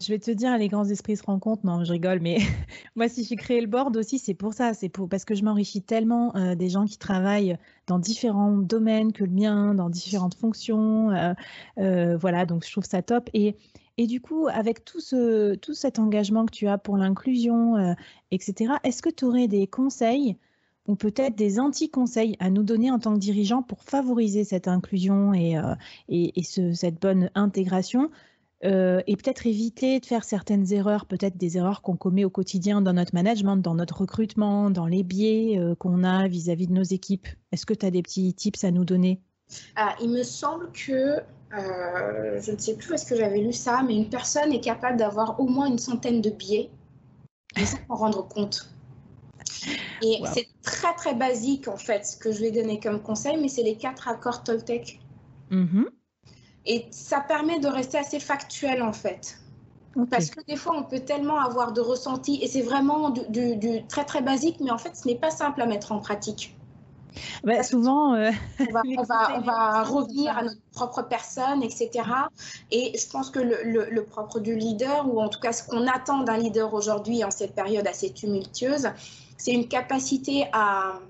je 0.00 0.08
vais 0.08 0.18
te 0.18 0.30
dire, 0.30 0.56
les 0.58 0.68
grands 0.68 0.84
esprits 0.84 1.16
se 1.16 1.24
rencontrent. 1.24 1.64
Non, 1.64 1.84
je 1.84 1.92
rigole, 1.92 2.20
mais 2.20 2.38
moi, 2.96 3.08
si 3.08 3.24
j'ai 3.24 3.36
créé 3.36 3.60
le 3.60 3.66
board 3.66 3.96
aussi, 3.96 4.18
c'est 4.18 4.34
pour 4.34 4.54
ça. 4.54 4.74
C'est 4.74 4.88
pour 4.88 5.08
parce 5.08 5.24
que 5.24 5.34
je 5.34 5.42
m'enrichis 5.42 5.82
tellement 5.82 6.34
euh, 6.36 6.54
des 6.54 6.68
gens 6.68 6.84
qui 6.84 6.98
travaillent 6.98 7.56
dans 7.86 7.98
différents 7.98 8.56
domaines 8.56 9.12
que 9.12 9.24
le 9.24 9.30
mien, 9.30 9.74
dans 9.74 9.88
différentes 9.88 10.34
fonctions. 10.34 11.10
Euh, 11.10 11.32
euh, 11.78 12.16
voilà, 12.16 12.46
donc 12.46 12.64
je 12.64 12.70
trouve 12.70 12.84
ça 12.84 13.02
top. 13.02 13.28
Et, 13.34 13.56
et 13.98 14.06
du 14.06 14.20
coup, 14.20 14.46
avec 14.46 14.84
tout, 14.84 15.00
ce, 15.00 15.56
tout 15.56 15.74
cet 15.74 15.98
engagement 15.98 16.46
que 16.46 16.52
tu 16.52 16.68
as 16.68 16.78
pour 16.78 16.96
l'inclusion, 16.96 17.76
euh, 17.76 17.94
etc., 18.30 18.74
est-ce 18.84 19.02
que 19.02 19.10
tu 19.10 19.24
aurais 19.24 19.48
des 19.48 19.66
conseils 19.66 20.36
ou 20.86 20.94
peut-être 20.94 21.34
des 21.34 21.58
anti-conseils 21.58 22.36
à 22.38 22.48
nous 22.48 22.62
donner 22.62 22.92
en 22.92 23.00
tant 23.00 23.12
que 23.12 23.18
dirigeant 23.18 23.62
pour 23.62 23.82
favoriser 23.82 24.44
cette 24.44 24.68
inclusion 24.68 25.34
et, 25.34 25.58
euh, 25.58 25.74
et, 26.08 26.32
cette 26.44 27.02
bonne 27.02 27.28
intégration 27.34 28.08
euh, 28.64 29.02
et 29.06 29.16
peut-être 29.16 29.46
éviter 29.46 30.00
de 30.00 30.06
faire 30.06 30.24
certaines 30.24 30.72
erreurs, 30.72 31.04
peut-être 31.04 31.36
des 31.36 31.58
erreurs 31.58 31.82
qu'on 31.82 31.96
commet 31.96 32.24
au 32.24 32.30
quotidien 32.30 32.80
dans 32.80 32.92
notre 32.92 33.14
management, 33.14 33.56
dans 33.56 33.74
notre 33.74 33.98
recrutement, 33.98 34.70
dans 34.70 34.86
les 34.86 35.02
biais 35.02 35.60
qu'on 35.78 36.04
a 36.04 36.28
vis-à-vis 36.28 36.66
-vis 36.66 36.68
de 36.68 36.74
nos 36.74 36.82
équipes? 36.84 37.26
Est-ce 37.52 37.66
que 37.66 37.74
tu 37.74 37.84
as 37.84 37.90
des 37.90 38.02
petits 38.02 38.32
tips 38.32 38.62
à 38.64 38.70
nous 38.70 38.84
donner? 38.84 39.20
Ah, 39.76 39.94
Il 40.00 40.10
me 40.10 40.22
semble 40.22 40.70
que 40.72 41.20
euh, 41.54 42.40
je 42.40 42.52
ne 42.52 42.58
sais 42.58 42.76
plus 42.76 42.90
où 42.90 42.94
est-ce 42.94 43.06
que 43.06 43.16
j'avais 43.16 43.38
lu 43.38 43.52
ça, 43.52 43.82
mais 43.86 43.96
une 43.96 44.08
personne 44.08 44.52
est 44.52 44.60
capable 44.60 44.98
d'avoir 44.98 45.40
au 45.40 45.46
moins 45.46 45.66
une 45.66 45.78
centaine 45.78 46.20
de 46.20 46.30
biais 46.30 46.70
sans 47.56 47.78
en 47.88 47.96
rendre 47.96 48.28
compte. 48.28 48.70
Et 50.02 50.20
c'est 50.32 50.46
très 50.62 50.94
très 50.94 51.14
basique 51.14 51.68
en 51.68 51.76
fait 51.76 52.06
ce 52.06 52.16
que 52.16 52.30
je 52.30 52.40
vais 52.40 52.50
donner 52.50 52.78
comme 52.78 53.02
conseil, 53.02 53.36
mais 53.38 53.48
c'est 53.48 53.62
les 53.62 53.76
quatre 53.76 54.08
accords 54.08 54.44
Toltec. 54.44 55.00
Mm-hmm. 55.50 55.86
Et 56.66 56.86
ça 56.90 57.20
permet 57.20 57.58
de 57.58 57.68
rester 57.68 57.98
assez 57.98 58.20
factuel 58.20 58.82
en 58.82 58.92
fait. 58.92 59.38
Parce 60.10 60.30
que 60.30 60.40
des 60.46 60.56
fois, 60.56 60.76
on 60.76 60.84
peut 60.84 61.00
tellement 61.00 61.40
avoir 61.40 61.72
de 61.72 61.80
ressentis, 61.80 62.38
et 62.42 62.46
c'est 62.46 62.62
vraiment 62.62 63.10
du, 63.10 63.58
très 63.88 64.04
très 64.04 64.22
basique, 64.22 64.58
mais 64.60 64.70
en 64.70 64.78
fait, 64.78 64.94
ce 64.94 65.08
n'est 65.08 65.16
pas 65.16 65.30
simple 65.30 65.60
à 65.60 65.66
mettre 65.66 65.92
en 65.92 65.98
pratique. 65.98 66.56
Bah, 67.44 67.62
souvent, 67.62 68.14
euh, 68.14 68.30
on, 68.60 68.72
va, 68.72 68.82
on, 69.36 69.40
va, 69.40 69.82
revenir 69.82 70.36
à 70.36 70.42
notre 70.42 70.60
propre 70.72 71.02
personne, 71.02 71.62
etc. 71.62 71.90
Et 72.70 72.96
je 72.98 73.08
pense 73.10 73.30
que 73.30 73.40
le, 73.40 73.88
le, 73.90 74.04
propre 74.04 74.40
du 74.40 74.54
leader, 74.54 75.06
ou 75.12 75.20
en 75.20 75.28
tout 75.28 75.40
cas 75.40 75.52
ce 75.52 75.62
qu'on 75.62 75.86
attend 75.86 76.22
d'un 76.22 76.36
leader 76.36 76.72
aujourd'hui 76.74 77.24
en 77.24 77.30
cette 77.30 77.54
période 77.54 77.86
assez 77.86 78.12
tumultueuse, 78.12 78.88
c'est 79.36 79.52
une 79.52 79.68
capacité 79.68 80.46
à, 80.52 81.00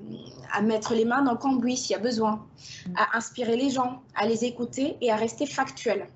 à, 0.53 0.61
mettre 0.63 0.95
les 0.95 1.05
mains 1.05 1.23
dans 1.23 1.33
le 1.33 1.39
cambouis 1.39 1.77
s'il 1.77 1.93
y 1.93 1.95
a 1.95 2.03
besoin, 2.03 2.45
mm. 2.87 2.93
à 2.97 3.17
inspirer 3.17 3.57
les 3.57 3.71
gens, 3.71 4.03
à 4.15 4.27
les 4.27 4.45
écouter 4.45 4.97
et 5.01 5.11
à 5.11 5.17
rester 5.17 5.47
factuel. 5.47 6.07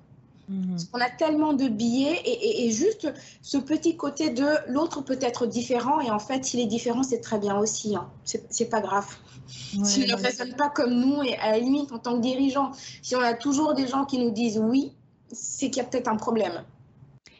Mm. 0.47 0.77
On 0.93 0.99
a 0.99 1.09
tellement 1.09 1.53
de 1.53 1.67
billets 1.67 2.21
et, 2.25 2.67
et, 2.67 2.71
juste 2.71 3.11
ce 3.41 3.57
petit 3.57 3.97
côté 3.97 4.29
de 4.29 4.45
l'autre 4.67 5.01
peut 5.01 5.19
être 5.21 5.45
différent 5.45 6.01
et 6.01 6.11
en 6.11 6.19
fait 6.19 6.45
s'il 6.45 6.59
est 6.59 6.67
différent 6.67 7.01
c'est 7.01 7.21
très 7.21 7.39
bien 7.39 7.57
aussi, 7.57 7.95
hein. 7.95 8.07
c'est 8.23 8.69
pas 8.69 8.81
grave. 8.81 9.07
S'il 9.47 10.09
ne 10.09 10.15
raisonne 10.15 10.55
pas 10.55 10.69
comme 10.69 10.93
nous, 10.93 11.23
et 11.23 11.35
à 11.37 11.51
la 11.51 11.59
limite, 11.59 11.91
en 11.91 11.99
tant 11.99 12.15
que 12.15 12.21
dirigeant, 12.21 12.71
si 13.01 13.15
on 13.15 13.21
a 13.21 13.33
toujours 13.33 13.73
des 13.73 13.87
gens 13.87 14.05
qui 14.05 14.19
nous 14.19 14.31
disent 14.31 14.59
oui, 14.59 14.93
c'est 15.31 15.69
qu'il 15.69 15.81
y 15.81 15.85
a 15.85 15.89
peut-être 15.89 16.07
un 16.07 16.15
problème. 16.15 16.63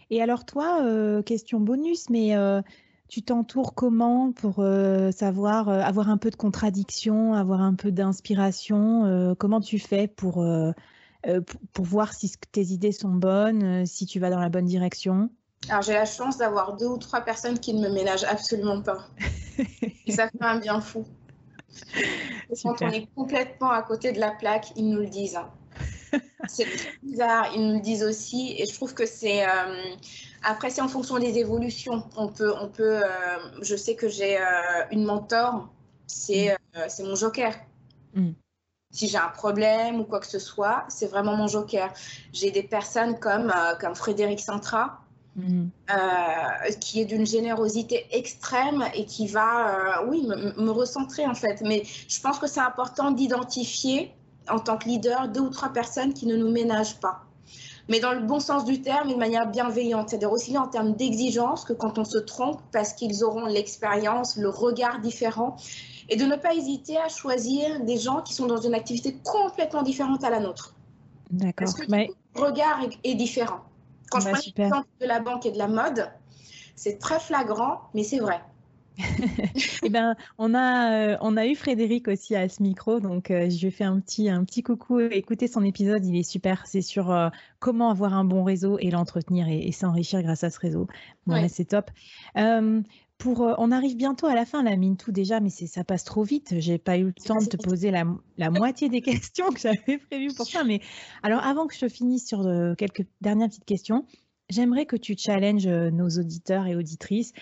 Et 0.09 0.21
alors 0.21 0.45
toi, 0.45 0.81
euh, 0.81 1.21
question 1.21 1.59
bonus, 1.59 2.09
mais 2.09 2.35
euh, 2.35 2.61
tu 3.07 3.21
t'entoures 3.21 3.73
comment 3.73 4.31
pour 4.31 4.59
euh, 4.59 5.11
savoir 5.11 5.69
avoir 5.69 6.09
un 6.09 6.17
peu 6.17 6.29
de 6.29 6.35
contradiction, 6.35 7.33
avoir 7.33 7.61
un 7.61 7.73
peu 7.73 7.91
d'inspiration 7.91 9.35
Comment 9.39 9.61
tu 9.61 9.79
fais 9.79 10.07
pour, 10.07 10.45
pour, 11.73 11.85
voir 11.85 12.13
si 12.13 12.31
tes 12.51 12.65
idées 12.65 12.91
sont 12.91 13.09
bonnes, 13.09 13.85
si 13.85 14.05
tu 14.05 14.19
vas 14.19 14.29
dans 14.29 14.39
la 14.39 14.49
bonne 14.49 14.65
direction? 14.65 15.29
Alors 15.69 15.81
j'ai 15.81 15.93
la 15.93 16.05
chance 16.05 16.37
d'avoir 16.37 16.75
deux 16.75 16.87
ou 16.87 16.97
trois 16.97 17.21
personnes 17.21 17.57
qui 17.57 17.73
ne 17.73 17.87
me 17.87 17.93
ménagent 17.93 18.25
absolument 18.25 18.81
pas. 18.81 19.07
et 20.05 20.11
ça 20.11 20.27
fait 20.27 20.43
un 20.43 20.59
bien 20.59 20.81
fou. 20.81 21.05
Quand 22.63 22.81
on 22.81 22.89
est 22.89 23.07
complètement 23.15 23.71
à 23.71 23.81
côté 23.81 24.11
de 24.11 24.19
la 24.19 24.31
plaque, 24.31 24.71
ils 24.75 24.89
nous 24.89 24.99
le 24.99 25.07
disent. 25.07 25.35
Hein. 25.35 25.49
c'est 26.47 26.67
bizarre, 27.01 27.51
ils 27.55 27.65
nous 27.65 27.73
le 27.75 27.81
disent 27.81 28.03
aussi. 28.03 28.55
Et 28.57 28.65
je 28.65 28.73
trouve 28.73 28.93
que 28.93 29.05
c'est. 29.05 29.45
Euh, 29.45 29.95
après, 30.43 30.69
c'est 30.69 30.81
en 30.81 30.87
fonction 30.87 31.17
des 31.19 31.37
évolutions. 31.37 32.03
On 32.15 32.27
peut. 32.27 32.53
On 32.59 32.69
peut 32.69 33.03
euh, 33.03 33.07
je 33.61 33.75
sais 33.75 33.95
que 33.95 34.07
j'ai 34.07 34.37
euh, 34.37 34.43
une 34.91 35.05
mentor, 35.05 35.69
c'est 36.07 36.55
mm. 36.75 37.03
mon 37.03 37.15
joker. 37.15 37.53
Mm. 38.13 38.31
Si 38.91 39.07
j'ai 39.07 39.17
un 39.17 39.29
problème 39.29 39.99
ou 40.01 40.03
quoi 40.03 40.19
que 40.19 40.27
ce 40.27 40.37
soit, 40.37 40.85
c'est 40.87 41.07
vraiment 41.07 41.35
mon 41.35 41.47
joker. 41.47 41.91
J'ai 42.31 42.51
des 42.51 42.61
personnes 42.61 43.17
comme, 43.17 43.51
comme 43.79 43.95
Frédéric 43.95 44.39
Sintra, 44.39 45.02
Euh, 45.35 46.71
qui 46.79 47.01
est 47.01 47.05
d'une 47.05 47.25
générosité 47.25 48.05
extrême 48.11 48.85
et 48.93 49.05
qui 49.05 49.27
va, 49.27 50.01
euh, 50.01 50.07
oui, 50.07 50.27
me, 50.27 50.69
recentrer 50.69 51.25
en 51.25 51.33
fait. 51.33 51.61
Mais 51.61 51.83
je 52.07 52.21
pense 52.21 52.37
que 52.37 52.45
c'est 52.45 52.59
important 52.59 53.09
d'identifier 53.09 54.11
en 54.47 54.59
tant 54.59 54.77
que 54.77 54.87
leader 54.87 55.29
deux 55.29 55.41
ou 55.41 55.49
trois 55.49 55.69
personnes 55.69 56.13
qui 56.13 56.27
ne 56.27 56.35
nous 56.35 56.51
ménagent 56.51 56.99
pas. 56.99 57.23
Mais 57.89 57.99
dans 57.99 58.13
le 58.13 58.21
bon 58.21 58.39
sens 58.39 58.63
du 58.63 58.81
terme 58.81 59.09
et 59.09 59.15
de 59.15 59.19
manière 59.19 59.49
bienveillante, 59.49 60.09
c'est-à-dire 60.09 60.31
aussi 60.31 60.51
bien 60.51 60.61
en 60.61 60.67
termes 60.67 60.93
d'exigence 60.93 61.65
que 61.65 61.73
quand 61.73 61.97
on 61.97 62.05
se 62.05 62.19
trompe 62.19 62.61
parce 62.71 62.93
qu'ils 62.93 63.23
auront 63.23 63.47
l'expérience, 63.47 64.37
le 64.37 64.49
regard 64.49 64.99
différent. 64.99 65.55
Et 66.09 66.15
de 66.15 66.25
ne 66.25 66.35
pas 66.35 66.53
hésiter 66.53 66.97
à 66.97 67.09
choisir 67.09 67.83
des 67.83 67.97
gens 67.97 68.21
qui 68.21 68.35
sont 68.35 68.45
dans 68.45 68.61
une 68.61 68.75
activité 68.75 69.17
complètement 69.23 69.81
différente 69.81 70.23
à 70.23 70.29
la 70.29 70.39
nôtre. 70.39 70.75
D'accord. 71.31 71.53
Parce 71.57 71.73
que 71.73 71.91
le 71.91 72.07
regard 72.35 72.81
est 73.03 73.15
différent. 73.15 73.61
Quand 74.13 74.19
je 74.19 74.25
bah, 74.25 74.31
prends 74.31 74.63
l'exemple 74.63 74.87
de 75.01 75.05
la 75.05 75.19
banque 75.19 75.45
et 75.45 75.51
de 75.51 75.57
la 75.57 75.67
mode, 75.67 76.11
c'est 76.75 76.99
très 76.99 77.19
flagrant, 77.19 77.81
mais 77.93 78.03
c'est 78.03 78.19
vrai. 78.19 78.41
eh 79.83 79.89
ben, 79.89 80.15
on 80.37 80.53
a, 80.53 81.13
euh, 81.13 81.17
on 81.21 81.35
a 81.35 81.47
eu 81.47 81.55
Frédéric 81.55 82.07
aussi 82.07 82.35
à 82.35 82.47
ce 82.47 82.61
micro, 82.61 82.99
donc 82.99 83.31
euh, 83.31 83.49
je 83.49 83.59
lui 83.59 83.67
ai 83.67 83.71
fait 83.71 83.83
un 83.83 83.99
petit, 83.99 84.29
un 84.29 84.43
petit 84.43 84.61
coucou. 84.61 84.99
Écoutez 84.99 85.47
son 85.47 85.63
épisode, 85.63 86.05
il 86.05 86.15
est 86.15 86.23
super. 86.23 86.63
C'est 86.67 86.81
sur 86.81 87.11
euh, 87.11 87.29
comment 87.59 87.89
avoir 87.89 88.13
un 88.13 88.23
bon 88.23 88.43
réseau 88.43 88.77
et 88.79 88.91
l'entretenir 88.91 89.47
et, 89.49 89.71
s'enrichir 89.71 90.21
grâce 90.21 90.43
à 90.43 90.49
ce 90.49 90.59
réseau. 90.59 90.87
Bon, 91.25 91.47
c'est 91.49 91.65
top. 91.65 91.89
Pour, 93.23 93.55
on 93.57 93.71
arrive 93.71 93.95
bientôt 93.95 94.27
à 94.27 94.35
la 94.35 94.45
fin, 94.45 94.63
la 94.63 94.75
mine 94.75 94.97
tout 94.97 95.11
déjà, 95.11 95.39
mais 95.39 95.49
ça 95.49 95.83
passe 95.83 96.03
trop 96.03 96.23
vite. 96.23 96.55
J'ai 96.59 96.77
pas 96.77 96.97
eu 96.97 97.05
le 97.05 97.13
temps 97.13 97.39
de 97.39 97.45
te 97.45 97.57
poser 97.57 97.89
la, 97.89 98.03
la 98.37 98.49
moitié 98.49 98.89
des 98.89 99.01
questions 99.01 99.49
que 99.51 99.59
j'avais 99.59 99.97
prévues 99.97 100.33
pour 100.35 100.45
ça. 100.45 100.63
Mais 100.63 100.81
alors, 101.23 101.43
avant 101.43 101.67
que 101.67 101.75
je 101.75 101.87
finisse 101.87 102.27
sur 102.27 102.45
quelques 102.77 103.05
dernières 103.21 103.49
petites 103.49 103.65
questions, 103.65 104.05
j'aimerais 104.49 104.85
que 104.85 104.95
tu 104.95 105.15
challenges 105.17 105.67
nos 105.67 106.09
auditeurs 106.09 106.67
et 106.67 106.75
auditrices 106.75 107.33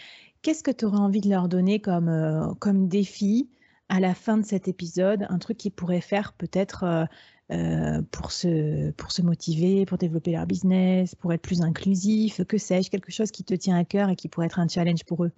Qu'est-ce 0.42 0.64
que 0.64 0.72
tu 0.72 0.86
aurais 0.86 0.98
envie 0.98 1.22
de 1.22 1.30
leur 1.30 1.48
donner 1.48 1.80
comme, 1.80 2.10
euh, 2.10 2.54
comme 2.60 2.88
défi 2.88 3.52
à 3.90 4.00
la 4.00 4.16
fin 4.16 4.38
de 4.38 4.46
cet 4.46 4.68
épisode? 4.68 5.28
Un 5.30 5.38
truc 5.38 5.58
qu'ils 5.58 5.72
pourraient 5.72 6.02
faire 6.02 6.34
peut-être 6.34 6.84
euh, 6.84 7.06
euh, 7.52 8.02
pour, 8.10 8.32
se, 8.32 8.90
pour 8.92 9.12
se 9.12 9.22
motiver, 9.22 9.86
pour 9.86 10.00
développer 10.00 10.32
leur 10.32 10.48
business, 10.48 11.14
pour 11.14 11.32
être 11.32 11.44
plus 11.44 11.62
inclusif, 11.62 12.44
que 12.46 12.58
sais-je, 12.58 12.90
quelque 12.90 13.12
chose 13.12 13.30
qui 13.30 13.44
te 13.44 13.54
tient 13.54 13.78
à 13.78 13.86
cœur 13.86 14.10
et 14.10 14.16
qui 14.16 14.30
pourrait 14.30 14.48
être 14.48 14.60
un 14.60 14.68
challenge 14.68 15.04
pour 15.06 15.26
eux? 15.26 15.32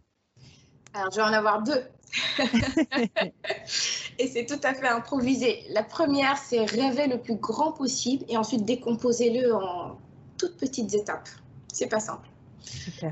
Alors, 0.94 1.12
je 1.12 1.18
vais 1.18 1.24
en 1.24 1.34
avoir 1.34 1.64
deux. 1.64 1.84
et 4.20 4.28
c'est 4.28 4.46
tout 4.46 4.60
à 4.64 4.74
fait 4.74 4.88
improvisé. 4.88 5.64
La 5.70 5.84
première, 5.84 6.38
c'est 6.38 6.66
rêver 6.66 7.08
le 7.08 7.20
plus 7.20 7.36
grand 7.36 7.72
possible 7.72 8.24
et 8.30 8.38
ensuite 8.38 8.66
décomposer-le 8.66 9.56
en 9.56 9.98
toutes 10.38 10.58
petites 10.58 10.94
étapes. 10.94 11.30
C'est 11.72 11.88
pas 11.88 12.00
simple. 12.00 12.28
Euh, 13.04 13.08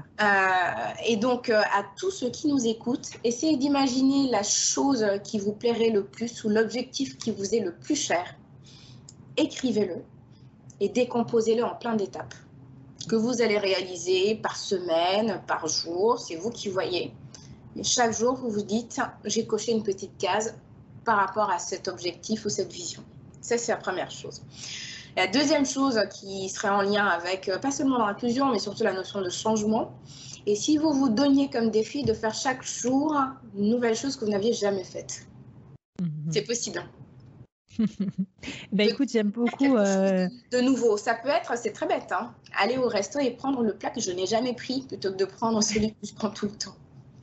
et 1.06 1.18
donc, 1.18 1.50
euh, 1.50 1.60
à 1.60 1.84
tous 1.98 2.12
ceux 2.12 2.30
qui 2.30 2.48
nous 2.48 2.68
écoutent, 2.68 3.10
essayez 3.24 3.58
d'imaginer 3.58 4.30
la 4.30 4.44
chose 4.44 5.06
qui 5.24 5.40
vous 5.40 5.54
plairait 5.54 5.90
le 5.90 6.06
plus 6.06 6.44
ou 6.44 6.50
l'objectif 6.50 7.18
qui 7.18 7.32
vous 7.32 7.56
est 7.56 7.60
le 7.60 7.74
plus 7.74 7.96
cher. 7.96 8.36
Écrivez-le 9.38 10.04
et 10.80 10.90
décomposez-le 10.90 11.64
en 11.64 11.76
plein 11.76 11.96
d'étapes 11.96 12.36
que 13.10 13.16
vous 13.16 13.42
allez 13.42 13.58
réaliser 13.58 14.36
par 14.36 14.56
semaine, 14.56 15.42
par 15.48 15.68
jour, 15.68 16.20
c'est 16.20 16.36
vous 16.36 16.52
qui 16.52 16.70
voyez. 16.70 17.14
Mais 17.76 17.84
chaque 17.84 18.18
jour, 18.18 18.36
vous 18.36 18.50
vous 18.50 18.64
dites, 18.64 19.00
j'ai 19.26 19.46
coché 19.46 19.72
une 19.72 19.84
petite 19.84 20.18
case 20.18 20.56
par 21.06 21.18
rapport 21.18 21.50
à 21.50 21.60
cet 21.60 21.88
objectif 21.88 22.46
ou 22.46 22.50
cette 22.50 22.72
vision. 22.72 23.04
Ça, 23.42 23.58
c'est 23.58 23.72
la 23.72 23.78
première 23.78 24.12
chose. 24.12 24.42
La 25.18 25.28
deuxième 25.28 25.66
chose 25.66 26.00
qui 26.10 26.48
serait 26.50 26.70
en 26.70 26.82
lien 26.82 27.06
avec, 27.06 27.50
euh, 27.50 27.58
pas 27.58 27.72
seulement 27.72 27.98
l'inclusion, 27.98 28.52
mais 28.52 28.60
surtout 28.60 28.84
la 28.84 28.94
notion 28.94 29.22
de 29.22 29.30
changement, 29.30 29.92
et 30.46 30.56
si 30.56 30.78
vous 30.78 30.92
vous 30.94 31.10
donniez 31.10 31.50
comme 31.50 31.70
défi 31.70 32.04
de 32.04 32.14
faire 32.14 32.34
chaque 32.34 32.64
jour 32.64 33.16
une 33.56 33.70
nouvelle 33.70 33.96
chose 33.96 34.16
que 34.16 34.26
vous 34.26 34.32
n'aviez 34.32 34.54
jamais 34.54 34.84
faite? 34.84 35.28
Mhm. 36.00 36.32
C'est 36.32 36.42
possible. 36.42 36.84
ben 38.72 38.90
écoute, 38.90 39.10
j'aime 39.10 39.30
beaucoup. 39.30 39.78
Euh, 39.78 40.28
de 40.52 40.62
nouveau, 40.62 40.98
ça 40.98 41.14
peut 41.14 41.30
être, 41.30 41.58
c'est 41.58 41.72
très 41.72 41.88
bête, 41.88 42.12
hein, 42.12 42.34
aller 42.58 42.78
au 42.78 42.88
resto 42.88 43.20
et 43.20 43.32
prendre 43.32 43.64
le 43.64 43.74
plat 43.74 43.92
que 43.92 44.02
je 44.02 44.12
n'ai 44.12 44.26
jamais 44.26 44.54
pris 44.54 44.82
plutôt 44.88 45.12
que 45.12 45.18
de 45.18 45.26
prendre 45.26 45.62
celui 45.62 45.92
que 45.92 46.08
je 46.08 46.14
prends 46.14 46.32
tout 46.32 46.48
le 46.48 46.52
temps. 46.52 46.76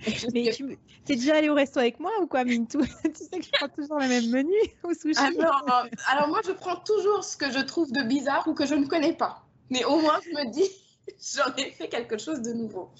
Mais 0.06 0.50
tu 0.52 0.78
es 1.08 1.16
déjà 1.16 1.36
allé 1.36 1.48
au 1.48 1.54
resto 1.54 1.80
avec 1.80 1.98
moi 2.00 2.10
ou 2.22 2.26
quoi, 2.26 2.44
Mintou 2.44 2.80
Tu 3.04 3.10
sais 3.14 3.38
que 3.38 3.44
je 3.44 3.50
prends 3.52 3.68
toujours 3.68 3.98
le 3.98 4.08
même 4.08 4.30
menu 4.30 4.54
au 4.84 4.94
sushi 4.94 5.18
alors, 5.18 5.64
euh, 5.68 5.88
alors, 6.08 6.28
moi, 6.28 6.40
je 6.46 6.52
prends 6.52 6.76
toujours 6.76 7.24
ce 7.24 7.36
que 7.36 7.50
je 7.50 7.60
trouve 7.60 7.90
de 7.92 8.02
bizarre 8.02 8.46
ou 8.46 8.54
que 8.54 8.66
je 8.66 8.74
ne 8.74 8.86
connais 8.86 9.14
pas. 9.14 9.42
Mais 9.70 9.84
au 9.84 9.98
moins, 9.98 10.18
je 10.24 10.30
me 10.30 10.50
dis, 10.50 10.68
j'en 11.36 11.54
ai 11.56 11.70
fait 11.72 11.88
quelque 11.88 12.18
chose 12.18 12.40
de 12.42 12.52
nouveau. 12.52 12.90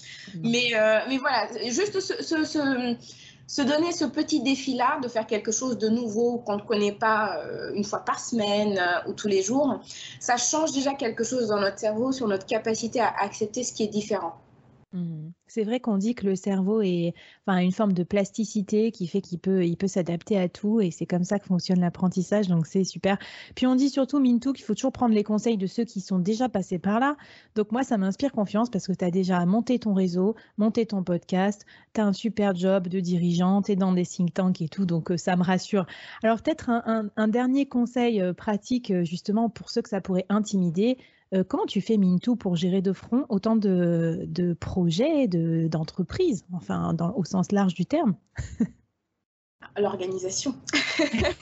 Mais, 0.43 0.73
euh, 0.73 0.99
mais 1.07 1.17
voilà, 1.17 1.47
juste 1.69 1.99
se, 1.99 3.61
donner 3.61 3.91
ce 3.91 4.05
petit 4.05 4.41
défi-là 4.41 4.99
de 5.01 5.07
faire 5.07 5.25
quelque 5.25 5.51
chose 5.51 5.77
de 5.77 5.89
nouveau 5.89 6.39
qu'on 6.39 6.57
ne 6.57 6.61
connaît 6.61 6.91
pas 6.91 7.37
euh, 7.37 7.71
une 7.73 7.83
fois 7.83 7.99
par 7.99 8.19
semaine 8.19 8.79
ou 9.07 9.13
tous 9.13 9.27
les 9.27 9.41
jours, 9.41 9.79
ça 10.19 10.37
change 10.37 10.71
déjà 10.73 10.93
quelque 10.93 11.23
chose 11.23 11.47
dans 11.47 11.59
notre 11.59 11.79
cerveau 11.79 12.11
sur 12.11 12.27
notre 12.27 12.45
capacité 12.45 12.99
à 12.99 13.13
accepter 13.19 13.63
ce 13.63 13.73
qui 13.73 13.83
est 13.83 13.87
différent. 13.87 14.39
Mmh. 14.91 15.29
C'est 15.45 15.63
vrai 15.63 15.79
qu'on 15.79 15.97
dit 15.97 16.15
que 16.15 16.25
le 16.25 16.35
cerveau 16.35 16.81
est 16.81 17.13
une 17.47 17.71
forme 17.71 17.93
de 17.93 18.03
plasticité 18.03 18.91
qui 18.91 19.05
fait 19.05 19.21
qu'il 19.21 19.37
peut, 19.37 19.63
peut 19.77 19.87
s'adapter 19.87 20.35
à 20.35 20.49
tout 20.49 20.81
et 20.81 20.89
c'est 20.89 21.05
comme 21.05 21.23
ça 21.23 21.37
que 21.37 21.45
fonctionne 21.45 21.79
l'apprentissage, 21.79 22.47
donc 22.47 22.65
c'est 22.65 22.83
super. 22.83 23.19
Puis 23.55 23.67
on 23.67 23.75
dit 23.75 23.89
surtout, 23.89 24.19
Mintou, 24.19 24.51
qu'il 24.51 24.65
faut 24.65 24.73
toujours 24.73 24.91
prendre 24.91 25.13
les 25.13 25.23
conseils 25.23 25.57
de 25.57 25.67
ceux 25.67 25.83
qui 25.83 26.01
sont 26.01 26.17
déjà 26.17 26.49
passés 26.49 26.79
par 26.79 26.99
là. 26.99 27.17
Donc 27.53 27.71
moi, 27.71 27.83
ça 27.83 27.97
m'inspire 27.97 28.31
confiance 28.31 28.71
parce 28.71 28.87
que 28.87 28.93
tu 28.93 29.05
as 29.05 29.11
déjà 29.11 29.45
monté 29.45 29.77
ton 29.77 29.93
réseau, 29.93 30.35
monté 30.57 30.87
ton 30.87 31.03
podcast, 31.03 31.65
tu 31.93 32.01
as 32.01 32.05
un 32.05 32.13
super 32.13 32.55
job 32.55 32.87
de 32.87 32.99
dirigeant, 32.99 33.61
tu 33.61 33.75
dans 33.75 33.93
des 33.93 34.05
think 34.05 34.33
tanks 34.33 34.61
et 34.61 34.69
tout, 34.69 34.85
donc 34.85 35.11
euh, 35.11 35.17
ça 35.17 35.35
me 35.35 35.43
rassure. 35.43 35.85
Alors 36.23 36.41
peut-être 36.41 36.69
un, 36.69 37.27
dernier 37.27 37.67
conseil 37.67 38.21
euh, 38.21 38.33
pratique 38.33 38.89
euh, 38.89 39.03
justement 39.03 39.49
pour 39.49 39.69
ceux 39.69 39.83
que 39.83 39.89
ça 39.89 40.01
pourrait 40.01 40.25
intimider. 40.29 40.97
Comment 41.47 41.65
tu 41.65 41.81
fais 41.81 41.97
Mintou 41.97 42.35
pour 42.35 42.55
gérer 42.55 42.81
de 42.81 42.93
front 42.93 43.25
autant 43.29 43.55
de, 43.55 44.23
de 44.27 44.53
projets, 44.53 45.27
d'entreprises, 45.27 46.45
enfin 46.53 46.93
dans, 46.93 47.13
au 47.15 47.23
sens 47.23 47.51
large 47.51 47.73
du 47.73 47.85
terme? 47.85 48.15
L'organisation. 49.77 50.55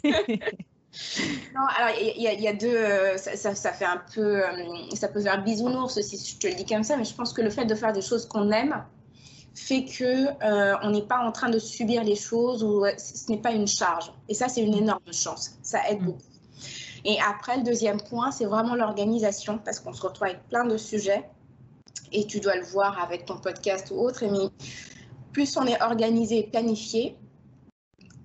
Non, 1.55 1.65
alors 1.77 1.95
il 1.99 2.21
y, 2.21 2.47
a 2.47 2.53
deux, 2.53 2.75
euh, 2.75 3.17
ça, 3.17 3.55
ça, 3.55 3.73
fait 3.73 3.85
un 3.85 4.01
peu, 4.13 4.43
euh, 4.43 4.49
ça 4.95 5.07
peut 5.07 5.21
faire 5.21 5.43
bisounours 5.43 5.99
si 6.01 6.17
je 6.17 6.37
te 6.37 6.47
le 6.47 6.55
dis 6.55 6.65
comme 6.65 6.83
ça, 6.83 6.97
mais 6.97 7.03
je 7.03 7.13
pense 7.13 7.33
que 7.33 7.41
le 7.41 7.49
fait 7.49 7.65
de 7.65 7.75
faire 7.75 7.93
des 7.93 8.01
choses 8.01 8.25
qu'on 8.25 8.51
aime 8.51 8.83
fait 9.53 9.85
que 9.85 10.27
euh, 10.43 10.75
on 10.83 10.91
n'est 10.91 11.05
pas 11.05 11.19
en 11.19 11.31
train 11.31 11.49
de 11.49 11.59
subir 11.59 12.03
les 12.03 12.15
choses 12.15 12.63
ou 12.63 12.85
ce 12.97 13.31
n'est 13.31 13.39
pas 13.39 13.51
une 13.51 13.67
charge. 13.67 14.11
Et 14.29 14.35
ça, 14.35 14.49
c'est 14.49 14.61
une 14.61 14.75
énorme 14.75 15.11
chance. 15.11 15.57
Ça 15.63 15.79
aide 15.89 16.01
mm. 16.01 16.05
beaucoup. 16.05 16.21
Et 17.07 17.17
après, 17.21 17.55
le 17.55 17.63
deuxième 17.63 18.01
point, 18.01 18.31
c'est 18.31 18.45
vraiment 18.45 18.75
l'organisation, 18.75 19.59
parce 19.63 19.79
qu'on 19.79 19.93
se 19.93 20.01
retrouve 20.01 20.27
avec 20.27 20.45
plein 20.49 20.65
de 20.65 20.75
sujets, 20.75 21.23
et 22.11 22.27
tu 22.27 22.41
dois 22.41 22.57
le 22.57 22.65
voir 22.65 23.01
avec 23.01 23.25
ton 23.25 23.37
podcast 23.37 23.91
ou 23.91 24.01
autre, 24.01 24.25
mais 24.25 24.49
plus 25.31 25.55
on 25.55 25.65
est 25.65 25.81
organisé 25.81 26.39
et 26.39 26.43
planifié, 26.43 27.15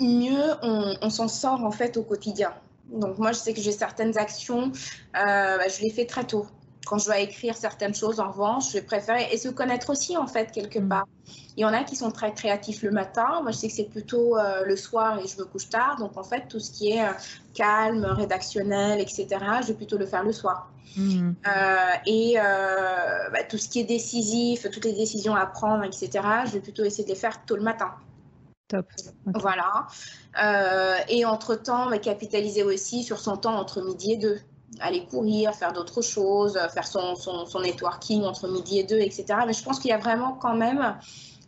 mieux 0.00 0.54
on, 0.62 1.10
s'en 1.10 1.28
sort 1.28 1.64
en 1.64 1.70
fait 1.70 1.96
au 1.96 2.02
quotidien. 2.02 2.52
Donc 2.90 3.18
moi, 3.18 3.30
je 3.30 3.38
sais 3.38 3.54
que 3.54 3.60
j'ai 3.60 3.70
certaines 3.70 4.18
actions, 4.18 4.72
euh, 5.16 5.58
bah, 5.58 5.68
je 5.68 5.80
les 5.80 5.90
fais 5.90 6.04
très 6.04 6.24
tôt. 6.24 6.46
Quand 6.86 6.98
je 6.98 7.06
dois 7.06 7.18
écrire 7.18 7.56
certaines 7.56 7.94
choses, 7.94 8.20
en 8.20 8.30
revanche, 8.30 8.72
je 8.72 8.78
préfère 8.80 9.32
et 9.32 9.36
se 9.36 9.48
connaître 9.48 9.90
aussi 9.90 10.16
en 10.16 10.26
fait 10.26 10.50
quelque 10.50 10.78
mm. 10.78 10.88
part. 10.88 11.06
Il 11.56 11.62
y 11.62 11.64
en 11.64 11.72
a 11.72 11.84
qui 11.84 11.96
sont 11.96 12.10
très 12.10 12.32
créatifs 12.32 12.82
le 12.82 12.90
matin. 12.90 13.40
Moi, 13.42 13.52
je 13.52 13.58
sais 13.58 13.68
que 13.68 13.74
c'est 13.74 13.90
plutôt 13.90 14.36
euh, 14.36 14.64
le 14.64 14.76
soir 14.76 15.18
et 15.18 15.28
je 15.28 15.38
me 15.38 15.44
couche 15.44 15.68
tard. 15.68 15.96
Donc 15.98 16.16
en 16.16 16.24
fait, 16.24 16.48
tout 16.48 16.60
ce 16.60 16.70
qui 16.70 16.92
est 16.92 17.02
euh, 17.02 17.12
calme, 17.54 18.04
rédactionnel, 18.04 19.00
etc., 19.00 19.26
je 19.62 19.68
vais 19.68 19.74
plutôt 19.74 19.98
le 19.98 20.06
faire 20.06 20.24
le 20.24 20.32
soir. 20.32 20.68
Mm. 20.96 21.32
et 22.06 22.34
bah, 22.36 23.42
tout 23.48 23.56
ce 23.56 23.68
qui 23.68 23.80
est 23.80 23.84
décisif, 23.84 24.68
toutes 24.70 24.84
les 24.84 24.92
décisions 24.92 25.34
à 25.34 25.46
prendre, 25.46 25.84
etc., 25.84 26.10
je 26.46 26.52
vais 26.52 26.60
plutôt 26.60 26.84
essayer 26.84 27.04
de 27.04 27.08
les 27.08 27.14
faire 27.14 27.44
tôt 27.46 27.56
le 27.56 27.62
matin. 27.62 27.92
Voilà. 29.26 29.86
Euh, 30.42 30.96
et 31.08 31.24
entre-temps, 31.24 31.88
mais 31.88 32.00
capitaliser 32.00 32.62
aussi 32.62 33.02
sur 33.02 33.18
son 33.18 33.36
temps 33.36 33.54
entre 33.54 33.82
midi 33.82 34.12
et 34.12 34.16
deux. 34.16 34.38
Aller 34.80 35.04
courir, 35.06 35.54
faire 35.54 35.72
d'autres 35.72 36.02
choses, 36.02 36.58
faire 36.72 36.86
son, 36.86 37.14
son, 37.14 37.60
networking 37.60 38.24
entre 38.24 38.48
midi 38.48 38.78
et 38.78 38.84
deux, 38.84 38.98
etc. 38.98 39.26
Mais 39.46 39.52
je 39.52 39.62
pense 39.62 39.78
qu'il 39.78 39.90
y 39.90 39.94
a 39.94 39.98
vraiment 39.98 40.32
quand 40.32 40.54
même, 40.54 40.96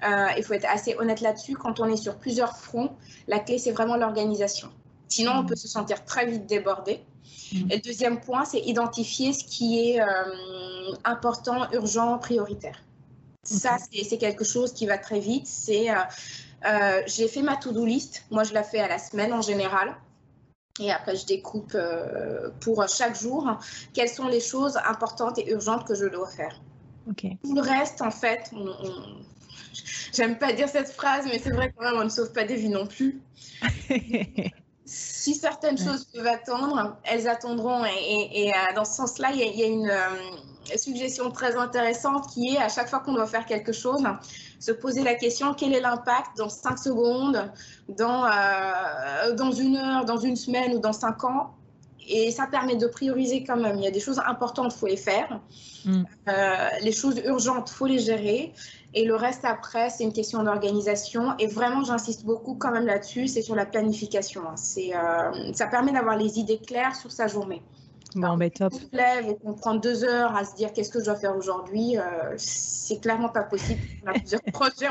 euh, 0.06 0.26
il 0.36 0.44
faut 0.44 0.52
être 0.52 0.68
assez 0.68 0.94
honnête 0.96 1.20
là-dessus, 1.20 1.54
quand 1.54 1.80
on 1.80 1.86
est 1.86 1.96
sur 1.96 2.16
plusieurs 2.16 2.56
fronts, 2.56 2.90
la 3.26 3.38
clé, 3.38 3.58
c'est 3.58 3.72
vraiment 3.72 3.96
l'organisation. 3.96 4.68
Sinon, 5.08 5.32
on 5.36 5.42
mm. 5.42 5.46
peut 5.46 5.56
se 5.56 5.68
sentir 5.68 6.04
très 6.04 6.26
vite 6.26 6.46
débordé. 6.46 7.00
Mm. 7.52 7.70
Et 7.70 7.76
le 7.76 7.80
deuxième 7.80 8.20
point, 8.20 8.44
c'est 8.44 8.60
identifier 8.60 9.32
ce 9.32 9.44
qui 9.44 9.90
est 9.90 10.00
euh, 10.00 10.06
important, 11.04 11.70
urgent, 11.72 12.18
prioritaire. 12.18 12.82
Ça, 13.42 13.76
c'est 13.92 14.16
quelque 14.16 14.44
chose 14.44 14.72
qui 14.72 14.86
va 14.86 14.96
très 14.96 15.20
vite. 15.20 15.46
C'est 15.46 15.90
euh, 16.66 17.02
j'ai 17.06 17.28
fait 17.28 17.42
ma 17.42 17.56
to-do 17.56 17.84
list. 17.84 18.24
Moi, 18.30 18.44
je 18.44 18.54
la 18.54 18.62
fais 18.62 18.80
à 18.80 18.88
la 18.88 18.98
semaine 18.98 19.32
en 19.32 19.42
général. 19.42 19.94
Et 20.80 20.90
après, 20.90 21.14
je 21.14 21.24
découpe 21.24 21.72
euh, 21.74 22.50
pour 22.60 22.86
chaque 22.88 23.18
jour 23.18 23.58
quelles 23.92 24.08
sont 24.08 24.26
les 24.26 24.40
choses 24.40 24.76
importantes 24.88 25.38
et 25.38 25.48
urgentes 25.50 25.86
que 25.86 25.94
je 25.94 26.06
dois 26.06 26.28
faire. 26.28 26.60
Tout 27.16 27.54
le 27.54 27.60
reste, 27.60 28.02
en 28.02 28.10
fait, 28.10 28.50
j'aime 30.12 30.38
pas 30.38 30.52
dire 30.52 30.68
cette 30.68 30.90
phrase, 30.90 31.26
mais 31.26 31.38
c'est 31.38 31.50
vrai 31.50 31.72
quand 31.76 31.84
même, 31.84 32.00
on 32.00 32.04
ne 32.04 32.08
sauve 32.08 32.32
pas 32.32 32.44
des 32.44 32.56
vies 32.56 32.70
non 32.70 32.86
plus. 32.86 33.20
si 34.84 35.34
certaines 35.34 35.78
choses 35.78 36.06
peuvent 36.06 36.26
attendre, 36.26 36.96
elles 37.04 37.28
attendront. 37.28 37.84
Et, 37.84 38.52
euh, 38.52 38.74
dans 38.74 38.84
ce 38.84 38.94
sens-là, 38.94 39.30
il 39.32 39.38
y, 39.38 39.62
a 39.62 39.66
une 39.66 39.92
suggestion 40.76 41.30
très 41.30 41.54
intéressante 41.56 42.32
qui 42.32 42.54
est 42.54 42.58
à 42.58 42.68
chaque 42.68 42.88
fois 42.88 42.98
qu'on 42.98 43.12
doit 43.12 43.28
faire 43.28 43.46
quelque 43.46 43.72
chose, 43.72 44.02
se 44.64 44.72
poser 44.72 45.02
la 45.02 45.14
question 45.14 45.52
quel 45.52 45.74
est 45.74 45.80
l'impact 45.80 46.38
dans 46.38 46.48
5 46.48 46.78
secondes, 46.78 47.50
dans, 47.88 48.24
euh, 48.24 49.34
dans 49.34 49.52
une 49.52 49.76
heure, 49.76 50.06
dans 50.06 50.16
une 50.16 50.36
semaine 50.36 50.74
ou 50.74 50.78
dans 50.78 50.94
5 50.94 51.24
ans? 51.24 51.54
Et 52.08 52.30
ça 52.30 52.46
permet 52.46 52.76
de 52.76 52.86
prioriser 52.86 53.44
quand 53.44 53.56
même. 53.56 53.76
Il 53.76 53.84
y 53.84 53.86
a 53.86 53.90
des 53.90 54.00
choses 54.00 54.20
importantes, 54.26 54.72
il 54.74 54.78
faut 54.78 54.86
les 54.86 54.96
faire. 54.96 55.40
Mm. 55.84 56.02
Euh, 56.28 56.68
les 56.82 56.92
choses 56.92 57.18
urgentes, 57.26 57.70
il 57.70 57.74
faut 57.74 57.86
les 57.86 57.98
gérer. 57.98 58.54
Et 58.94 59.04
le 59.04 59.16
reste 59.16 59.44
après, 59.44 59.90
c'est 59.90 60.04
une 60.04 60.12
question 60.14 60.42
d'organisation. 60.42 61.34
Et 61.38 61.46
vraiment, 61.46 61.84
j'insiste 61.84 62.24
beaucoup 62.24 62.54
quand 62.54 62.70
même 62.70 62.86
là-dessus, 62.86 63.26
c'est 63.26 63.42
sur 63.42 63.54
la 63.54 63.66
planification. 63.66 64.42
C'est, 64.56 64.96
euh, 64.96 65.52
ça 65.52 65.66
permet 65.66 65.92
d'avoir 65.92 66.16
les 66.16 66.38
idées 66.38 66.58
claires 66.58 66.96
sur 66.96 67.12
sa 67.12 67.26
journée. 67.26 67.62
Bon, 68.14 68.36
ben 68.36 68.50
top. 68.50 68.72
Se 68.74 68.96
lève 68.96 69.28
et 69.28 69.36
qu'on 69.36 69.54
prend 69.54 69.74
deux 69.74 70.04
heures 70.04 70.34
à 70.36 70.44
se 70.44 70.54
dire 70.54 70.72
qu'est-ce 70.72 70.90
que 70.90 71.00
je 71.00 71.06
dois 71.06 71.16
faire 71.16 71.36
aujourd'hui, 71.36 71.98
euh, 71.98 72.34
c'est 72.36 73.00
clairement 73.00 73.28
pas 73.28 73.42
possible. 73.42 73.80
On 74.04 74.10
a 74.10 74.12
plusieurs 74.18 74.42
projets. 74.52 74.88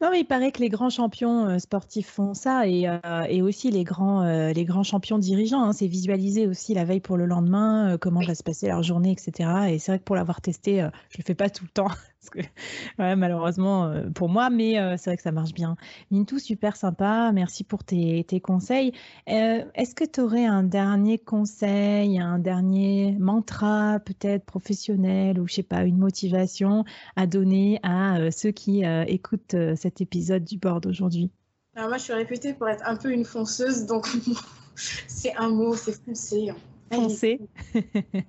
Non, 0.00 0.10
mais 0.10 0.20
il 0.20 0.24
paraît 0.24 0.52
que 0.52 0.60
les 0.60 0.68
grands 0.68 0.90
champions 0.90 1.46
euh, 1.46 1.58
sportifs 1.58 2.08
font 2.08 2.34
ça 2.34 2.66
et, 2.66 2.88
euh, 2.88 2.98
et 3.28 3.42
aussi 3.42 3.70
les 3.70 3.84
grands, 3.84 4.24
les 4.24 4.64
grands 4.64 4.82
champions 4.82 5.18
dirigeants. 5.18 5.62
Hein, 5.62 5.72
c'est 5.72 5.86
visualiser 5.86 6.46
aussi 6.46 6.74
la 6.74 6.84
veille 6.84 7.00
pour 7.00 7.16
le 7.16 7.26
lendemain, 7.26 7.96
comment 8.00 8.20
va 8.20 8.34
se 8.34 8.42
passer 8.42 8.68
leur 8.68 8.82
journée, 8.82 9.12
etc. 9.12 9.50
Et 9.70 9.78
c'est 9.78 9.92
vrai 9.92 9.98
que 9.98 10.04
pour 10.04 10.16
l'avoir 10.16 10.40
testé, 10.40 10.86
je 11.10 11.18
le 11.18 11.24
fais 11.24 11.34
pas 11.34 11.50
tout 11.50 11.64
le 11.64 11.70
temps 11.70 11.88
que 12.30 12.38
ouais, 12.98 13.16
malheureusement 13.16 13.86
euh, 13.86 14.08
pour 14.10 14.28
moi, 14.28 14.50
mais 14.50 14.78
euh, 14.78 14.96
c'est 14.96 15.10
vrai 15.10 15.16
que 15.16 15.22
ça 15.22 15.32
marche 15.32 15.52
bien. 15.52 15.76
Mintou, 16.10 16.38
super 16.38 16.76
sympa, 16.76 17.30
merci 17.32 17.64
pour 17.64 17.84
tes, 17.84 18.24
tes 18.24 18.40
conseils. 18.40 18.92
Euh, 19.28 19.64
est-ce 19.74 19.94
que 19.94 20.04
tu 20.04 20.20
aurais 20.20 20.46
un 20.46 20.62
dernier 20.62 21.18
conseil, 21.18 22.18
un 22.18 22.38
dernier 22.38 23.16
mantra 23.18 24.00
peut-être 24.04 24.44
professionnel 24.44 25.40
ou 25.40 25.48
je 25.48 25.54
sais 25.54 25.62
pas, 25.62 25.84
une 25.84 25.98
motivation 25.98 26.84
à 27.16 27.26
donner 27.26 27.80
à 27.82 28.30
ceux 28.30 28.50
qui 28.50 28.84
écoutent 29.06 29.56
cet 29.76 30.00
épisode 30.00 30.44
du 30.44 30.58
board 30.58 30.86
aujourd'hui? 30.86 31.30
Alors 31.74 31.88
moi, 31.88 31.98
je 31.98 32.04
suis 32.04 32.12
réputée 32.12 32.54
pour 32.54 32.68
être 32.68 32.82
un 32.86 32.96
peu 32.96 33.12
une 33.12 33.24
fonceuse, 33.24 33.86
donc 33.86 34.08
c'est 34.76 35.34
un 35.36 35.48
mot, 35.48 35.74
c'est 35.74 35.92
foncer. 36.04 36.52
Foncer. 36.92 37.40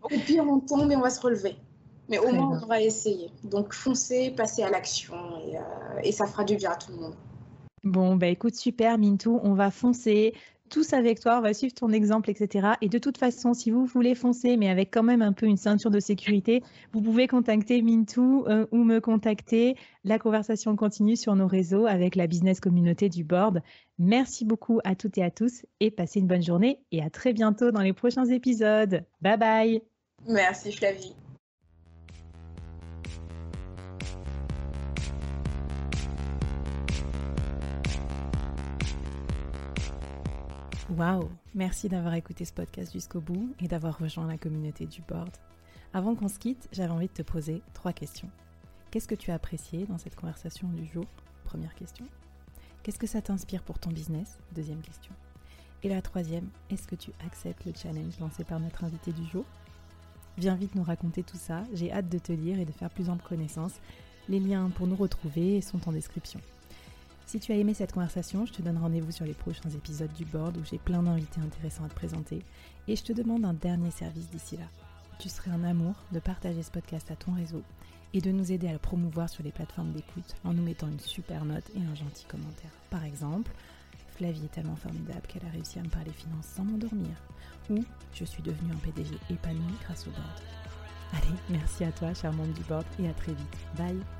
Au 0.02 0.10
pire, 0.26 0.46
on 0.48 0.60
tombe 0.60 0.92
et 0.92 0.96
on 0.96 1.02
va 1.02 1.10
se 1.10 1.22
relever. 1.22 1.56
Mais 2.10 2.20
au 2.20 2.32
moins, 2.32 2.60
on 2.64 2.68
va 2.68 2.82
essayer. 2.82 3.30
Donc, 3.44 3.74
foncez, 3.74 4.32
passez 4.32 4.64
à 4.64 4.70
l'action 4.70 5.16
et, 5.46 5.58
euh, 5.58 5.62
et, 6.04 6.12
ça 6.12 6.26
fera 6.26 6.44
du 6.44 6.56
bien 6.56 6.72
à 6.72 6.76
tout 6.76 6.92
le 6.92 6.98
monde. 6.98 7.16
Bon, 7.84 8.16
bah 8.16 8.28
écoute, 8.28 8.56
super, 8.56 8.98
Mintou, 8.98 9.40
on 9.44 9.54
va 9.54 9.72
foncer 9.72 10.34
tous 10.70 10.94
avec 10.94 11.20
toi, 11.20 11.38
on 11.40 11.42
va 11.42 11.54
suivre 11.54 11.74
ton 11.74 11.92
exemple, 11.92 12.30
etc. 12.30 12.70
Et 12.82 12.90
de 12.90 12.98
toute 12.98 13.18
façon, 13.18 13.54
si 13.54 13.72
vous 13.72 13.86
voulez 13.86 14.16
foncer, 14.16 14.58
mais 14.58 14.70
avec 14.70 14.92
quand 14.92 15.04
même 15.04 15.22
un 15.22 15.34
peu 15.34 15.46
une 15.46 15.58
ceinture 15.58 15.92
de 15.92 16.00
sécurité, 16.00 16.64
vous 16.94 17.02
pouvez 17.02 17.28
contacter 17.28 17.82
Mintou 17.82 18.46
euh, 18.48 18.66
ou 18.72 18.84
me 18.84 19.00
contacter. 19.00 19.76
La 20.04 20.20
conversation 20.20 20.76
continue 20.76 21.16
sur 21.16 21.36
nos 21.36 21.48
réseaux 21.48 21.86
avec 21.86 22.16
la 22.16 22.28
business 22.28 22.60
communauté 22.60 23.10
du 23.10 23.24
board. 23.24 23.62
Merci 24.00 24.46
beaucoup 24.46 24.80
à 24.84 24.96
toutes 24.96 25.18
et 25.18 25.24
à 25.24 25.32
tous 25.32 25.66
et 25.80 25.92
passez 25.92 26.20
une 26.20 26.28
bonne 26.28 26.44
journée 26.44 26.80
et 26.92 27.02
à 27.02 27.10
très 27.10 27.34
bientôt 27.34 27.72
dans 27.72 27.82
les 27.82 27.94
prochains 27.94 28.26
épisodes. 28.26 29.04
Bye 29.22 29.38
bye. 29.38 29.82
Merci 30.28 30.72
Flavie. 30.72 31.16
Waouh 40.90 41.30
Merci 41.54 41.90
d'avoir 41.90 42.14
écouté 42.14 42.46
ce 42.46 42.54
podcast 42.54 42.94
jusqu'au 42.94 43.20
bout 43.20 43.54
et 43.60 43.68
d'avoir 43.68 44.00
rejoint 44.00 44.26
la 44.26 44.38
communauté 44.38 44.86
du 44.86 45.02
board. 45.02 45.32
Avant 45.94 46.16
qu'on 46.16 46.30
se 46.30 46.40
quitte, 46.40 46.70
j'avais 46.72 46.94
envie 46.94 47.08
de 47.08 47.14
te 47.14 47.24
poser 47.24 47.62
trois 47.74 47.92
questions. 47.92 48.30
Qu'est-ce 48.90 49.08
que 49.08 49.16
tu 49.16 49.32
as 49.32 49.34
apprécié 49.34 49.86
dans 49.86 49.98
cette 49.98 50.16
conversation 50.16 50.70
du 50.70 50.86
jour? 50.86 51.04
Première 51.44 51.76
question. 51.76 52.06
Qu'est-ce 52.84 53.00
que 53.00 53.08
ça 53.08 53.22
t'inspire 53.22 53.64
pour 53.64 53.80
ton 53.80 53.90
business? 53.90 54.40
Deuxième 54.56 54.80
question. 54.80 55.12
Et 55.84 55.90
la 55.90 56.02
troisième, 56.02 56.48
est-ce 56.70 56.88
que 56.88 56.96
tu 56.96 57.12
acceptes 57.26 57.66
le 57.66 57.74
challenge 57.76 58.18
lancé 58.22 58.46
par 58.46 58.62
notre 58.62 58.86
invité 58.86 59.12
du 59.12 59.26
jour? 59.26 59.44
Viens 60.38 60.56
vite 60.56 60.76
nous 60.76 60.84
raconter 60.84 61.22
tout 61.22 61.38
ça, 61.38 61.64
j'ai 61.74 61.92
hâte 61.92 62.08
de 62.08 62.18
te 62.18 62.32
lire 62.32 62.60
et 62.60 62.66
de 62.66 62.72
faire 62.72 62.92
plus 62.92 63.10
ample 63.10 63.28
connaissance. 63.28 63.74
Les 64.30 64.40
liens 64.40 64.70
pour 64.70 64.88
nous 64.88 64.96
retrouver 64.96 65.60
sont 65.60 65.90
en 65.90 65.92
description. 65.92 66.40
Si 67.28 67.42
tu 67.42 67.52
as 67.52 67.56
aimé 67.56 67.74
cette 67.74 67.92
conversation, 67.92 68.46
je 68.46 68.54
te 68.54 68.62
donne 68.62 68.78
rendez-vous 68.78 69.12
sur 69.12 69.26
les 69.26 69.34
prochains 69.34 69.70
épisodes 69.70 70.14
du 70.14 70.24
board 70.24 70.56
où 70.56 70.64
j'ai 70.64 70.78
plein 70.78 71.04
d'invités 71.04 71.42
intéressants 71.42 71.84
à 71.84 71.90
te 71.90 71.94
présenter 71.94 72.42
et 72.88 72.96
je 72.96 73.04
te 73.04 73.12
demande 73.12 73.44
un 73.44 73.54
dernier 73.54 73.92
service 73.92 74.30
d'ici 74.30 74.56
là. 74.56 74.64
Tu 75.20 75.28
serais 75.28 75.52
un 75.52 75.66
amour 75.66 75.96
de 76.14 76.20
partager 76.20 76.64
ce 76.64 76.72
podcast 76.72 77.12
à 77.12 77.18
ton 77.18 77.34
réseau 77.34 77.64
et 78.14 78.22
de 78.22 78.32
nous 78.32 78.54
aider 78.54 78.70
à 78.70 78.72
le 78.72 78.80
promouvoir 78.80 79.28
sur 79.28 79.44
les 79.44 79.52
plateformes 79.52 79.92
d'écoute 79.92 80.38
en 80.46 80.54
nous 80.54 80.64
mettant 80.64 80.88
une 80.88 81.02
super 81.02 81.44
note 81.44 81.70
et 81.76 81.82
un 81.82 81.96
gentil 81.96 82.24
commentaire. 82.28 82.72
Par 82.90 83.04
exemple, 83.04 83.52
Flavie 84.16 84.46
est 84.46 84.54
tellement 84.54 84.78
formidable 84.78 85.28
qu'elle 85.28 85.46
a 85.46 85.52
réussi 85.52 85.80
à 85.80 85.84
me 85.84 85.90
parler 85.90 86.12
finances 86.12 86.48
sans 86.56 86.64
m'endormir. 86.64 87.12
Ou 87.70 87.84
je 88.14 88.24
suis 88.24 88.42
devenue 88.42 88.72
un 88.72 88.78
PDG 88.78 89.14
épanoui 89.30 89.74
grâce 89.84 90.08
au 90.08 90.12
board. 90.12 90.42
Allez, 91.12 91.36
merci 91.50 91.84
à 91.84 91.92
toi, 91.92 92.14
charmante 92.14 92.54
du 92.54 92.64
board, 92.64 92.86
et 93.00 93.10
à 93.10 93.14
très 93.14 93.34
vite. 93.34 93.58
Bye 93.78 94.17